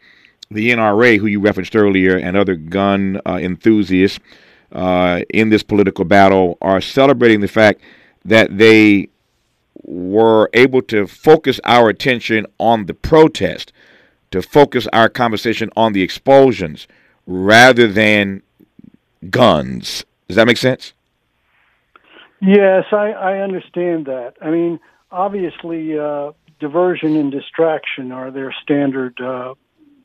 the 0.50 0.70
NRA, 0.70 1.16
who 1.16 1.26
you 1.26 1.38
referenced 1.38 1.76
earlier, 1.76 2.16
and 2.16 2.36
other 2.36 2.56
gun 2.56 3.20
uh, 3.24 3.34
enthusiasts 3.34 4.18
uh, 4.72 5.20
in 5.32 5.50
this 5.50 5.62
political 5.62 6.04
battle 6.04 6.58
are 6.60 6.80
celebrating 6.80 7.40
the 7.40 7.46
fact 7.46 7.80
that 8.24 8.58
they 8.58 9.10
were 9.84 10.50
able 10.54 10.82
to 10.82 11.06
focus 11.06 11.60
our 11.64 11.88
attention 11.88 12.46
on 12.58 12.86
the 12.86 12.94
protest, 12.94 13.72
to 14.30 14.42
focus 14.42 14.86
our 14.92 15.08
conversation 15.08 15.70
on 15.76 15.92
the 15.92 16.02
explosions 16.02 16.88
rather 17.26 17.86
than 17.86 18.42
guns. 19.30 20.04
Does 20.28 20.36
that 20.36 20.46
make 20.46 20.56
sense? 20.56 20.92
Yes, 22.40 22.84
I, 22.92 23.12
I 23.12 23.38
understand 23.38 24.06
that. 24.06 24.34
I 24.40 24.50
mean, 24.50 24.80
obviously, 25.10 25.98
uh, 25.98 26.32
diversion 26.60 27.16
and 27.16 27.30
distraction 27.30 28.12
are 28.12 28.30
their 28.30 28.54
standard 28.62 29.18
uh, 29.20 29.54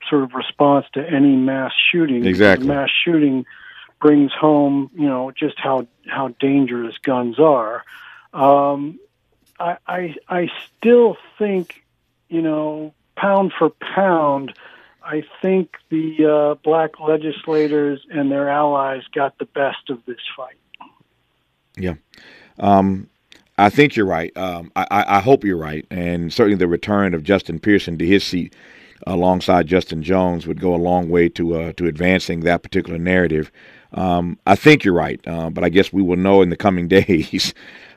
sort 0.09 0.23
of 0.23 0.33
response 0.33 0.85
to 0.93 1.05
any 1.05 1.35
mass 1.35 1.71
shooting. 1.91 2.25
Exactly. 2.25 2.67
Mass 2.67 2.89
shooting 3.03 3.45
brings 3.99 4.31
home, 4.31 4.89
you 4.93 5.07
know, 5.07 5.31
just 5.31 5.55
how 5.57 5.87
how 6.07 6.29
dangerous 6.39 6.97
guns 7.03 7.39
are. 7.39 7.83
Um, 8.33 8.99
I, 9.59 9.77
I 9.87 10.15
I 10.27 10.51
still 10.77 11.17
think, 11.37 11.83
you 12.29 12.41
know, 12.41 12.93
pound 13.15 13.53
for 13.57 13.69
pound, 13.69 14.53
I 15.03 15.23
think 15.41 15.75
the 15.89 16.25
uh, 16.25 16.55
black 16.63 16.99
legislators 16.99 18.05
and 18.11 18.31
their 18.31 18.49
allies 18.49 19.03
got 19.13 19.37
the 19.37 19.45
best 19.45 19.89
of 19.89 20.05
this 20.05 20.19
fight. 20.35 20.55
Yeah. 21.75 21.95
Um, 22.59 23.09
I 23.57 23.69
think 23.69 23.95
you're 23.95 24.05
right. 24.05 24.35
Um, 24.37 24.71
I, 24.75 24.85
I, 25.07 25.19
hope 25.19 25.43
you're 25.43 25.57
right. 25.57 25.85
And 25.89 26.31
certainly 26.31 26.57
the 26.57 26.67
return 26.67 27.13
of 27.13 27.23
Justin 27.23 27.59
Pearson 27.59 27.97
to 27.97 28.05
his 28.05 28.23
seat 28.23 28.55
alongside 29.07 29.67
Justin 29.67 30.03
Jones 30.03 30.45
would 30.45 30.61
go 30.61 30.73
a 30.73 30.77
long 30.77 31.09
way 31.09 31.29
to 31.29 31.55
uh, 31.55 31.73
to 31.73 31.87
advancing 31.87 32.41
that 32.41 32.63
particular 32.63 32.99
narrative. 32.99 33.51
Um, 33.93 34.37
I 34.45 34.55
think 34.55 34.83
you're 34.83 34.93
right, 34.93 35.19
uh, 35.27 35.49
but 35.49 35.63
I 35.63 35.69
guess 35.69 35.91
we 35.91 36.01
will 36.01 36.17
know 36.17 36.41
in 36.41 36.49
the 36.49 36.55
coming 36.55 36.87
days 36.89 37.53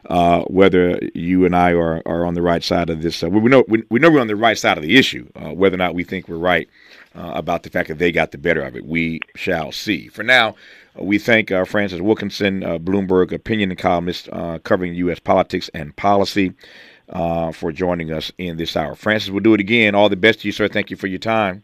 uh, 0.06 0.42
whether 0.42 0.98
you 1.14 1.44
and 1.44 1.54
I 1.54 1.72
are, 1.72 2.02
are 2.06 2.24
on 2.24 2.34
the 2.34 2.42
right 2.42 2.62
side 2.62 2.90
of 2.90 3.02
this. 3.02 3.22
Uh, 3.22 3.30
we 3.30 3.40
know 3.48 3.64
we, 3.68 3.84
we, 3.90 3.98
know 4.00 4.10
we're 4.10 4.20
on 4.20 4.26
the 4.26 4.36
right 4.36 4.58
side 4.58 4.76
of 4.76 4.82
the 4.82 4.96
issue. 4.96 5.28
Uh, 5.36 5.52
whether 5.52 5.74
or 5.74 5.78
not 5.78 5.94
we 5.94 6.04
think 6.04 6.28
we're 6.28 6.36
right 6.36 6.68
uh, 7.14 7.32
about 7.34 7.62
the 7.62 7.70
fact 7.70 7.88
that 7.88 7.98
they 7.98 8.12
got 8.12 8.32
the 8.32 8.38
better 8.38 8.62
of 8.62 8.76
it, 8.76 8.84
we 8.84 9.20
shall 9.36 9.72
see. 9.72 10.08
For 10.08 10.22
now, 10.22 10.56
we 10.96 11.18
thank 11.18 11.50
uh, 11.50 11.64
Francis 11.64 12.00
Wilkinson, 12.00 12.60
Bloomberg 12.60 13.32
opinion 13.32 13.74
columnist 13.76 14.28
covering 14.64 14.94
U.S. 14.94 15.20
politics 15.20 15.70
and 15.74 15.94
policy. 15.96 16.54
uh, 17.08 17.52
for 17.52 17.72
joining 17.72 18.10
us 18.12 18.32
in 18.38 18.56
this 18.56 18.76
hour. 18.76 18.94
Francis, 18.94 19.30
we'll 19.30 19.42
do 19.42 19.54
it 19.54 19.60
again. 19.60 19.94
All 19.94 20.08
the 20.08 20.16
best 20.16 20.40
to 20.40 20.48
you, 20.48 20.52
sir. 20.52 20.68
Thank 20.68 20.90
you 20.90 20.96
for 20.96 21.06
your 21.06 21.18
time. 21.18 21.62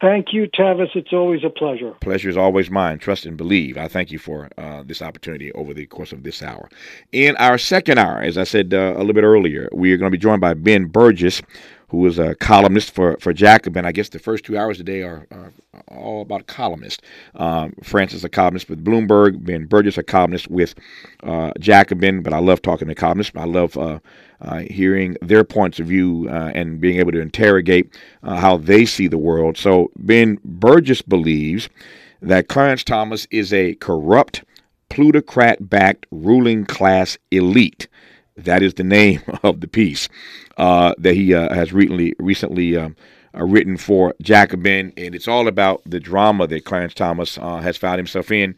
Thank 0.00 0.32
you, 0.32 0.46
Tavis. 0.46 0.94
It's 0.94 1.12
always 1.12 1.42
a 1.42 1.48
pleasure. 1.48 1.92
Pleasure 2.00 2.28
is 2.28 2.36
always 2.36 2.70
mine. 2.70 2.98
Trust 2.98 3.24
and 3.24 3.36
believe. 3.36 3.78
I 3.78 3.88
thank 3.88 4.12
you 4.12 4.18
for 4.18 4.50
uh, 4.58 4.82
this 4.82 5.00
opportunity 5.00 5.50
over 5.52 5.72
the 5.72 5.86
course 5.86 6.12
of 6.12 6.22
this 6.22 6.42
hour. 6.42 6.68
In 7.12 7.34
our 7.36 7.56
second 7.56 7.98
hour, 7.98 8.20
as 8.20 8.36
I 8.36 8.44
said 8.44 8.74
uh, 8.74 8.92
a 8.94 8.98
little 8.98 9.14
bit 9.14 9.24
earlier, 9.24 9.70
we 9.72 9.92
are 9.92 9.96
going 9.96 10.10
to 10.10 10.16
be 10.16 10.20
joined 10.20 10.42
by 10.42 10.52
Ben 10.52 10.86
Burgis, 10.90 11.42
who 11.88 12.04
is 12.06 12.18
a 12.18 12.34
columnist 12.34 12.94
for, 12.94 13.16
for 13.20 13.32
Jacobin. 13.32 13.86
I 13.86 13.92
guess 13.92 14.10
the 14.10 14.18
first 14.18 14.44
two 14.44 14.58
hours 14.58 14.76
today 14.76 15.02
are, 15.02 15.26
are 15.30 15.52
all 15.88 16.22
about 16.22 16.46
columnists. 16.46 17.02
Um, 17.34 17.74
Francis, 17.82 18.24
a 18.24 18.28
columnist 18.28 18.68
with 18.68 18.84
Bloomberg, 18.84 19.44
Ben 19.44 19.66
Burgis, 19.66 19.98
a 19.98 20.02
columnist 20.02 20.48
with 20.50 20.74
uh, 21.22 21.52
Jacobin, 21.58 22.22
but 22.22 22.32
I 22.32 22.38
love 22.38 22.62
talking 22.62 22.88
to 22.88 22.94
columnists. 22.94 23.32
I 23.36 23.44
love 23.44 23.76
uh, 23.76 23.98
uh, 24.40 24.58
hearing 24.70 25.16
their 25.22 25.44
points 25.44 25.78
of 25.78 25.86
view 25.86 26.28
uh, 26.30 26.52
and 26.54 26.80
being 26.80 26.98
able 26.98 27.12
to 27.12 27.20
interrogate 27.20 27.92
uh, 28.22 28.36
how 28.36 28.56
they 28.56 28.84
see 28.84 29.08
the 29.08 29.18
world. 29.18 29.56
So 29.56 29.90
Ben 29.96 30.38
Burgis 30.44 31.06
believes 31.06 31.68
that 32.22 32.48
Clarence 32.48 32.84
Thomas 32.84 33.26
is 33.30 33.52
a 33.52 33.74
corrupt, 33.76 34.42
plutocrat 34.88 35.68
backed 35.68 36.06
ruling 36.10 36.64
class 36.64 37.18
elite. 37.30 37.88
That 38.36 38.62
is 38.62 38.74
the 38.74 38.84
name 38.84 39.22
of 39.42 39.60
the 39.60 39.68
piece 39.68 40.08
uh, 40.56 40.94
that 40.98 41.14
he 41.14 41.34
uh, 41.34 41.54
has 41.54 41.72
recently 41.72 42.14
recently 42.18 42.76
um, 42.76 42.96
uh, 43.36 43.44
written 43.44 43.76
for 43.76 44.14
Jacobin, 44.22 44.92
and 44.96 45.14
it's 45.14 45.28
all 45.28 45.48
about 45.48 45.82
the 45.84 46.00
drama 46.00 46.46
that 46.46 46.64
Clarence 46.64 46.94
Thomas 46.94 47.36
has 47.36 47.76
found 47.76 47.98
himself 47.98 48.30
in, 48.30 48.54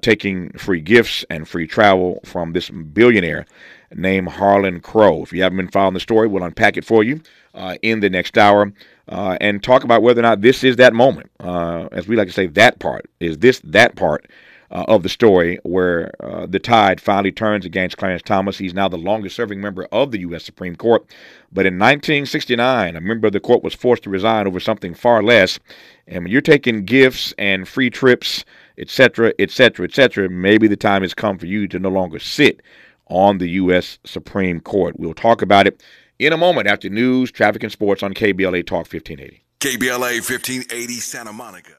taking 0.00 0.50
free 0.52 0.80
gifts 0.80 1.24
and 1.30 1.48
free 1.48 1.66
travel 1.66 2.20
from 2.24 2.52
this 2.52 2.70
billionaire 2.70 3.46
named 3.94 4.28
Harlan 4.28 4.80
Crow. 4.80 5.22
If 5.22 5.32
you 5.32 5.42
haven't 5.42 5.58
been 5.58 5.68
following 5.68 5.94
the 5.94 6.00
story, 6.00 6.28
we'll 6.28 6.44
unpack 6.44 6.76
it 6.76 6.84
for 6.84 7.02
you 7.02 7.20
uh, 7.54 7.76
in 7.82 8.00
the 8.00 8.10
next 8.10 8.36
hour 8.36 8.72
uh, 9.08 9.36
and 9.40 9.62
talk 9.62 9.84
about 9.84 10.02
whether 10.02 10.20
or 10.20 10.22
not 10.22 10.40
this 10.40 10.62
is 10.64 10.76
that 10.76 10.94
moment. 10.94 11.30
Uh, 11.40 11.88
as 11.92 12.06
we 12.06 12.16
like 12.16 12.28
to 12.28 12.34
say, 12.34 12.46
that 12.46 12.78
part. 12.78 13.06
Is 13.20 13.38
this 13.38 13.60
that 13.64 13.96
part 13.96 14.26
uh, 14.70 14.84
of 14.88 15.02
the 15.02 15.08
story 15.08 15.58
where 15.62 16.12
uh, 16.20 16.46
the 16.46 16.58
tide 16.58 17.00
finally 17.00 17.32
turns 17.32 17.64
against 17.64 17.96
Clarence 17.96 18.22
Thomas? 18.22 18.58
He's 18.58 18.74
now 18.74 18.88
the 18.88 18.98
longest 18.98 19.36
serving 19.36 19.60
member 19.60 19.86
of 19.92 20.10
the 20.10 20.20
U.S. 20.20 20.44
Supreme 20.44 20.76
Court. 20.76 21.04
But 21.52 21.66
in 21.66 21.74
1969, 21.74 22.96
a 22.96 23.00
member 23.00 23.26
of 23.26 23.32
the 23.32 23.40
court 23.40 23.62
was 23.62 23.74
forced 23.74 24.02
to 24.04 24.10
resign 24.10 24.46
over 24.46 24.60
something 24.60 24.94
far 24.94 25.22
less. 25.22 25.58
And 26.06 26.24
when 26.24 26.32
you're 26.32 26.40
taking 26.40 26.84
gifts 26.84 27.34
and 27.38 27.66
free 27.66 27.90
trips, 27.90 28.44
etc., 28.78 29.32
etc., 29.38 29.86
etc., 29.86 30.28
maybe 30.28 30.68
the 30.68 30.76
time 30.76 31.02
has 31.02 31.14
come 31.14 31.38
for 31.38 31.46
you 31.46 31.68
to 31.68 31.78
no 31.78 31.88
longer 31.88 32.18
sit 32.18 32.62
on 33.06 33.38
the 33.38 33.48
U.S. 33.50 33.98
Supreme 34.04 34.60
Court. 34.60 34.98
We'll 34.98 35.14
talk 35.14 35.42
about 35.42 35.66
it 35.66 35.82
in 36.18 36.32
a 36.32 36.36
moment 36.36 36.66
after 36.66 36.88
news, 36.88 37.30
traffic, 37.30 37.62
and 37.62 37.72
sports 37.72 38.02
on 38.02 38.14
KBLA 38.14 38.66
Talk 38.66 38.92
1580. 38.92 39.44
KBLA 39.60 40.20
1580 40.20 40.92
Santa 40.94 41.32
Monica. 41.32 41.72